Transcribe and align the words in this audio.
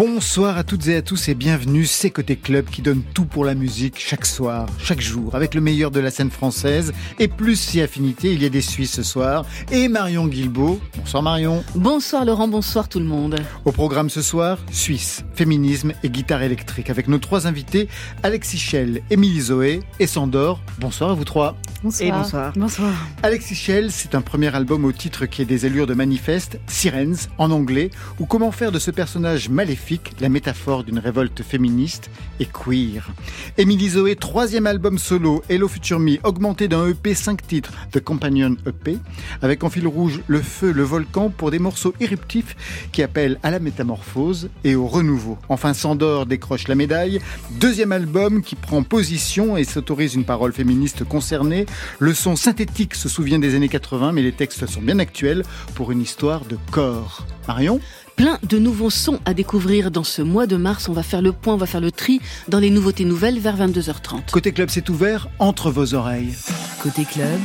Bonsoir 0.00 0.56
à 0.56 0.64
toutes 0.64 0.88
et 0.88 0.96
à 0.96 1.02
tous 1.02 1.28
et 1.28 1.34
bienvenue, 1.34 1.84
c'est 1.84 2.10
Côté 2.10 2.34
Club 2.34 2.64
qui 2.70 2.80
donne 2.80 3.02
tout 3.12 3.26
pour 3.26 3.44
la 3.44 3.54
musique 3.54 3.98
chaque 3.98 4.24
soir, 4.24 4.66
chaque 4.78 5.02
jour, 5.02 5.34
avec 5.34 5.54
le 5.54 5.60
meilleur 5.60 5.90
de 5.90 6.00
la 6.00 6.10
scène 6.10 6.30
française 6.30 6.94
et 7.18 7.28
plus 7.28 7.56
si 7.56 7.82
affinité, 7.82 8.32
il 8.32 8.42
y 8.42 8.46
a 8.46 8.48
des 8.48 8.62
Suisses 8.62 8.94
ce 8.94 9.02
soir 9.02 9.44
et 9.70 9.88
Marion 9.88 10.26
Guilbeault. 10.26 10.80
Bonsoir 10.96 11.22
Marion. 11.22 11.62
Bonsoir 11.74 12.24
Laurent, 12.24 12.48
bonsoir 12.48 12.88
tout 12.88 12.98
le 12.98 13.04
monde. 13.04 13.42
Au 13.66 13.72
programme 13.72 14.08
ce 14.08 14.22
soir, 14.22 14.56
Suisse, 14.72 15.22
féminisme 15.34 15.92
et 16.02 16.08
guitare 16.08 16.44
électrique 16.44 16.88
avec 16.88 17.06
nos 17.06 17.18
trois 17.18 17.46
invités, 17.46 17.86
Alexis 18.22 18.56
Schell, 18.56 19.02
Émilie 19.10 19.42
Zoé 19.42 19.80
et 19.98 20.06
Sandor. 20.06 20.62
Bonsoir 20.78 21.10
à 21.10 21.14
vous 21.14 21.26
trois. 21.26 21.58
Bonsoir. 21.82 22.08
Et 22.08 22.12
bonsoir. 22.12 22.52
Bonsoir. 22.56 22.92
Alexis 23.22 23.54
Schell, 23.54 23.90
c'est 23.90 24.14
un 24.14 24.20
premier 24.20 24.54
album 24.54 24.84
au 24.84 24.92
titre 24.92 25.26
qui 25.26 25.40
est 25.42 25.46
des 25.46 25.64
allures 25.64 25.86
de 25.86 25.94
manifeste, 25.94 26.58
Sirens 26.66 27.28
en 27.38 27.50
anglais, 27.50 27.90
ou 28.18 28.26
comment 28.26 28.50
faire 28.50 28.70
de 28.70 28.78
ce 28.78 28.90
personnage 28.90 29.48
maléfique 29.48 29.89
la 30.20 30.28
métaphore 30.28 30.84
d'une 30.84 30.98
révolte 30.98 31.42
féministe 31.42 32.10
et 32.38 32.46
queer. 32.46 33.10
Émilie 33.58 33.88
Zoé, 33.88 34.14
troisième 34.14 34.66
album 34.66 34.98
solo, 34.98 35.42
Hello 35.48 35.66
Future 35.66 35.98
Me, 35.98 36.18
augmenté 36.22 36.68
d'un 36.68 36.86
EP 36.86 37.14
5 37.14 37.44
titres, 37.46 37.72
The 37.90 38.00
Companion 38.00 38.56
EP, 38.66 38.98
avec 39.42 39.64
en 39.64 39.70
fil 39.70 39.86
rouge 39.88 40.20
le 40.28 40.40
feu, 40.42 40.70
le 40.70 40.84
volcan 40.84 41.30
pour 41.30 41.50
des 41.50 41.58
morceaux 41.58 41.92
éruptifs 41.98 42.88
qui 42.92 43.02
appellent 43.02 43.38
à 43.42 43.50
la 43.50 43.58
métamorphose 43.58 44.50
et 44.62 44.76
au 44.76 44.86
renouveau. 44.86 45.38
Enfin, 45.48 45.74
Sandor 45.74 46.26
décroche 46.26 46.68
la 46.68 46.76
médaille, 46.76 47.20
deuxième 47.58 47.92
album 47.92 48.42
qui 48.42 48.54
prend 48.54 48.82
position 48.82 49.56
et 49.56 49.64
s'autorise 49.64 50.14
une 50.14 50.24
parole 50.24 50.52
féministe 50.52 51.04
concernée. 51.04 51.66
Le 51.98 52.14
son 52.14 52.36
synthétique 52.36 52.94
se 52.94 53.08
souvient 53.08 53.40
des 53.40 53.56
années 53.56 53.68
80, 53.68 54.12
mais 54.12 54.22
les 54.22 54.32
textes 54.32 54.66
sont 54.66 54.82
bien 54.82 55.00
actuels 55.00 55.42
pour 55.74 55.90
une 55.90 56.00
histoire 56.00 56.44
de 56.44 56.58
corps. 56.70 57.26
Marion? 57.48 57.80
Plein 58.20 58.38
de 58.46 58.58
nouveaux 58.58 58.90
sons 58.90 59.18
à 59.24 59.32
découvrir 59.32 59.90
dans 59.90 60.04
ce 60.04 60.20
mois 60.20 60.46
de 60.46 60.56
mars. 60.56 60.90
On 60.90 60.92
va 60.92 61.02
faire 61.02 61.22
le 61.22 61.32
point, 61.32 61.54
on 61.54 61.56
va 61.56 61.64
faire 61.64 61.80
le 61.80 61.90
tri 61.90 62.20
dans 62.48 62.58
les 62.58 62.68
nouveautés 62.68 63.06
nouvelles 63.06 63.38
vers 63.38 63.56
22h30. 63.56 64.30
Côté 64.30 64.52
club, 64.52 64.68
c'est 64.68 64.90
ouvert 64.90 65.30
entre 65.38 65.70
vos 65.70 65.94
oreilles. 65.94 66.34
Côté 66.82 67.06
club, 67.06 67.40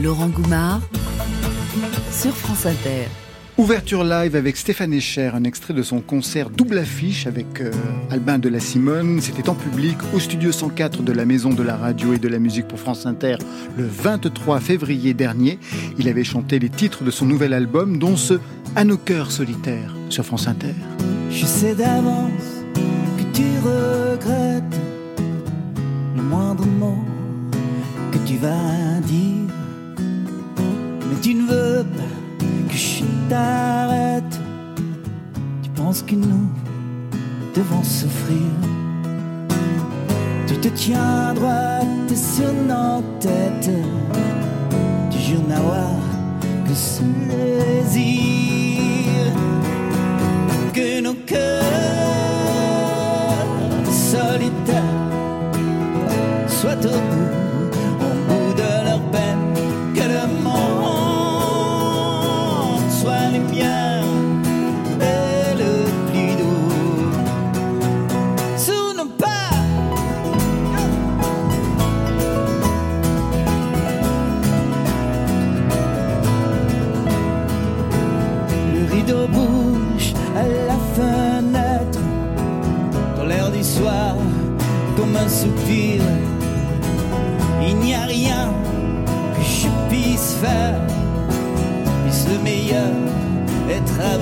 Laurent 0.00 0.28
Goumard 0.28 0.80
sur 2.12 2.36
France 2.36 2.66
Inter. 2.66 3.08
Ouverture 3.58 4.02
live 4.02 4.34
avec 4.34 4.56
Stéphane 4.56 4.94
Echer, 4.94 5.30
un 5.34 5.44
extrait 5.44 5.74
de 5.74 5.82
son 5.82 6.00
concert 6.00 6.48
double 6.48 6.78
affiche 6.78 7.26
avec 7.26 7.60
euh, 7.60 7.70
Albin 8.10 8.38
de 8.38 8.48
la 8.48 8.58
Simone. 8.58 9.20
C'était 9.20 9.50
en 9.50 9.54
public 9.54 9.98
au 10.14 10.18
studio 10.18 10.50
104 10.50 11.02
de 11.02 11.12
la 11.12 11.26
Maison 11.26 11.50
de 11.50 11.62
la 11.62 11.76
Radio 11.76 12.14
et 12.14 12.18
de 12.18 12.28
la 12.28 12.38
Musique 12.38 12.66
pour 12.66 12.80
France 12.80 13.04
Inter 13.04 13.36
le 13.76 13.86
23 13.86 14.58
février 14.58 15.12
dernier. 15.12 15.58
Il 15.98 16.08
avait 16.08 16.24
chanté 16.24 16.58
les 16.58 16.70
titres 16.70 17.04
de 17.04 17.10
son 17.10 17.26
nouvel 17.26 17.52
album, 17.52 17.98
dont 17.98 18.16
ce 18.16 18.40
À 18.74 18.84
nos 18.84 18.96
cœurs 18.96 19.30
solitaires 19.30 19.94
sur 20.08 20.24
France 20.24 20.48
Inter. 20.48 20.74
Je 21.30 21.44
sais 21.44 21.74
d'avance 21.74 22.64
que 23.18 23.36
tu 23.36 23.44
regrettes 23.62 24.80
le 26.16 26.22
moindre 26.22 26.64
mot 26.64 27.04
que 28.12 28.18
tu 28.26 28.38
vas 28.38 28.98
dire, 29.02 29.54
mais 31.10 31.20
tu 31.20 31.34
ne 31.34 31.42
veux 31.42 31.84
pas 31.84 32.70
que 32.70 32.78
je 32.78 32.78
Tu 35.62 35.70
penses 35.70 36.02
que 36.02 36.14
nous 36.14 36.50
devons 37.54 37.82
souffrir. 37.82 38.36
Tu 40.46 40.58
te 40.58 40.68
tiens 40.68 41.32
droite 41.34 42.14
sur 42.14 42.52
nos 42.52 43.00
têtes. 43.20 43.70
Tu 45.10 45.18
jures 45.18 45.48
n'avoir 45.48 45.96
que 46.66 46.74
ce 46.74 47.02
désir. 47.30 48.02
Que 50.74 51.00
nos 51.00 51.14
cœurs 51.14 51.62
solitaires 53.92 54.82
soient 56.48 56.84
au 56.84 57.11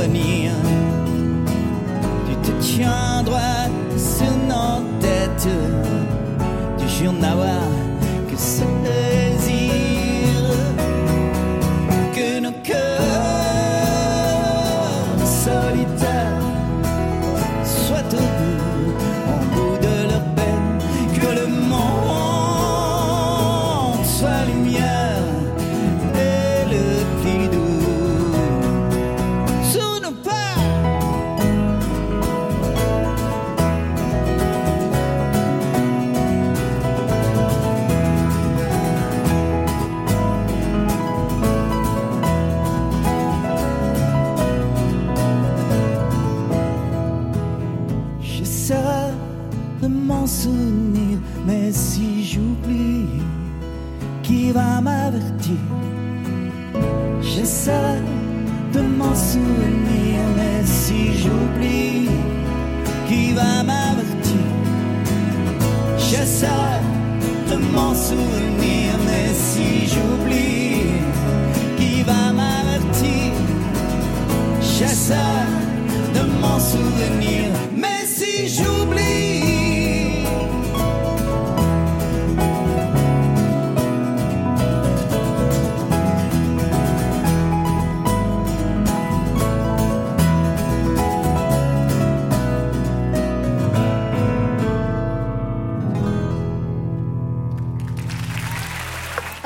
être 0.02 0.39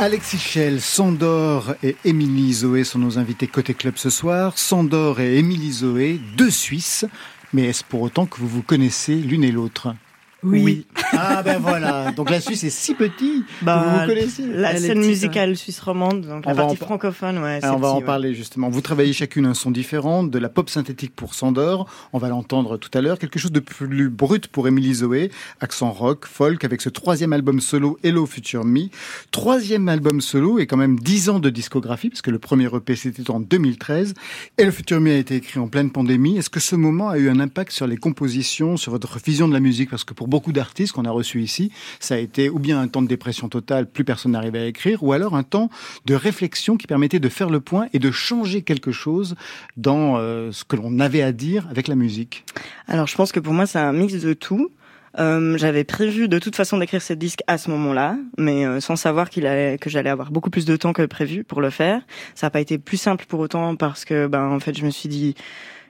Alexis 0.05 0.37
Schell, 0.37 0.83
Sandor 0.83 1.77
et 1.83 1.97
Émilie 2.05 2.53
Zoé 2.53 2.85
sont 2.85 2.99
nos 2.99 3.19
invités 3.19 3.47
côté 3.47 3.73
club 3.73 3.95
ce 3.97 4.11
soir. 4.11 4.59
Sandor 4.59 5.19
et 5.19 5.39
Émilie 5.39 5.73
Zoé, 5.73 6.21
deux 6.37 6.51
Suisses. 6.51 7.07
Mais 7.55 7.69
est-ce 7.69 7.83
pour 7.83 8.03
autant 8.03 8.27
que 8.27 8.37
vous 8.37 8.47
vous 8.47 8.61
connaissez 8.61 9.15
l'une 9.15 9.45
et 9.45 9.51
l'autre? 9.51 9.95
Oui. 10.43 10.87
Ah 11.27 11.43
ben 11.43 11.59
voilà, 11.59 12.13
donc 12.13 12.31
la 12.31 12.41
Suisse 12.41 12.65
est 12.65 12.71
si 12.71 12.95
petit, 12.95 13.45
Bah, 13.63 14.01
vous 14.03 14.07
connaissez. 14.07 14.47
La 14.47 14.77
scène 14.77 14.99
petite, 14.99 15.09
musicale 15.09 15.57
suisse 15.57 15.81
romande, 15.81 16.23
donc 16.27 16.43
On 16.47 16.49
la 16.51 16.55
partie 16.55 16.73
en- 16.83 16.87
francophone, 16.87 17.39
ouais. 17.39 17.61
Alors, 17.63 17.77
on 17.77 17.79
va 17.81 17.89
petit, 17.89 17.95
en 17.97 17.99
ouais. 18.01 18.05
parler 18.05 18.35
justement. 18.35 18.69
Vous 18.69 18.81
travaillez 18.81 19.13
chacune 19.13 19.47
un 19.47 19.55
son 19.55 19.71
différent, 19.71 20.25
de 20.25 20.39
la 20.39 20.49
pop 20.49 20.69
synthétique 20.71 21.15
pour 21.15 21.35
Sandor, 21.35 21.89
on 22.13 22.19
va 22.19 22.29
l'entendre 22.29 22.77
tout 22.77 22.91
à 22.97 23.01
l'heure, 23.01 23.19
quelque 23.19 23.39
chose 23.39 23.53
de 23.53 23.61
plus 23.61 24.09
brut 24.11 24.49
pour 24.49 24.69
Émilie 24.69 24.95
Zoé, 24.95 25.31
accent 25.61 25.91
rock, 25.93 26.27
folk, 26.27 26.65
avec 26.65 26.81
ce 26.81 26.89
troisième 26.89 27.33
album 27.33 27.61
solo 27.61 27.99
Hello 28.03 28.27
Future 28.27 28.65
Me. 28.65 28.89
Troisième 29.31 29.89
album 29.89 30.21
solo 30.21 30.59
et 30.59 30.67
quand 30.67 30.77
même 30.77 30.99
dix 30.99 31.29
ans 31.31 31.39
de 31.41 31.51
discographie, 31.51 32.11
parce 32.11 32.23
que 32.23 32.31
le 32.31 32.39
premier 32.39 32.67
EP 32.75 32.97
c'était 32.97 33.31
en 33.31 33.41
2013. 33.41 34.15
Hello 34.59 34.73
Future 34.73 35.01
Me 35.01 35.11
a 35.13 35.17
été 35.17 35.37
écrit 35.37 35.59
en 35.61 35.69
pleine 35.69 35.91
pandémie. 35.91 36.37
Est-ce 36.39 36.51
que 36.51 36.61
ce 36.61 36.77
moment 36.77 37.09
a 37.09 37.19
eu 37.19 37.29
un 37.29 37.41
impact 37.41 37.73
sur 37.73 37.87
les 37.87 37.97
compositions, 37.97 38.77
sur 38.77 38.93
votre 38.93 39.19
vision 39.19 39.49
de 39.49 39.53
la 39.53 39.61
musique? 39.61 39.91
Parce 39.91 40.05
que 40.05 40.15
pour 40.15 40.29
beaucoup 40.29 40.53
d'artistes 40.53 40.93
qu'on 40.93 41.05
a 41.05 41.11
reçus 41.15 41.43
ici, 41.43 41.73
ça 42.01 42.17
a 42.17 42.19
été 42.19 42.51
ou 42.51 42.59
bien 42.59 42.81
un 42.81 42.89
temps 42.89 43.03
de 43.03 43.09
dépression 43.09 43.49
totale, 43.49 43.87
plus 43.87 44.05
personne 44.05 44.33
n'arrivait 44.33 44.61
à 44.61 44.67
écrire, 44.67 45.03
ou 45.03 45.13
alors 45.13 45.35
un 45.35 45.43
temps 45.43 45.71
de 46.05 46.15
réflexion 46.15 46.77
qui 46.77 46.87
permettait 46.87 47.21
de 47.21 47.29
faire 47.29 47.51
le 47.51 47.61
point 47.61 47.87
et 47.93 47.99
de 47.99 48.11
changer 48.11 48.63
quelque 48.63 48.93
chose 48.93 49.35
dans 49.77 50.17
euh, 50.17 50.53
ce 50.53 50.65
que 50.65 50.77
l'on 50.77 51.01
avait 51.01 51.23
à 51.23 51.33
dire 51.33 51.67
avec 51.71 51.89
la 51.89 51.95
musique. 51.95 52.45
Alors, 52.89 53.07
je 53.07 53.15
pense 53.15 53.33
que 53.33 53.41
pour 53.41 53.53
moi, 53.53 53.67
c'est 53.67 53.79
un 53.79 53.93
mix 53.93 54.15
de 54.15 54.33
tout. 54.33 54.71
Euh, 55.19 55.57
j'avais 55.57 55.85
prévu 55.85 56.27
de 56.29 56.39
toute 56.39 56.57
façon 56.57 56.79
d'écrire 56.79 57.01
ce 57.01 57.13
disque 57.13 57.41
à 57.47 57.57
ce 57.57 57.71
moment-là, 57.71 58.17
mais 58.37 58.67
euh, 58.67 58.81
sans 58.81 58.97
savoir 58.97 59.31
qu'il 59.31 59.47
allait, 59.47 59.79
que 59.79 59.89
j'allais 59.89 60.11
avoir 60.11 60.33
beaucoup 60.33 60.51
plus 60.51 60.65
de 60.65 60.77
temps 60.77 60.93
que 60.93 61.03
prévu 61.07 61.45
pour 61.45 61.61
le 61.61 61.71
faire. 61.71 62.03
Ça 62.35 62.47
n'a 62.47 62.51
pas 62.51 62.61
été 62.61 62.79
plus 62.79 62.97
simple 62.97 63.25
pour 63.29 63.41
autant 63.41 63.77
parce 63.77 64.05
que, 64.05 64.27
ben, 64.27 64.49
en 64.49 64.59
fait, 64.59 64.77
je 64.77 64.85
me 64.85 64.91
suis 64.91 65.09
dit 65.09 65.35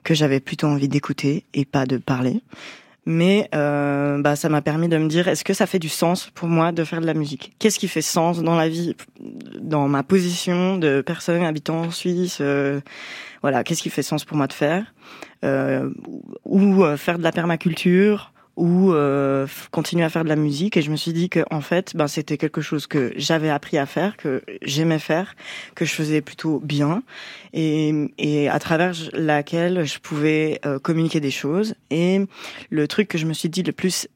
que 0.02 0.14
j'avais 0.14 0.40
plutôt 0.40 0.66
envie 0.66 0.88
d'écouter 0.88 1.44
et 1.54 1.64
pas 1.64 1.86
de 1.86 1.96
parler. 1.96 2.42
Mais 3.06 3.48
euh, 3.54 4.20
bah, 4.20 4.34
ça 4.34 4.48
m'a 4.48 4.62
permis 4.62 4.88
de 4.88 4.96
me 4.96 5.08
dire 5.08 5.28
est-ce 5.28 5.44
que 5.44 5.52
ça 5.52 5.66
fait 5.66 5.78
du 5.78 5.88
sens 5.88 6.30
pour 6.34 6.48
moi 6.48 6.72
de 6.72 6.84
faire 6.84 7.00
de 7.00 7.06
la 7.06 7.14
musique? 7.14 7.52
Qu'est-ce 7.58 7.78
qui 7.78 7.88
fait 7.88 8.02
sens 8.02 8.42
dans 8.42 8.56
la 8.56 8.68
vie, 8.68 8.96
dans 9.60 9.88
ma 9.88 10.02
position 10.02 10.78
de 10.78 11.02
personne 11.02 11.42
habitant 11.42 11.82
en 11.82 11.90
Suisse 11.90 12.38
euh, 12.40 12.80
Voilà, 13.42 13.62
qu'est-ce 13.62 13.82
qui 13.82 13.90
fait 13.90 14.02
sens 14.02 14.24
pour 14.24 14.36
moi 14.36 14.46
de 14.46 14.54
faire? 14.54 14.94
Euh, 15.44 15.90
Ou 16.44 16.84
euh, 16.84 16.96
faire 16.96 17.18
de 17.18 17.22
la 17.22 17.32
permaculture? 17.32 18.32
Ou 18.56 18.92
euh, 18.92 19.46
continuer 19.70 20.04
à 20.04 20.08
faire 20.08 20.24
de 20.24 20.28
la 20.28 20.36
musique. 20.36 20.76
Et 20.76 20.82
je 20.82 20.90
me 20.90 20.96
suis 20.96 21.12
dit 21.12 21.28
que 21.28 21.40
en 21.50 21.60
fait 21.60 21.96
ben 21.96 22.06
c'était 22.06 22.36
quelque 22.36 22.60
chose 22.60 22.86
que 22.86 23.12
j'avais 23.16 23.50
appris 23.50 23.78
à 23.78 23.86
faire 23.86 24.16
que 24.16 24.42
j'aimais 24.62 24.98
faire 24.98 25.34
que 25.74 25.84
je 25.84 25.92
faisais 25.92 26.20
plutôt 26.20 26.60
bien 26.60 27.02
et, 27.52 27.92
et 28.18 28.48
à 28.48 28.58
travers 28.58 28.92
laquelle 29.12 29.84
je 29.84 29.98
pouvais 29.98 30.60
euh, 30.66 30.78
communiquer 30.78 31.20
des 31.20 31.30
choses. 31.30 31.74
Et 31.90 32.20
le 32.70 32.88
truc 32.88 33.08
que 33.08 33.18
je 33.18 33.26
me 33.26 33.32
suis 33.32 33.48
dit 33.48 33.62
le 33.62 33.72
plus 33.72 34.08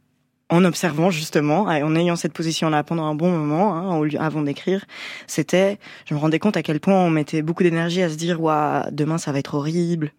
en 0.51 0.65
observant 0.65 1.11
justement, 1.11 1.63
en 1.65 1.95
ayant 1.97 2.17
cette 2.17 2.33
position-là 2.33 2.83
pendant 2.83 3.05
un 3.05 3.15
bon 3.15 3.31
moment, 3.31 3.75
hein, 3.77 4.09
avant 4.19 4.43
d'écrire, 4.43 4.85
c'était, 5.27 5.79
je 6.07 6.15
me 6.15 6.19
rendais 6.19 6.39
compte 6.39 6.57
à 6.57 6.63
quel 6.63 6.81
point 6.81 6.95
on 6.95 7.11
mettait 7.11 7.43
beaucoup 7.43 7.63
d'énergie 7.63 8.03
à 8.03 8.09
se 8.09 8.17
dire, 8.17 8.41
ouah, 8.41 8.87
demain 8.91 9.19
ça 9.19 9.31
va 9.33 9.39
être 9.41 9.55
horrible, 9.55 10.13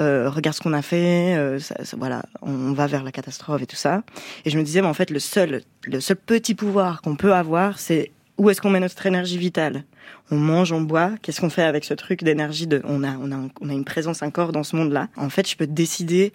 euh, 0.00 0.30
regarde 0.30 0.56
ce 0.56 0.60
qu'on 0.62 0.72
a 0.72 0.82
fait, 0.82 1.34
euh, 1.36 1.58
ça- 1.58 1.84
ça- 1.84 1.96
voilà, 1.98 2.22
on 2.42 2.72
va 2.72 2.86
vers 2.86 3.02
la 3.02 3.12
catastrophe 3.12 3.62
et 3.62 3.66
tout 3.66 3.76
ça. 3.76 4.02
Et 4.44 4.50
je 4.50 4.58
me 4.58 4.62
disais, 4.62 4.80
mais 4.82 4.88
en 4.88 4.94
fait, 4.94 5.10
le 5.10 5.18
seul, 5.18 5.62
le 5.84 6.00
seul 6.00 6.16
petit 6.16 6.54
pouvoir 6.54 7.02
qu'on 7.02 7.16
peut 7.16 7.34
avoir, 7.34 7.78
c'est 7.78 8.12
où 8.38 8.48
est-ce 8.50 8.60
qu'on 8.60 8.70
met 8.70 8.80
notre 8.80 9.04
énergie 9.06 9.36
vitale? 9.36 9.84
On 10.30 10.36
mange, 10.36 10.72
on 10.72 10.80
boit. 10.80 11.10
Qu'est-ce 11.20 11.40
qu'on 11.40 11.50
fait 11.50 11.62
avec 11.62 11.84
ce 11.84 11.92
truc 11.94 12.24
d'énergie 12.24 12.66
de 12.66 12.80
On 12.84 13.04
a, 13.04 13.16
on 13.18 13.30
a, 13.30 13.36
on 13.60 13.68
a 13.68 13.72
une 13.72 13.84
présence, 13.84 14.22
un 14.22 14.30
corps 14.30 14.52
dans 14.52 14.62
ce 14.62 14.74
monde-là. 14.76 15.08
En 15.16 15.28
fait, 15.28 15.48
je 15.48 15.56
peux 15.56 15.66
décider 15.66 16.32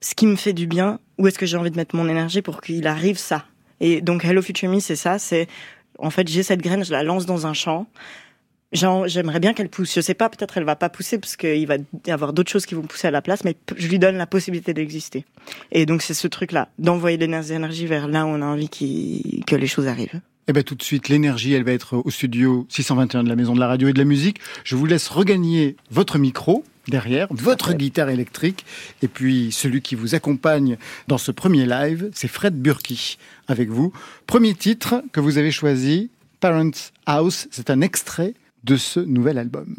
ce 0.00 0.14
qui 0.14 0.26
me 0.26 0.36
fait 0.36 0.52
du 0.52 0.66
bien. 0.66 1.00
Où 1.18 1.26
est-ce 1.26 1.38
que 1.38 1.46
j'ai 1.46 1.56
envie 1.56 1.70
de 1.70 1.76
mettre 1.76 1.96
mon 1.96 2.08
énergie 2.08 2.42
pour 2.42 2.60
qu'il 2.60 2.86
arrive 2.86 3.18
ça? 3.18 3.44
Et 3.80 4.00
donc, 4.00 4.24
Hello 4.24 4.42
Future 4.42 4.70
Me, 4.70 4.80
c'est 4.80 4.96
ça. 4.96 5.18
C'est 5.18 5.48
en 5.98 6.10
fait, 6.10 6.28
j'ai 6.28 6.42
cette 6.42 6.62
graine, 6.62 6.84
je 6.84 6.92
la 6.92 7.02
lance 7.02 7.26
dans 7.26 7.46
un 7.46 7.54
champ. 7.54 7.86
J'aimerais 8.72 9.40
bien 9.40 9.54
qu'elle 9.54 9.70
pousse. 9.70 9.94
Je 9.94 10.00
sais 10.00 10.14
pas, 10.14 10.28
peut-être 10.28 10.58
elle 10.58 10.64
va 10.64 10.76
pas 10.76 10.90
pousser 10.90 11.18
parce 11.18 11.36
qu'il 11.36 11.66
va 11.66 11.76
y 12.06 12.10
avoir 12.10 12.32
d'autres 12.32 12.50
choses 12.50 12.66
qui 12.66 12.74
vont 12.74 12.82
pousser 12.82 13.08
à 13.08 13.10
la 13.10 13.22
place, 13.22 13.42
mais 13.42 13.56
je 13.76 13.88
lui 13.88 13.98
donne 13.98 14.16
la 14.16 14.26
possibilité 14.26 14.74
d'exister. 14.74 15.24
Et 15.72 15.86
donc 15.86 16.02
c'est 16.02 16.14
ce 16.14 16.28
truc-là, 16.28 16.68
d'envoyer 16.78 17.16
de 17.16 17.24
l'énergie 17.24 17.86
vers 17.86 18.08
là 18.08 18.26
où 18.26 18.28
on 18.28 18.42
a 18.42 18.46
envie 18.46 18.68
que 18.68 19.56
les 19.56 19.66
choses 19.66 19.86
arrivent. 19.86 20.20
Eh 20.48 20.52
ben 20.52 20.62
tout 20.62 20.74
de 20.74 20.82
suite, 20.82 21.08
l'énergie, 21.08 21.54
elle 21.54 21.64
va 21.64 21.72
être 21.72 21.96
au 21.96 22.10
studio 22.10 22.66
621 22.68 23.24
de 23.24 23.28
la 23.28 23.36
Maison 23.36 23.54
de 23.54 23.60
la 23.60 23.68
Radio 23.68 23.88
et 23.88 23.92
de 23.92 23.98
la 23.98 24.04
Musique. 24.04 24.38
Je 24.64 24.76
vous 24.76 24.86
laisse 24.86 25.08
regagner 25.08 25.76
votre 25.90 26.18
micro 26.18 26.62
derrière, 26.88 27.28
votre 27.30 27.72
guitare 27.72 28.10
électrique, 28.10 28.64
et 29.02 29.08
puis 29.08 29.52
celui 29.52 29.82
qui 29.82 29.94
vous 29.94 30.14
accompagne 30.14 30.76
dans 31.06 31.18
ce 31.18 31.30
premier 31.30 31.66
live, 31.66 32.10
c'est 32.12 32.28
Fred 32.28 32.54
Burki 32.60 33.18
avec 33.46 33.68
vous. 33.68 33.92
Premier 34.26 34.54
titre 34.54 35.02
que 35.12 35.20
vous 35.20 35.38
avez 35.38 35.50
choisi, 35.50 36.10
Parents 36.40 36.70
House, 37.06 37.48
c'est 37.50 37.70
un 37.70 37.80
extrait 37.80 38.34
de 38.64 38.76
ce 38.76 39.00
nouvel 39.00 39.38
album. 39.38 39.76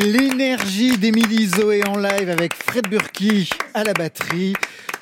L'énergie 0.00 0.96
d'Émilie 0.96 1.46
Zoé 1.46 1.82
en 1.86 1.98
live 1.98 2.30
avec 2.30 2.54
Fred 2.54 2.88
Burki 2.88 3.50
à 3.74 3.84
la 3.84 3.92
batterie. 3.92 4.54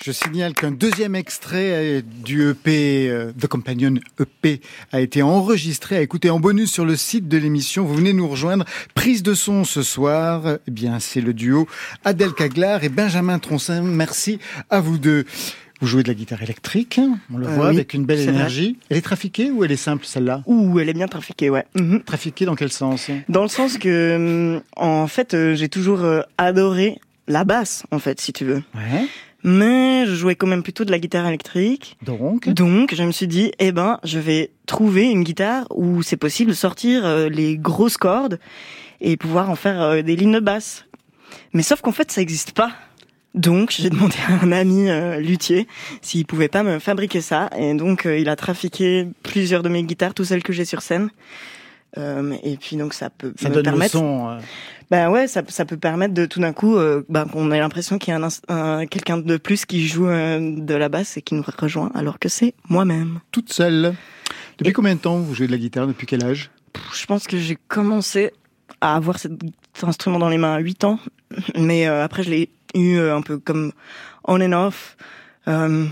Je 0.05 0.11
signale 0.11 0.55
qu'un 0.55 0.73
deuxième 0.73 1.15
extrait 1.15 2.03
du 2.03 2.51
EP, 2.51 3.09
euh, 3.09 3.33
The 3.39 3.47
Companion 3.47 3.95
EP, 4.19 4.61
a 4.91 5.01
été 5.01 5.23
enregistré, 5.23 5.97
à 5.97 6.01
écouter 6.01 6.31
en 6.31 6.41
bonus 6.41 6.73
sur 6.73 6.85
le 6.85 6.97
site 6.97 7.29
de 7.29 7.39
l'émission. 7.39 7.85
Vous 7.85 7.95
venez 7.95 8.13
nous 8.13 8.27
rejoindre. 8.27 8.65
Prise 8.95 9.23
de 9.23 9.35
son 9.35 9.65
ce 9.65 9.83
soir, 9.83 10.59
eh 10.67 10.71
bien, 10.71 10.99
c'est 10.99 11.21
le 11.21 11.35
duo 11.35 11.69
Adèle 12.05 12.33
Caglar 12.33 12.83
et 12.83 12.89
Benjamin 12.89 13.39
Troncin. 13.39 13.83
Merci 13.83 14.39
à 14.71 14.81
vous 14.81 14.99
deux. 14.99 15.25
Vous 15.81 15.87
jouez 15.87 16.03
de 16.03 16.09
la 16.09 16.15
guitare 16.15 16.43
électrique, 16.43 17.01
on 17.33 17.39
le 17.39 17.47
Euh, 17.47 17.51
voit, 17.55 17.69
oui, 17.71 17.77
avec 17.77 17.95
une 17.95 18.05
belle 18.05 18.19
vrai. 18.23 18.29
énergie. 18.35 18.77
Elle 18.91 18.99
est 18.99 19.03
trafiquée 19.03 19.51
ou 19.51 19.65
elle 19.65 19.73
est 19.73 19.77
simple, 19.77 20.05
celle-là? 20.05 20.43
Ouh, 20.47 20.79
elle 20.79 20.89
est 20.89 20.95
bien 20.95 21.09
trafiquée, 21.09 21.49
ouais. 21.51 21.65
Mhm. 21.75 22.03
Trafiquée 22.03 22.45
dans 22.45 22.55
quel 22.55 22.71
sens? 22.71 23.11
Dans 23.29 23.43
le 23.43 23.49
sens 23.49 23.79
que, 23.79 24.57
hum, 24.57 24.63
en 24.77 25.07
fait, 25.07 25.33
euh, 25.35 25.55
j'ai 25.55 25.69
toujours 25.71 26.03
euh, 26.05 26.21
adoré 26.39 26.99
la 27.29 27.45
basse, 27.45 27.85
en 27.93 27.99
fait, 27.99 28.21
si 28.21 28.33
tu 28.33 28.45
veux. 28.45 28.63
Ouais. 28.75 29.07
Mais 29.43 30.05
je 30.05 30.15
jouais 30.15 30.35
quand 30.35 30.47
même 30.47 30.63
plutôt 30.63 30.85
de 30.85 30.91
la 30.91 30.99
guitare 30.99 31.27
électrique. 31.27 31.97
Donc, 32.05 32.47
Donc, 32.51 32.95
je 32.95 33.03
me 33.03 33.11
suis 33.11 33.27
dit, 33.27 33.53
eh 33.59 33.73
ben, 33.73 33.99
je 34.05 34.19
vais 34.19 34.51
trouver 34.67 35.05
une 35.11 35.23
guitare 35.25 35.65
où 35.75 36.03
c'est 36.03 36.19
possible 36.19 36.51
de 36.51 36.57
sortir 36.57 37.07
euh, 37.07 37.31
les 37.31 37.57
grosses 37.57 37.97
cordes 37.97 38.39
et 39.01 39.17
pouvoir 39.17 39.49
en 39.49 39.57
faire 39.57 39.81
euh, 39.81 40.03
des 40.03 40.15
lignes 40.15 40.35
de 40.35 40.41
basse. 40.41 40.85
Mais 41.55 41.63
sauf 41.63 41.81
qu'en 41.81 41.93
fait, 41.93 42.13
ça 42.13 42.21
n'existe 42.21 42.53
pas. 42.53 42.73
Donc, 43.35 43.71
j'ai 43.79 43.91
demandé 43.91 44.17
à 44.29 44.45
un 44.45 44.53
ami 44.53 44.89
euh, 44.91 45.21
luthier 45.21 45.69
s'il 46.03 46.27
pouvait 46.27 46.49
pas 46.49 46.63
me 46.63 46.79
fabriquer 46.79 47.21
ça. 47.21 47.49
Et 47.57 47.75
donc, 47.75 48.07
euh, 48.07 48.19
il 48.19 48.29
a 48.29 48.37
trafiqué 48.37 49.07
plusieurs 49.23 49.63
de 49.63 49.69
mes 49.69 49.83
guitares, 49.85 50.15
toutes 50.15 50.27
celles 50.27 50.43
que 50.43 50.53
j'ai 50.53 50.65
sur 50.65 50.83
scène. 50.83 51.11
Euh, 51.99 52.35
et 52.43 52.57
puis, 52.57 52.77
donc, 52.77 52.95
ça 52.95 53.11
peut 53.11 53.33
ça 53.37 53.49
me 53.49 53.55
donne 53.55 53.65
le 53.65 53.71
permettre 53.71 53.93
son. 53.93 54.29
euh, 54.31 54.39
bah 54.91 55.11
ouais, 55.11 55.27
ça, 55.29 55.43
ça 55.49 55.65
peut 55.65 55.77
permettre 55.77 56.15
de 56.15 56.27
tout 56.27 56.41
d'un 56.41 56.53
coup, 56.53 56.77
euh, 56.77 57.05
bah, 57.09 57.27
qu'on 57.33 57.51
ait 57.53 57.59
l'impression 57.61 57.99
qu'il 57.99 58.13
y 58.13 58.17
a 58.17 58.21
un, 58.21 58.29
un- 58.49 58.87
quelqu'un 58.87 59.19
de 59.19 59.37
plus 59.37 59.65
qui 59.65 59.87
joue 59.87 60.09
euh, 60.09 60.57
de 60.57 60.75
la 60.75 60.89
basse 60.89 61.17
et 61.17 61.23
qui 61.23 61.35
nous 61.35 61.45
rejoint, 61.59 61.91
alors 61.95 62.19
que 62.19 62.29
c'est 62.29 62.55
moi-même. 62.69 63.21
toute 63.33 63.53
seule. 63.53 63.95
Depuis 64.59 64.71
Et- 64.71 64.73
combien 64.73 64.95
de 64.97 65.01
temps 65.01 65.19
vous 65.19 65.35
jouez 65.35 65.47
de 65.47 65.53
la 65.53 65.59
guitare? 65.59 65.87
Depuis 65.87 66.07
quel 66.07 66.25
âge? 66.25 66.51
Je 66.95 67.07
pense 67.07 67.27
que 67.27 67.39
j'ai 67.39 67.57
commencé 67.69 68.33
à 68.81 68.95
avoir 68.97 69.19
cet 69.19 69.33
instrument 69.83 70.19
dans 70.19 70.29
les 70.29 70.39
mains 70.39 70.55
à 70.55 70.59
8 70.61 70.85
ans, 70.85 70.99
mais 71.57 71.87
euh, 71.89 72.05
après 72.05 72.23
je 72.23 72.31
l'ai 72.31 72.51
eu 72.75 72.97
euh, 72.99 73.17
un 73.17 73.23
peu 73.23 73.39
comme 73.39 73.73
on 74.25 74.41
and 74.41 74.53
off. 74.53 74.97
Euh, 75.49 75.87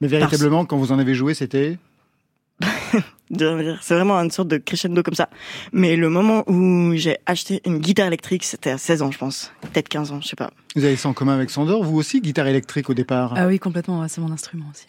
Mais 0.00 0.08
véritablement, 0.08 0.64
quand 0.64 0.76
vous 0.76 0.92
en 0.92 0.98
avez 0.98 1.14
joué, 1.14 1.34
c'était 1.34 1.78
c'est 3.80 3.94
vraiment 3.94 4.14
une 4.16 4.30
sorte 4.30 4.48
de 4.48 4.58
crescendo 4.58 5.02
comme 5.02 5.14
ça. 5.14 5.28
Mais 5.72 5.96
le 5.96 6.08
moment 6.08 6.44
où 6.48 6.92
j'ai 6.94 7.18
acheté 7.26 7.60
une 7.64 7.78
guitare 7.78 8.06
électrique, 8.06 8.44
c'était 8.44 8.70
à 8.70 8.78
16 8.78 9.02
ans, 9.02 9.10
je 9.10 9.18
pense. 9.18 9.52
Peut-être 9.60 9.88
15 9.88 10.12
ans, 10.12 10.20
je 10.20 10.28
sais 10.28 10.36
pas. 10.36 10.50
Vous 10.76 10.84
avez 10.84 10.96
ça 10.96 11.08
en 11.08 11.12
commun 11.12 11.34
avec 11.34 11.50
Sandor, 11.50 11.82
vous 11.82 11.96
aussi, 11.96 12.20
guitare 12.20 12.46
électrique 12.46 12.90
au 12.90 12.94
départ. 12.94 13.34
Ah 13.36 13.46
oui, 13.46 13.58
complètement, 13.58 14.06
c'est 14.08 14.20
mon 14.20 14.30
instrument 14.32 14.66
aussi. 14.72 14.86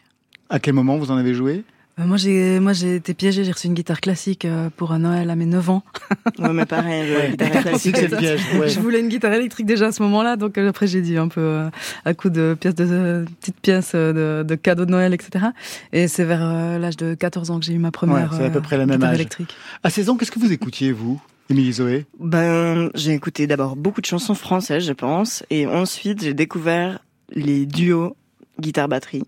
À 0.50 0.60
quel 0.60 0.74
moment 0.74 0.98
vous 0.98 1.12
en 1.12 1.18
avez 1.18 1.34
joué? 1.34 1.54
Euh, 1.54 1.75
moi, 1.98 2.18
j'ai, 2.18 2.60
moi, 2.60 2.74
j'ai 2.74 2.96
été 2.98 3.14
piégée, 3.14 3.44
j'ai 3.46 3.52
reçu 3.54 3.68
une 3.68 3.74
guitare 3.74 4.02
classique 4.02 4.44
euh, 4.46 4.70
pour 4.76 4.92
un 4.92 5.00
Noël 5.00 5.30
à 5.30 5.36
mes 5.36 5.46
9 5.46 5.70
ans. 5.70 5.84
Ouais, 6.40 6.52
mais 6.52 6.66
pareil, 6.66 7.10
la 7.10 7.18
Ouais, 7.20 7.30
guitare 7.32 7.48
guitare 7.50 7.64
classique, 7.64 7.96
c'est 7.98 8.08
le 8.12 8.18
piège. 8.18 8.42
ouais. 8.60 8.68
Je 8.70 8.80
voulais 8.82 9.00
une 9.00 9.08
guitare 9.08 9.32
électrique 9.34 9.66
déjà 9.66 9.88
à 9.88 9.92
ce 9.94 10.04
moment-là, 10.04 10.36
donc 10.36 10.58
euh, 10.58 10.70
après 10.70 10.88
j'ai 10.88 11.02
dit 11.02 11.18
un 11.18 11.28
peu 11.30 11.40
euh, 11.40 11.70
à 12.04 12.14
coup 12.14 12.30
de 12.30 12.58
pièces 12.60 12.76
de 12.76 12.86
euh, 12.90 13.26
petites 13.40 13.60
pièces 13.62 13.92
euh, 13.96 14.42
de, 14.44 14.48
de 14.48 14.56
cadeaux 14.56 14.86
de 14.86 14.92
Noël, 14.92 15.14
etc. 15.14 15.46
Et 15.94 16.08
c'est 16.10 16.26
vers 16.26 16.42
euh, 16.44 16.78
l'âge 16.78 16.98
de 16.98 17.14
14 17.14 17.52
ans 17.52 17.60
que 17.60 17.66
j'ai 17.66 17.74
eu 17.74 17.78
ma 17.80 17.92
première 17.92 18.32
Ouais, 18.32 18.38
c'est 18.40 18.46
à 18.46 18.50
peu 18.50 18.58
euh, 18.58 18.62
près 18.62 18.78
le 18.78 18.86
même 18.86 18.98
guitare 18.98 19.12
âge. 19.12 19.16
électrique. 19.16 19.56
À 19.84 19.90
16 19.90 20.10
ans, 20.10 20.18
qu'est-ce 20.18 20.32
que 20.32 20.40
vous 20.40 20.52
écoutiez, 20.52 20.92
vous, 20.92 21.22
Émilie 21.50 21.74
Zoé? 21.74 22.06
Ben, 22.20 22.90
j'ai 22.96 23.14
écouté 23.14 23.48
d'abord 23.48 23.76
beaucoup 23.78 24.02
de 24.02 24.06
chansons 24.08 24.36
françaises, 24.36 24.84
je 24.86 24.94
pense, 24.94 25.44
et 25.50 25.68
ensuite 25.68 26.22
j'ai 26.24 26.34
découvert 26.34 27.00
les 27.34 27.66
duos 27.66 28.16
guitare-batterie. 28.60 29.24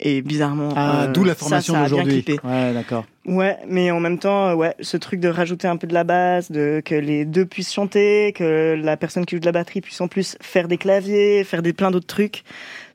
Et 0.00 0.22
bizarrement, 0.22 0.70
Ah, 0.76 1.02
euh, 1.04 1.12
d'où 1.12 1.24
la 1.24 1.34
formation 1.34 1.80
d'aujourd'hui. 1.80 2.24
Ouais, 2.44 2.72
d'accord. 2.72 3.04
Ouais, 3.26 3.56
mais 3.68 3.90
en 3.90 4.00
même 4.00 4.18
temps, 4.18 4.48
euh, 4.48 4.54
ouais, 4.54 4.74
ce 4.80 4.96
truc 4.96 5.20
de 5.20 5.28
rajouter 5.28 5.68
un 5.68 5.76
peu 5.76 5.86
de 5.86 5.94
la 5.94 6.04
basse, 6.04 6.50
de 6.50 6.80
que 6.84 6.94
les 6.94 7.24
deux 7.24 7.44
puissent 7.44 7.72
chanter, 7.72 8.32
que 8.32 8.74
la 8.80 8.96
personne 8.96 9.26
qui 9.26 9.36
joue 9.36 9.40
de 9.40 9.46
la 9.46 9.52
batterie 9.52 9.80
puisse 9.80 10.00
en 10.00 10.08
plus 10.08 10.36
faire 10.40 10.68
des 10.68 10.78
claviers, 10.78 11.44
faire 11.44 11.62
des 11.62 11.72
plein 11.72 11.90
d'autres 11.90 12.06
trucs. 12.06 12.44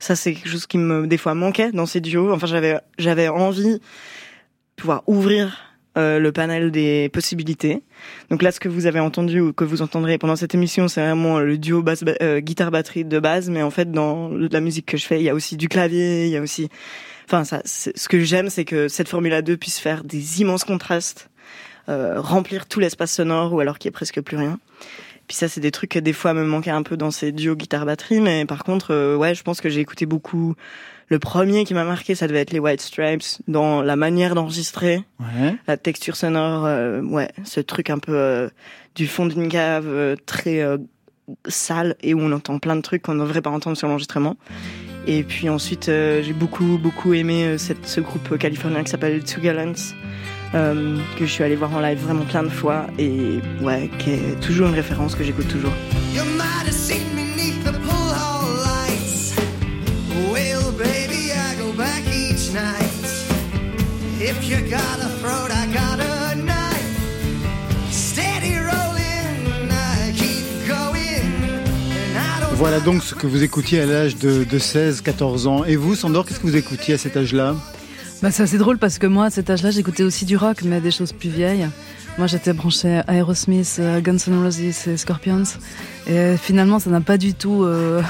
Ça, 0.00 0.16
c'est 0.16 0.32
quelque 0.34 0.48
chose 0.48 0.66
qui 0.66 0.78
me 0.78 1.06
des 1.06 1.18
fois 1.18 1.34
manquait 1.34 1.72
dans 1.72 1.86
ces 1.86 2.00
duos. 2.00 2.32
Enfin, 2.32 2.46
j'avais 2.46 2.78
j'avais 2.98 3.28
envie 3.28 3.74
de 3.74 3.80
pouvoir 4.76 5.02
ouvrir 5.06 5.73
euh, 5.96 6.18
le 6.18 6.32
panel 6.32 6.70
des 6.70 7.08
possibilités. 7.08 7.82
Donc 8.30 8.42
là, 8.42 8.52
ce 8.52 8.60
que 8.60 8.68
vous 8.68 8.86
avez 8.86 9.00
entendu 9.00 9.40
ou 9.40 9.52
que 9.52 9.64
vous 9.64 9.82
entendrez 9.82 10.18
pendant 10.18 10.36
cette 10.36 10.54
émission, 10.54 10.88
c'est 10.88 11.00
vraiment 11.00 11.40
le 11.40 11.58
duo 11.58 11.84
euh, 12.22 12.40
guitare 12.40 12.70
batterie 12.70 13.04
de 13.04 13.18
base. 13.18 13.50
Mais 13.50 13.62
en 13.62 13.70
fait, 13.70 13.90
dans 13.90 14.30
la 14.30 14.60
musique 14.60 14.86
que 14.86 14.96
je 14.96 15.06
fais, 15.06 15.20
il 15.20 15.24
y 15.24 15.30
a 15.30 15.34
aussi 15.34 15.56
du 15.56 15.68
clavier, 15.68 16.26
il 16.26 16.30
y 16.30 16.36
a 16.36 16.40
aussi 16.40 16.68
Enfin, 17.26 17.44
ça, 17.44 17.62
ce 17.64 18.08
que 18.08 18.20
j'aime, 18.20 18.50
c'est 18.50 18.64
que 18.64 18.88
cette 18.88 19.08
Formule 19.08 19.40
2 19.40 19.56
puisse 19.56 19.78
faire 19.78 20.04
des 20.04 20.42
immenses 20.42 20.64
contrastes, 20.64 21.30
euh, 21.88 22.20
remplir 22.20 22.66
tout 22.66 22.80
l'espace 22.80 23.12
sonore 23.12 23.52
ou 23.54 23.60
alors 23.60 23.78
qu'il 23.78 23.88
n'y 23.88 23.92
ait 23.92 23.98
presque 23.98 24.20
plus 24.20 24.36
rien. 24.36 24.58
Puis 25.26 25.36
ça, 25.36 25.48
c'est 25.48 25.60
des 25.60 25.70
trucs 25.70 25.90
que 25.90 25.98
des 25.98 26.12
fois 26.12 26.34
me 26.34 26.44
manquaient 26.44 26.70
un 26.70 26.82
peu 26.82 26.98
dans 26.98 27.10
ces 27.10 27.32
duos 27.32 27.56
guitare-batterie, 27.56 28.20
mais 28.20 28.44
par 28.44 28.62
contre, 28.62 28.92
euh, 28.92 29.16
ouais, 29.16 29.34
je 29.34 29.42
pense 29.42 29.62
que 29.62 29.70
j'ai 29.70 29.80
écouté 29.80 30.04
beaucoup. 30.04 30.54
Le 31.08 31.18
premier 31.18 31.64
qui 31.64 31.74
m'a 31.74 31.84
marqué, 31.84 32.14
ça 32.14 32.26
devait 32.26 32.40
être 32.40 32.52
les 32.52 32.58
White 32.58 32.80
Stripes, 32.80 33.22
dans 33.48 33.82
la 33.82 33.96
manière 33.96 34.34
d'enregistrer, 34.34 35.02
Ouais. 35.20 35.54
la 35.66 35.76
texture 35.76 36.16
sonore, 36.16 36.64
euh, 36.66 37.00
ouais, 37.02 37.28
ce 37.44 37.60
truc 37.60 37.90
un 37.90 37.98
peu 37.98 38.12
euh, 38.16 38.48
du 38.94 39.06
fond 39.06 39.26
d'une 39.26 39.48
cave, 39.48 39.86
euh, 39.86 40.16
très 40.26 40.60
euh, 40.62 40.78
sale, 41.46 41.96
et 42.02 42.14
où 42.14 42.20
on 42.20 42.32
entend 42.32 42.58
plein 42.58 42.76
de 42.76 42.80
trucs 42.80 43.02
qu'on 43.02 43.14
ne 43.14 43.20
devrait 43.24 43.42
pas 43.42 43.50
entendre 43.50 43.76
sur 43.76 43.86
l'enregistrement. 43.88 44.36
Et 45.06 45.22
puis 45.22 45.50
ensuite, 45.50 45.90
euh, 45.90 46.22
j'ai 46.22 46.32
beaucoup, 46.32 46.78
beaucoup 46.78 47.12
aimé 47.12 47.44
euh, 47.44 47.58
cette, 47.58 47.86
ce 47.86 48.00
groupe 48.00 48.38
californien 48.38 48.82
qui 48.82 48.90
s'appelle 48.90 49.22
Two 49.24 49.42
Gallants, 49.42 49.72
euh, 50.54 50.96
que 51.18 51.26
je 51.26 51.30
suis 51.30 51.44
allé 51.44 51.56
voir 51.56 51.74
en 51.74 51.80
live 51.80 51.98
vraiment 51.98 52.24
plein 52.24 52.42
de 52.42 52.48
fois, 52.48 52.86
et 52.98 53.40
ouais, 53.60 53.90
qui 53.98 54.12
est 54.12 54.40
toujours 54.40 54.68
une 54.68 54.74
référence 54.74 55.14
que 55.14 55.22
j'écoute 55.24 55.48
toujours. 55.48 55.72
You 56.14 56.22
If 64.26 64.48
you 64.48 64.56
got 64.70 65.00
a 65.00 65.08
throat, 65.20 65.50
I 65.50 65.66
got 65.66 66.00
a 66.00 66.34
knife. 66.34 67.90
Steady 67.90 68.56
rolling, 68.56 69.68
I 69.70 70.12
keep 70.16 70.66
going. 70.66 71.28
And 72.08 72.16
I 72.16 72.40
don't 72.40 72.56
Voilà 72.56 72.80
donc 72.80 73.02
ce 73.02 73.14
que 73.14 73.26
vous 73.26 73.42
écoutiez 73.42 73.82
à 73.82 73.86
l'âge 73.86 74.16
de, 74.16 74.44
de 74.44 74.58
16, 74.58 75.02
14 75.02 75.46
ans. 75.46 75.64
Et 75.66 75.76
vous, 75.76 75.94
Sandor, 75.94 76.24
qu'est-ce 76.24 76.40
que 76.40 76.46
vous 76.46 76.56
écoutiez 76.56 76.94
à 76.94 76.98
cet 76.98 77.18
âge-là? 77.18 77.54
Bah, 78.22 78.30
c'est 78.30 78.42
assez 78.42 78.56
drôle 78.56 78.78
parce 78.78 78.98
que 78.98 79.06
moi, 79.06 79.26
à 79.26 79.30
cet 79.30 79.50
âge-là, 79.50 79.70
j'écoutais 79.70 80.04
aussi 80.04 80.24
du 80.24 80.38
rock, 80.38 80.62
mais 80.64 80.80
des 80.80 80.90
choses 80.90 81.12
plus 81.12 81.28
vieilles. 81.28 81.68
Moi, 82.16 82.28
j'étais 82.28 82.52
branchée 82.52 83.00
à 83.08 83.14
Aerosmith, 83.14 83.76
euh, 83.80 84.00
Guns 84.00 84.16
N' 84.28 84.40
Roses 84.42 84.60
et 84.60 84.96
Scorpions. 84.96 85.42
Et 86.06 86.36
finalement, 86.36 86.78
ça 86.78 86.88
n'a 86.90 87.00
pas 87.00 87.16
du 87.18 87.34
tout 87.34 87.64
euh, 87.64 88.02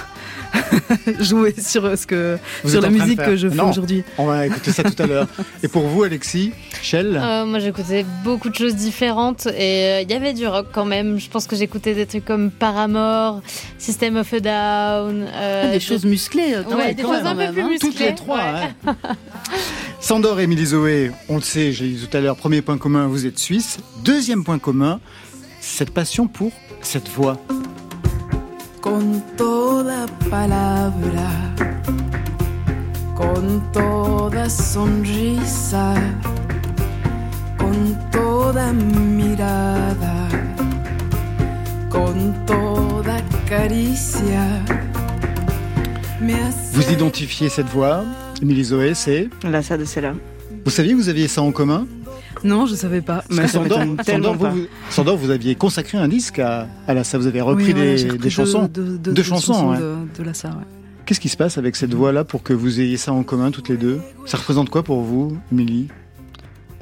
joué 1.21 1.55
sur 1.59 1.87
euh, 1.87 1.97
ce 1.97 2.07
que 2.07 2.37
Vous 2.65 2.71
sur 2.71 2.81
la 2.83 2.91
musique 2.91 3.19
que 3.23 3.35
je 3.37 3.49
fais 3.49 3.61
aujourd'hui. 3.61 4.05
On 4.19 4.27
va 4.27 4.47
écouter 4.47 4.73
ça 4.73 4.83
tout 4.83 5.03
à 5.03 5.07
l'heure. 5.07 5.27
Et 5.63 5.69
pour 5.69 5.85
vous, 5.85 6.03
Alexis, 6.03 6.53
Shell 6.83 7.17
Euh, 7.23 7.47
moi 7.47 7.61
j'écoutais 7.61 8.05
beaucoup 8.25 8.51
de 8.51 8.55
choses 8.55 8.75
différentes 8.75 9.47
et 9.47 9.85
euh, 9.85 10.01
il 10.03 10.11
y 10.11 10.15
avait 10.15 10.35
du 10.35 10.47
rock 10.47 10.67
quand 10.73 10.85
même. 10.85 11.19
Je 11.19 11.31
pense 11.31 11.47
que 11.47 11.57
j'écoutais 11.57 11.95
des 11.95 12.05
trucs 12.05 12.25
comme 12.25 12.51
Paramore, 12.51 13.41
System 13.79 14.17
of 14.17 14.33
a 14.35 14.41
Down. 14.41 15.27
euh, 15.33 15.63
Ah, 15.67 15.73
des 15.73 15.81
choses 15.81 16.05
musclées. 16.05 16.57
Ouais, 16.77 16.95
des 16.95 17.03
choses 17.03 17.25
un 17.25 17.35
même, 17.35 17.49
peu 17.49 17.55
plus 17.55 17.63
hein. 17.63 17.69
musclées. 17.71 17.89
Toutes 17.91 18.01
les 18.01 18.15
trois. 18.15 18.37
ouais. 18.39 18.69
hein. 18.87 18.97
Sandor 20.05 20.39
et 20.39 20.43
Émilie 20.43 20.67
Zoé, 20.67 21.13
on 21.31 21.37
le 21.37 21.41
sait, 21.41 21.73
j'ai 21.73 21.89
dit 21.89 22.07
tout 22.07 22.15
à 22.15 22.21
l'heure, 22.21 22.37
premier 22.37 22.61
point 22.61 22.77
commun, 22.77 23.07
vous 23.07 23.25
êtes 23.25 23.39
suisse. 23.39 23.79
Deuxième 24.05 24.45
point 24.45 24.59
commun, 24.59 25.01
cette 25.63 25.95
passion 25.95 26.27
pour 26.27 26.53
cette 26.83 27.09
voix. 27.09 27.39
con 28.83 29.23
toda 29.39 30.05
palabra, 30.29 31.31
con 33.17 33.63
toda 33.73 34.51
sonrisa, 34.51 35.95
con 37.57 37.97
toda 38.13 38.75
mirada, 38.75 40.29
con 41.89 42.45
toda 42.45 43.23
caricia. 43.49 44.63
Me 46.21 46.35
hace 46.35 46.75
Vous 46.75 46.93
identifiez 46.93 47.49
cette 47.49 47.71
voix, 47.71 48.05
Émilie 48.43 48.65
Zoé, 48.65 48.95
c'est... 48.95 49.29
Là, 49.45 49.63
ça, 49.63 49.77
c'est 49.85 50.01
là. 50.01 50.15
Vous 50.65 50.71
saviez 50.71 50.93
que 50.93 50.97
vous 50.99 51.09
aviez 51.09 51.29
ça 51.29 51.43
en 51.43 51.53
commun? 51.53 51.87
Non, 52.43 52.67
je 52.67 52.75
savais 52.75 53.01
pas. 53.01 53.25
Ça 53.31 53.49
Sandor, 53.49 53.81
Sandor, 54.07 54.35
vous, 54.35 54.47
vous- 54.51 54.67
Sandor, 54.91 55.17
vous 55.17 55.31
aviez 55.31 55.55
consacré 55.55 55.97
un 55.99 56.09
disque 56.09 56.39
à, 56.41 56.67
à 56.87 56.95
la 56.95 57.05
ça, 57.05 57.17
vous 57.17 57.27
avez 57.27 57.41
repris 57.41 57.67
Oui, 57.69 57.75
des, 57.75 58.05
des 58.19 58.31
chansons. 58.31 58.69
deux- 58.73 58.99
deux- 58.99 59.13
Deux 59.13 59.23
chansons, 59.23 59.71
ouais. 59.71 59.79
de, 59.79 59.95
de 60.19 60.25
Lassa, 60.25 60.49
ouais. 60.49 60.65
Qu'est-ce 61.07 61.21
qui 61.21 61.29
se 61.29 61.37
passe 61.37 61.59
avec 61.59 61.77
cette 61.77 61.95
voix-là 61.95 62.25
pour 62.25 62.43
que 62.43 62.53
vous 62.53 62.81
ayez 62.81 62.97
ça 62.97 63.13
en 63.13 63.23
commun 63.23 63.51
toutes 63.51 63.69
les 63.69 63.77
deux? 63.77 64.01
Ça 64.27 64.37
représente 64.39 64.69
quoi 64.71 64.83
pour 64.83 65.03
vous, 65.03 65.37
Émilie? 65.53 65.89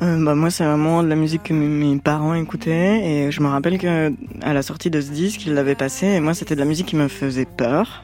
Euh, 0.01 0.25
bah 0.25 0.35
moi 0.35 0.51
c'est 0.51 0.65
vraiment 0.65 1.03
de 1.05 1.09
la 1.09 1.15
musique 1.15 1.45
que 1.45 1.53
mes- 1.53 1.67
mes 1.69 1.97
parents 2.01 2.35
écoutaient 2.35 3.05
et 3.27 3.31
je 3.31 3.41
me 3.41 3.47
rappelle 3.47 3.79
que 3.79 4.13
à 4.41 4.53
la 4.53 4.63
sortie 4.63 4.91
de 4.91 5.01
ce 5.01 5.11
disque 5.13 5.47
ils 5.47 5.55
l'avaient 5.55 5.77
passé 5.77 6.07
et 6.07 6.19
moi 6.21 6.35
c'était 6.35 6.55
de 6.57 6.61
la 6.61 6.67
musique 6.67 6.87
qui 6.87 6.97
me 6.97 7.07
faisait 7.07 7.45
peur. 7.45 8.03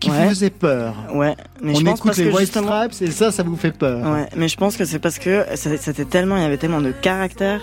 Qui 0.00 0.10
Ouais. 0.10 0.24
vous 0.24 0.28
faisait 0.30 0.50
peur 0.50 0.94
Ouais, 1.12 1.34
mais 1.60 1.72
On 1.72 1.78
je 1.80 1.84
pense 1.84 1.98
écoute 1.98 2.04
parce 2.06 2.18
les 2.18 2.24
que 2.24 2.28
White 2.30 2.40
justement 2.40 2.86
Stripes 2.88 3.08
et 3.08 3.10
ça, 3.10 3.32
ça 3.32 3.42
vous 3.42 3.56
fait 3.56 3.72
peur. 3.76 4.08
Ouais, 4.12 4.28
mais 4.36 4.46
je 4.48 4.56
pense 4.56 4.76
que 4.76 4.84
c'est 4.84 5.00
parce 5.00 5.18
que 5.18 5.44
c'était 5.56 6.04
tellement, 6.04 6.36
il 6.36 6.42
y 6.42 6.46
avait 6.46 6.56
tellement 6.56 6.80
de 6.80 6.92
caractère, 6.92 7.60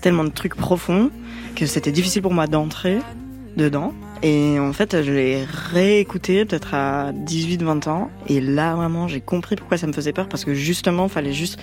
tellement 0.00 0.24
de 0.24 0.30
trucs 0.30 0.54
profonds, 0.54 1.10
que 1.56 1.66
c'était 1.66 1.92
difficile 1.92 2.22
pour 2.22 2.32
moi 2.32 2.46
d'entrer 2.46 2.98
dedans. 3.58 3.92
Et 4.22 4.58
en 4.58 4.72
fait, 4.72 5.02
je 5.02 5.12
l'ai 5.12 5.44
réécouté 5.44 6.46
peut-être 6.46 6.72
à 6.72 7.12
18-20 7.12 7.88
ans. 7.90 8.10
Et 8.28 8.40
là, 8.40 8.74
vraiment, 8.74 9.06
j'ai 9.06 9.20
compris 9.20 9.54
pourquoi 9.54 9.76
ça 9.76 9.86
me 9.86 9.92
faisait 9.92 10.12
peur, 10.14 10.28
parce 10.28 10.46
que 10.46 10.54
justement, 10.54 11.08
fallait 11.08 11.34
juste 11.34 11.58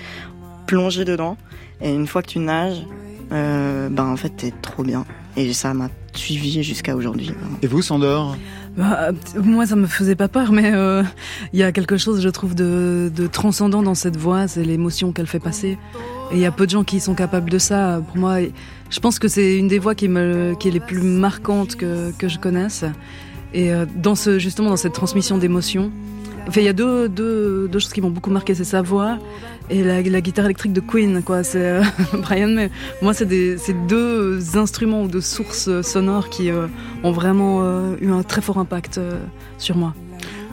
plonger 0.68 1.04
dedans. 1.04 1.38
Et 1.82 1.92
une 1.92 2.06
fois 2.06 2.22
que 2.22 2.28
tu 2.28 2.38
nages, 2.40 2.86
euh, 3.32 3.90
ben 3.90 4.06
en 4.06 4.18
fait, 4.18 4.30
t'es 4.30 4.54
trop 4.62 4.84
bien. 4.84 5.06
Et 5.36 5.52
ça 5.54 5.74
m'a 5.74 5.90
suivi 6.14 6.62
jusqu'à 6.62 6.96
aujourd'hui. 6.96 7.32
Et 7.64 7.68
vous, 7.68 7.82
Sandor? 7.82 8.36
Bah, 8.78 9.10
moi, 9.36 9.66
ça 9.66 9.76
me 9.76 9.86
faisait 9.86 10.16
pas 10.16 10.30
peur, 10.30 10.52
mais 10.52 10.72
euh, 10.74 11.04
il 11.52 11.60
y 11.60 11.64
a 11.64 11.72
quelque 11.72 11.98
chose, 11.98 12.22
je 12.22 12.30
trouve, 12.30 12.56
de, 12.56 13.12
de 13.14 13.28
transcendant 13.28 13.84
dans 13.84 13.96
cette 13.96 14.18
voix. 14.18 14.48
C'est 14.48 14.64
l'émotion 14.64 15.12
qu'elle 15.12 15.28
fait 15.28 15.40
passer. 15.40 15.78
Et 16.32 16.36
il 16.36 16.40
y 16.40 16.46
a 16.46 16.52
peu 16.52 16.66
de 16.66 16.72
gens 16.72 16.84
qui 16.84 17.00
sont 17.00 17.14
capables 17.14 17.50
de 17.50 17.58
ça. 17.58 18.02
Pour 18.08 18.18
moi, 18.18 18.38
je 18.90 19.00
pense 19.00 19.20
que 19.20 19.28
c'est 19.28 19.58
une 19.58 19.68
des 19.68 19.80
voix 19.80 19.96
qui 19.96 20.08
me, 20.08 20.56
qui 20.58 20.70
est 20.70 20.72
les 20.72 20.80
plus 20.80 21.02
marquantes 21.02 21.76
que, 21.76 22.12
que 22.18 22.30
je 22.30 22.40
connaisse. 22.40 22.86
Et 23.54 23.74
euh, 23.74 23.86
dans 23.96 24.16
ce, 24.16 24.40
justement, 24.40 24.70
dans 24.70 24.78
cette 24.78 24.94
transmission 24.94 25.38
d'émotions. 25.38 25.92
Enfin, 26.48 26.62
il 26.62 26.66
y 26.66 26.70
a 26.70 26.74
deux, 26.74 27.08
deux, 27.08 27.70
choses 27.74 27.94
qui 27.94 28.02
m'ont 28.02 28.10
beaucoup 28.10 28.32
marqué, 28.32 28.56
c'est 28.56 28.64
sa 28.64 28.82
voix 28.82 29.18
et 29.70 29.84
la, 29.84 30.22
guitare 30.22 30.46
électrique 30.46 30.74
de 30.74 30.82
Queen, 30.82 31.24
quoi. 31.24 31.44
C'est 31.44 31.66
euh, 31.66 31.84
Brian 32.22 32.50
May. 32.50 32.70
Moi, 33.02 33.14
c'est 33.14 33.28
deux 33.88 34.58
instruments 34.58 35.04
ou 35.04 35.08
deux 35.08 35.22
sources 35.22 35.82
sonores 35.82 36.30
qui 36.30 36.50
euh, 36.50 36.68
ont 37.04 37.12
vraiment 37.12 37.62
euh, 37.64 37.96
eu 38.02 38.12
un 38.12 38.24
très 38.24 38.42
fort 38.42 38.58
impact 38.58 39.00
sur 39.58 39.78
moi. 39.78 39.94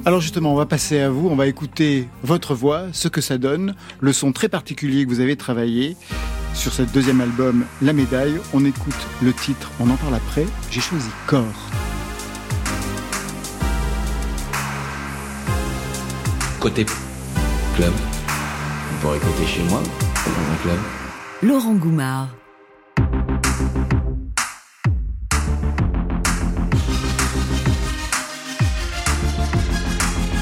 Alors 0.04 0.20
justement, 0.20 0.52
on 0.52 0.56
va 0.56 0.66
passer 0.66 1.00
à 1.00 1.10
vous, 1.10 1.28
on 1.28 1.34
va 1.34 1.46
écouter 1.48 2.08
votre 2.22 2.54
voix, 2.54 2.84
ce 2.92 3.08
que 3.08 3.20
ça 3.20 3.36
donne, 3.36 3.74
le 4.00 4.12
son 4.12 4.32
très 4.32 4.48
particulier 4.48 5.04
que 5.04 5.10
vous 5.10 5.20
avez 5.20 5.36
travaillé 5.36 5.96
sur 6.54 6.72
ce 6.72 6.82
deuxième 6.82 7.20
album, 7.20 7.64
La 7.82 7.92
Médaille. 7.92 8.38
On 8.54 8.64
écoute 8.64 8.94
le 9.20 9.32
titre, 9.32 9.70
on 9.80 9.90
en 9.90 9.96
parle 9.96 10.14
après. 10.14 10.46
J'ai 10.70 10.80
choisi 10.80 11.08
Corps. 11.26 11.87
Côté 16.60 16.84
club, 17.76 17.92
on 18.92 19.00
pourrait 19.00 19.18
écouter 19.18 19.46
chez 19.46 19.62
moi, 19.70 19.80
dans 19.80 20.52
un 20.52 20.56
club. 20.62 20.78
Laurent 21.42 21.74
Goumard. 21.74 22.28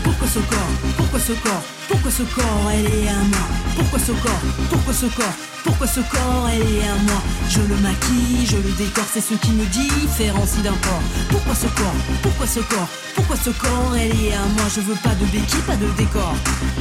Pourquoi 0.05 0.27
ce 0.27 0.39
corps? 0.39 0.71
Pourquoi 0.97 1.21
ce 1.21 1.33
corps? 1.33 1.63
Pourquoi 1.97 2.11
ce 2.11 2.23
corps 2.25 2.71
Elle 2.75 2.85
est 2.85 3.09
à 3.09 3.15
moi. 3.15 3.49
Pourquoi 3.75 3.99
ce 3.99 4.13
corps 4.13 4.43
Pourquoi 4.69 4.93
ce 4.93 5.07
corps 5.07 5.35
Pourquoi 5.65 5.87
ce 5.87 6.01
corps 6.01 6.49
Elle 6.53 6.61
est 6.61 6.87
à 6.87 6.95
moi. 7.09 7.23
Je 7.49 7.61
le 7.61 7.75
maquille, 7.77 8.45
je 8.45 8.57
le 8.57 8.71
décore, 8.77 9.07
c'est 9.11 9.23
ce 9.23 9.33
qui 9.33 9.51
me 9.53 9.65
différencie 9.65 10.63
d'un 10.63 10.77
corps. 10.85 11.01
Pourquoi 11.31 11.55
ce 11.55 11.67
corps 11.69 11.95
Pourquoi 12.23 12.47
ce 12.47 12.61
corps 12.61 12.89
Pourquoi 13.15 13.37
ce 13.37 13.49
corps 13.49 13.97
Elle 13.97 14.13
est 14.13 14.35
à 14.35 14.45
moi. 14.57 14.67
Je 14.75 14.83
veux 14.83 14.97
pas 14.97 15.15
de 15.15 15.25
béquille, 15.25 15.63
pas 15.67 15.77
de 15.77 15.89
décor. 15.97 16.35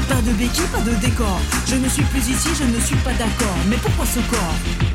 Pas 0.10 0.22
de 0.22 0.32
béquille, 0.34 0.68
pas 0.68 0.82
de 0.82 0.94
décor. 0.96 1.40
Je 1.66 1.76
ne 1.76 1.88
suis 1.88 2.04
plus 2.04 2.28
ici, 2.28 2.50
je 2.54 2.66
ne 2.66 2.80
suis 2.82 2.98
pas 2.98 3.14
d'accord. 3.14 3.56
Mais 3.70 3.78
pourquoi 3.78 4.06
ce 4.06 4.20
corps 4.30 4.95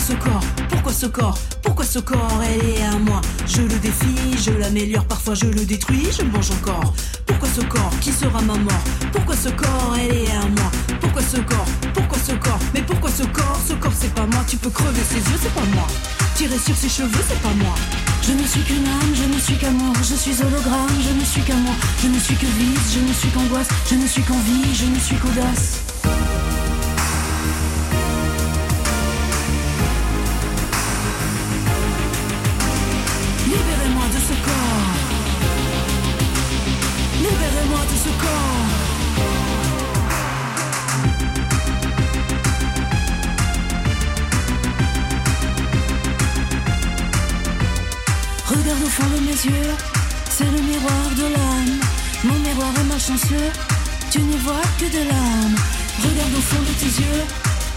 ce 0.00 0.12
corps? 0.14 0.44
Pourquoi 0.68 0.92
ce 0.92 1.06
corps? 1.06 1.38
Pourquoi 1.62 1.84
ce 1.84 1.98
corps? 1.98 2.42
Elle 2.42 2.68
est 2.70 2.82
à 2.82 2.98
moi. 2.98 3.20
Je 3.46 3.62
le 3.62 3.78
défie, 3.78 4.36
je 4.38 4.50
l'améliore, 4.50 5.04
parfois 5.04 5.34
je 5.34 5.46
le 5.46 5.64
détruis, 5.64 6.08
je 6.16 6.22
mange 6.24 6.50
encore. 6.50 6.94
Pourquoi 7.26 7.48
ce 7.54 7.60
corps? 7.60 7.92
Qui 8.00 8.12
sera 8.12 8.40
ma 8.40 8.54
mort? 8.54 8.84
Pourquoi 9.12 9.36
ce 9.36 9.50
corps? 9.50 9.94
Elle 9.98 10.16
est 10.16 10.30
à 10.30 10.40
moi. 10.40 10.70
Pourquoi 11.00 11.22
ce 11.22 11.36
corps? 11.36 11.66
Pourquoi 11.92 12.18
ce 12.18 12.32
corps? 12.32 12.58
Mais 12.74 12.82
pourquoi 12.82 13.10
ce 13.10 13.24
corps? 13.24 13.60
Ce 13.66 13.74
corps 13.74 13.92
c'est 13.94 14.14
pas 14.14 14.26
moi. 14.26 14.42
Tu 14.48 14.56
peux 14.56 14.70
crever 14.70 15.02
ses 15.06 15.16
yeux, 15.16 15.38
c'est 15.42 15.54
pas 15.54 15.66
moi. 15.74 15.86
Tirer 16.34 16.58
sur 16.58 16.74
ses 16.74 16.88
cheveux, 16.88 17.24
c'est 17.28 17.42
pas 17.42 17.54
moi. 17.62 17.74
Je 18.22 18.32
ne 18.32 18.46
suis 18.46 18.62
qu'une 18.62 18.86
âme, 18.86 19.14
je 19.14 19.24
ne 19.24 19.38
suis 19.38 19.56
qu'amour, 19.56 19.94
je 20.02 20.14
suis 20.14 20.40
hologramme, 20.42 20.96
je 21.06 21.12
ne 21.18 21.24
suis 21.24 21.42
qu'amour, 21.42 21.74
je 22.02 22.08
ne 22.08 22.18
suis 22.18 22.36
que 22.36 22.46
vice, 22.46 22.94
je 22.94 23.00
ne 23.00 23.12
suis 23.12 23.28
qu'angoisse, 23.28 23.68
je 23.90 23.96
ne 23.96 24.06
suis 24.06 24.22
qu'envie, 24.22 24.74
je 24.74 24.86
ne 24.86 24.98
suis 24.98 25.16
qu'audace. 25.16 26.39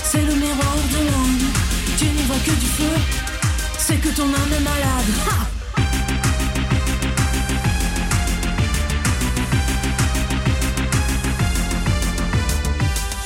C'est 0.03 0.21
le 0.21 0.35
miroir 0.35 0.75
de 0.91 1.05
l'âme. 1.07 1.51
Tu 1.97 2.05
n'y 2.05 2.23
vois 2.23 2.37
que 2.45 2.51
du 2.51 2.65
feu, 2.65 2.93
c'est 3.77 3.97
que 3.97 4.09
ton 4.09 4.23
âme 4.23 4.53
est 4.55 4.63
malade. 4.63 5.11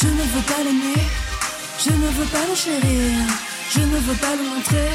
Je 0.01 0.07
ne 0.07 0.23
veux 0.33 0.45
pas 0.51 0.61
l'aimer, 0.63 1.01
je 1.83 1.91
ne 1.91 2.07
veux 2.17 2.29
pas 2.35 2.45
le 2.49 2.55
chérir, 2.55 3.17
je 3.73 3.79
ne 3.79 3.97
veux 4.07 4.15
pas 4.15 4.35
le 4.35 4.43
montrer, 4.49 4.89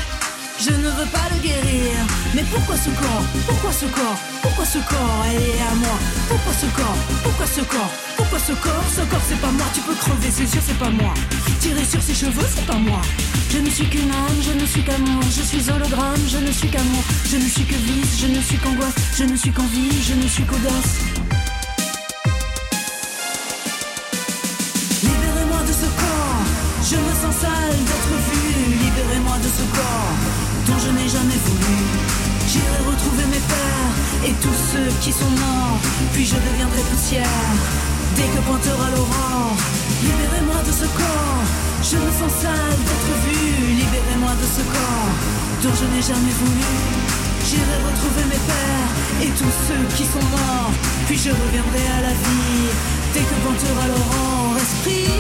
je 0.60 0.70
ne 0.70 0.88
veux 0.98 1.10
pas 1.12 1.26
le 1.32 1.38
guérir. 1.42 1.92
Mais 2.34 2.44
pourquoi 2.50 2.76
ce 2.76 2.90
corps? 2.90 3.24
Pourquoi 3.46 3.72
ce 3.72 3.86
corps? 3.86 4.18
Pourquoi 4.42 4.64
ce 4.64 4.78
corps? 4.78 5.24
Elle 5.28 5.42
est 5.42 5.60
à 5.70 5.74
moi. 5.74 5.96
Pourquoi 6.28 6.52
ce 6.52 6.66
corps? 6.76 6.98
Pourquoi 7.22 7.46
ce 7.46 7.60
corps? 7.60 8.11
Ce 8.38 8.52
corps 8.54 8.84
Ce 8.96 9.02
corps 9.02 9.20
c'est 9.28 9.40
pas 9.40 9.52
moi, 9.52 9.66
tu 9.74 9.80
peux 9.82 9.94
crever, 9.94 10.30
c'est 10.30 10.46
sûr 10.46 10.60
c'est 10.66 10.78
pas 10.78 10.90
moi. 10.90 11.12
Tirer 11.60 11.84
sur 11.84 12.02
ses 12.02 12.14
cheveux, 12.14 12.46
c'est 12.52 12.66
pas 12.66 12.78
moi. 12.78 13.00
Je 13.50 13.58
ne 13.58 13.68
suis 13.68 13.86
qu'une 13.86 14.10
âme, 14.10 14.40
je 14.40 14.52
ne 14.58 14.66
suis 14.66 14.82
qu'amour, 14.82 15.22
je 15.30 15.42
suis 15.42 15.70
hologramme, 15.70 16.24
je 16.26 16.38
ne 16.38 16.50
suis 16.50 16.68
qu'amour, 16.68 17.04
je 17.30 17.36
ne 17.36 17.46
suis 17.46 17.64
que 17.64 17.74
vice, 17.74 18.18
je 18.20 18.26
ne 18.26 18.40
suis 18.40 18.56
qu'angoisse, 18.56 18.94
je 19.16 19.24
ne 19.24 19.36
suis 19.36 19.52
qu'envie, 19.52 19.92
je 20.02 20.14
ne 20.14 20.26
suis 20.26 20.44
qu'audace. 20.44 20.92
Libérez-moi 25.04 25.60
de 25.68 25.72
ce 25.72 25.88
corps, 26.02 26.42
je 26.90 26.96
me 26.96 27.12
sens 27.22 27.36
sale 27.42 27.78
d'être 27.88 28.14
vu. 28.26 28.42
Libérez-moi 28.84 29.36
de 29.38 29.50
ce 29.58 29.64
corps 29.76 30.16
dont 30.66 30.78
je 30.84 30.90
n'ai 30.90 31.08
jamais 31.08 31.38
voulu. 31.46 31.76
J'irai 32.48 32.80
retrouver 32.90 33.26
mes 33.26 33.42
pères 33.52 33.94
et 34.26 34.32
tous 34.42 34.58
ceux 34.72 34.90
qui 35.00 35.12
sont 35.12 35.30
morts, 35.30 35.78
puis 36.12 36.24
je 36.24 36.34
deviendrai 36.34 36.80
poussière 36.90 38.01
dès 38.22 38.28
que 38.34 38.40
pointera 38.46 38.86
l'aurore. 38.94 39.56
Libérez-moi 40.02 40.60
de 40.66 40.72
ce 40.72 40.86
corps, 40.98 41.44
je 41.90 41.96
me 42.04 42.10
sens 42.18 42.32
sale 42.42 42.78
d'être 42.86 43.12
vu. 43.24 43.40
Libérez-moi 43.82 44.32
de 44.42 44.46
ce 44.56 44.62
corps 44.74 45.14
dont 45.62 45.74
je 45.80 45.86
n'ai 45.90 46.02
jamais 46.10 46.34
voulu. 46.42 46.72
J'irai 47.46 47.78
retrouver 47.88 48.24
mes 48.32 48.42
pères 48.50 48.92
et 49.24 49.30
tous 49.38 49.54
ceux 49.66 49.84
qui 49.96 50.04
sont 50.04 50.26
morts, 50.36 50.72
puis 51.06 51.18
je 51.18 51.30
reviendrai 51.30 51.84
à 51.98 52.00
la 52.08 52.14
vie 52.24 52.70
dès 53.12 53.24
que 53.28 53.36
pointera 53.44 53.84
l'aurore. 53.90 54.56
Esprit, 54.66 55.10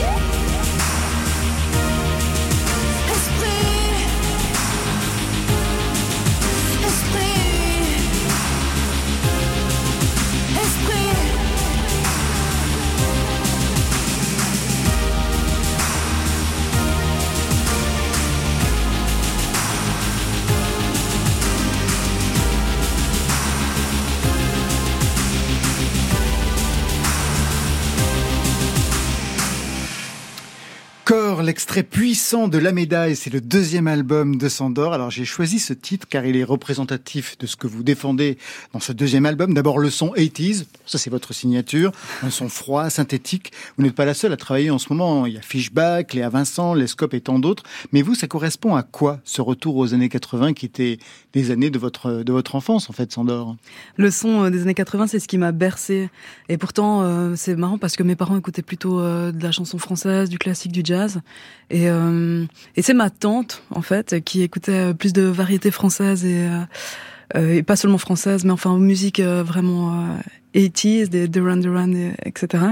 L'extrait 31.42 31.82
puissant 31.82 32.46
de 32.46 32.56
La 32.56 32.70
Médaille, 32.70 33.16
c'est 33.16 33.32
le 33.32 33.40
deuxième 33.40 33.88
album 33.88 34.36
de 34.36 34.48
Sandor. 34.48 34.92
Alors 34.92 35.10
j'ai 35.10 35.24
choisi 35.24 35.58
ce 35.58 35.72
titre 35.72 36.06
car 36.08 36.24
il 36.24 36.36
est 36.36 36.44
représentatif 36.44 37.36
de 37.38 37.46
ce 37.46 37.56
que 37.56 37.66
vous 37.66 37.82
défendez 37.82 38.38
dans 38.72 38.78
ce 38.78 38.92
deuxième 38.92 39.26
album. 39.26 39.52
D'abord 39.52 39.80
le 39.80 39.90
son 39.90 40.12
80s, 40.14 40.66
ça 40.86 40.98
c'est 40.98 41.10
votre 41.10 41.32
signature, 41.32 41.90
un 42.22 42.30
son 42.30 42.48
froid, 42.48 42.90
synthétique. 42.90 43.50
Vous 43.76 43.82
n'êtes 43.82 43.94
pas 43.94 44.04
la 44.04 44.14
seule 44.14 44.32
à 44.32 44.36
travailler 44.36 44.70
en 44.70 44.78
ce 44.78 44.92
moment. 44.92 45.26
Il 45.26 45.34
y 45.34 45.36
a 45.36 45.42
Fishback, 45.42 46.14
Léa 46.14 46.28
Vincent, 46.28 46.74
Les 46.74 46.86
Scopes 46.86 47.14
et 47.14 47.20
tant 47.20 47.40
d'autres. 47.40 47.64
Mais 47.90 48.02
vous, 48.02 48.14
ça 48.14 48.28
correspond 48.28 48.76
à 48.76 48.84
quoi 48.84 49.18
ce 49.24 49.40
retour 49.40 49.76
aux 49.76 49.94
années 49.94 50.08
80 50.08 50.52
qui 50.52 50.66
étaient 50.66 50.98
des 51.32 51.50
années 51.50 51.70
de 51.70 51.78
votre, 51.78 52.22
de 52.22 52.32
votre 52.32 52.54
enfance 52.54 52.88
en 52.88 52.92
fait, 52.92 53.10
Sandor? 53.10 53.56
Le 53.96 54.12
son 54.12 54.44
euh, 54.44 54.50
des 54.50 54.62
années 54.62 54.74
80, 54.74 55.08
c'est 55.08 55.18
ce 55.18 55.26
qui 55.26 55.38
m'a 55.38 55.50
bercé. 55.50 56.08
Et 56.48 56.56
pourtant, 56.56 57.02
euh, 57.02 57.34
c'est 57.36 57.56
marrant 57.56 57.78
parce 57.78 57.96
que 57.96 58.04
mes 58.04 58.14
parents 58.14 58.36
écoutaient 58.36 58.62
plutôt 58.62 59.00
euh, 59.00 59.32
de 59.32 59.42
la 59.42 59.50
chanson 59.50 59.78
française, 59.78 60.28
du 60.28 60.38
classique, 60.38 60.70
du 60.70 60.82
jazz. 60.84 61.20
Et, 61.70 61.88
euh, 61.88 62.44
c'est 62.80 62.94
ma 62.94 63.10
tante, 63.10 63.62
en 63.70 63.82
fait, 63.82 64.22
qui 64.24 64.42
écoutait 64.42 64.94
plus 64.94 65.12
de 65.12 65.22
variétés 65.22 65.70
françaises 65.70 66.24
et, 66.24 66.46
euh, 66.46 66.60
euh, 67.36 67.54
et 67.54 67.62
pas 67.62 67.76
seulement 67.76 67.98
françaises, 67.98 68.44
mais 68.44 68.50
enfin 68.50 68.76
musique 68.78 69.20
euh, 69.20 69.42
vraiment 69.42 69.94
euh, 69.94 70.16
80s, 70.54 71.08
des 71.08 71.28
Duran 71.28 71.56
Duran, 71.56 71.92
et- 71.92 72.12
etc. 72.24 72.64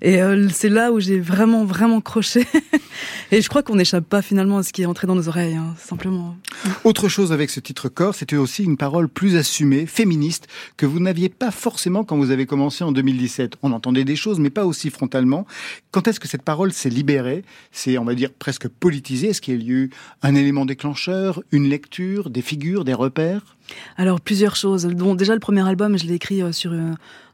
Et 0.00 0.22
euh, 0.22 0.48
c'est 0.50 0.68
là 0.68 0.92
où 0.92 1.00
j'ai 1.00 1.18
vraiment, 1.20 1.64
vraiment 1.64 2.00
croché. 2.00 2.46
et 3.32 3.40
je 3.42 3.48
crois 3.48 3.62
qu'on 3.62 3.76
n'échappe 3.76 4.04
pas 4.04 4.22
finalement 4.22 4.58
à 4.58 4.62
ce 4.62 4.72
qui 4.72 4.82
est 4.82 4.86
entré 4.86 5.06
dans 5.06 5.14
nos 5.14 5.28
oreilles, 5.28 5.54
hein, 5.56 5.74
simplement. 5.78 6.36
Autre 6.84 7.08
chose 7.08 7.32
avec 7.32 7.50
ce 7.50 7.60
titre 7.60 7.88
corps, 7.88 8.14
c'était 8.14 8.36
aussi 8.36 8.64
une 8.64 8.76
parole 8.76 9.08
plus 9.08 9.36
assumée, 9.36 9.86
féministe, 9.86 10.46
que 10.76 10.86
vous 10.86 11.00
n'aviez 11.00 11.28
pas 11.28 11.50
forcément 11.50 12.04
quand 12.04 12.16
vous 12.16 12.30
avez 12.30 12.46
commencé 12.46 12.84
en 12.84 12.92
2017. 12.92 13.54
On 13.62 13.72
entendait 13.72 14.04
des 14.04 14.16
choses, 14.16 14.38
mais 14.38 14.50
pas 14.50 14.66
aussi 14.66 14.90
frontalement. 14.90 15.46
Quand 15.90 16.08
est-ce 16.08 16.20
que 16.20 16.28
cette 16.28 16.42
parole 16.42 16.72
s'est 16.72 16.90
libérée? 16.90 17.44
C'est, 17.70 17.98
on 17.98 18.04
va 18.04 18.14
dire, 18.14 18.30
presque 18.32 18.68
politisé. 18.68 19.28
Est-ce 19.28 19.40
qu'il 19.40 19.62
y 19.62 19.70
a 19.70 19.72
eu 19.72 19.90
un 20.22 20.34
élément 20.34 20.64
déclencheur, 20.66 21.42
une 21.52 21.68
lecture, 21.68 22.30
des 22.30 22.42
figures, 22.42 22.84
des 22.84 22.94
repères? 22.94 23.56
Alors 23.96 24.20
plusieurs 24.20 24.56
choses. 24.56 24.86
Bon, 24.86 25.14
déjà 25.14 25.34
le 25.34 25.40
premier 25.40 25.66
album, 25.66 25.96
je 25.98 26.04
l'ai 26.04 26.14
écrit 26.14 26.42
euh, 26.42 26.52
sur 26.52 26.72
euh, 26.72 26.90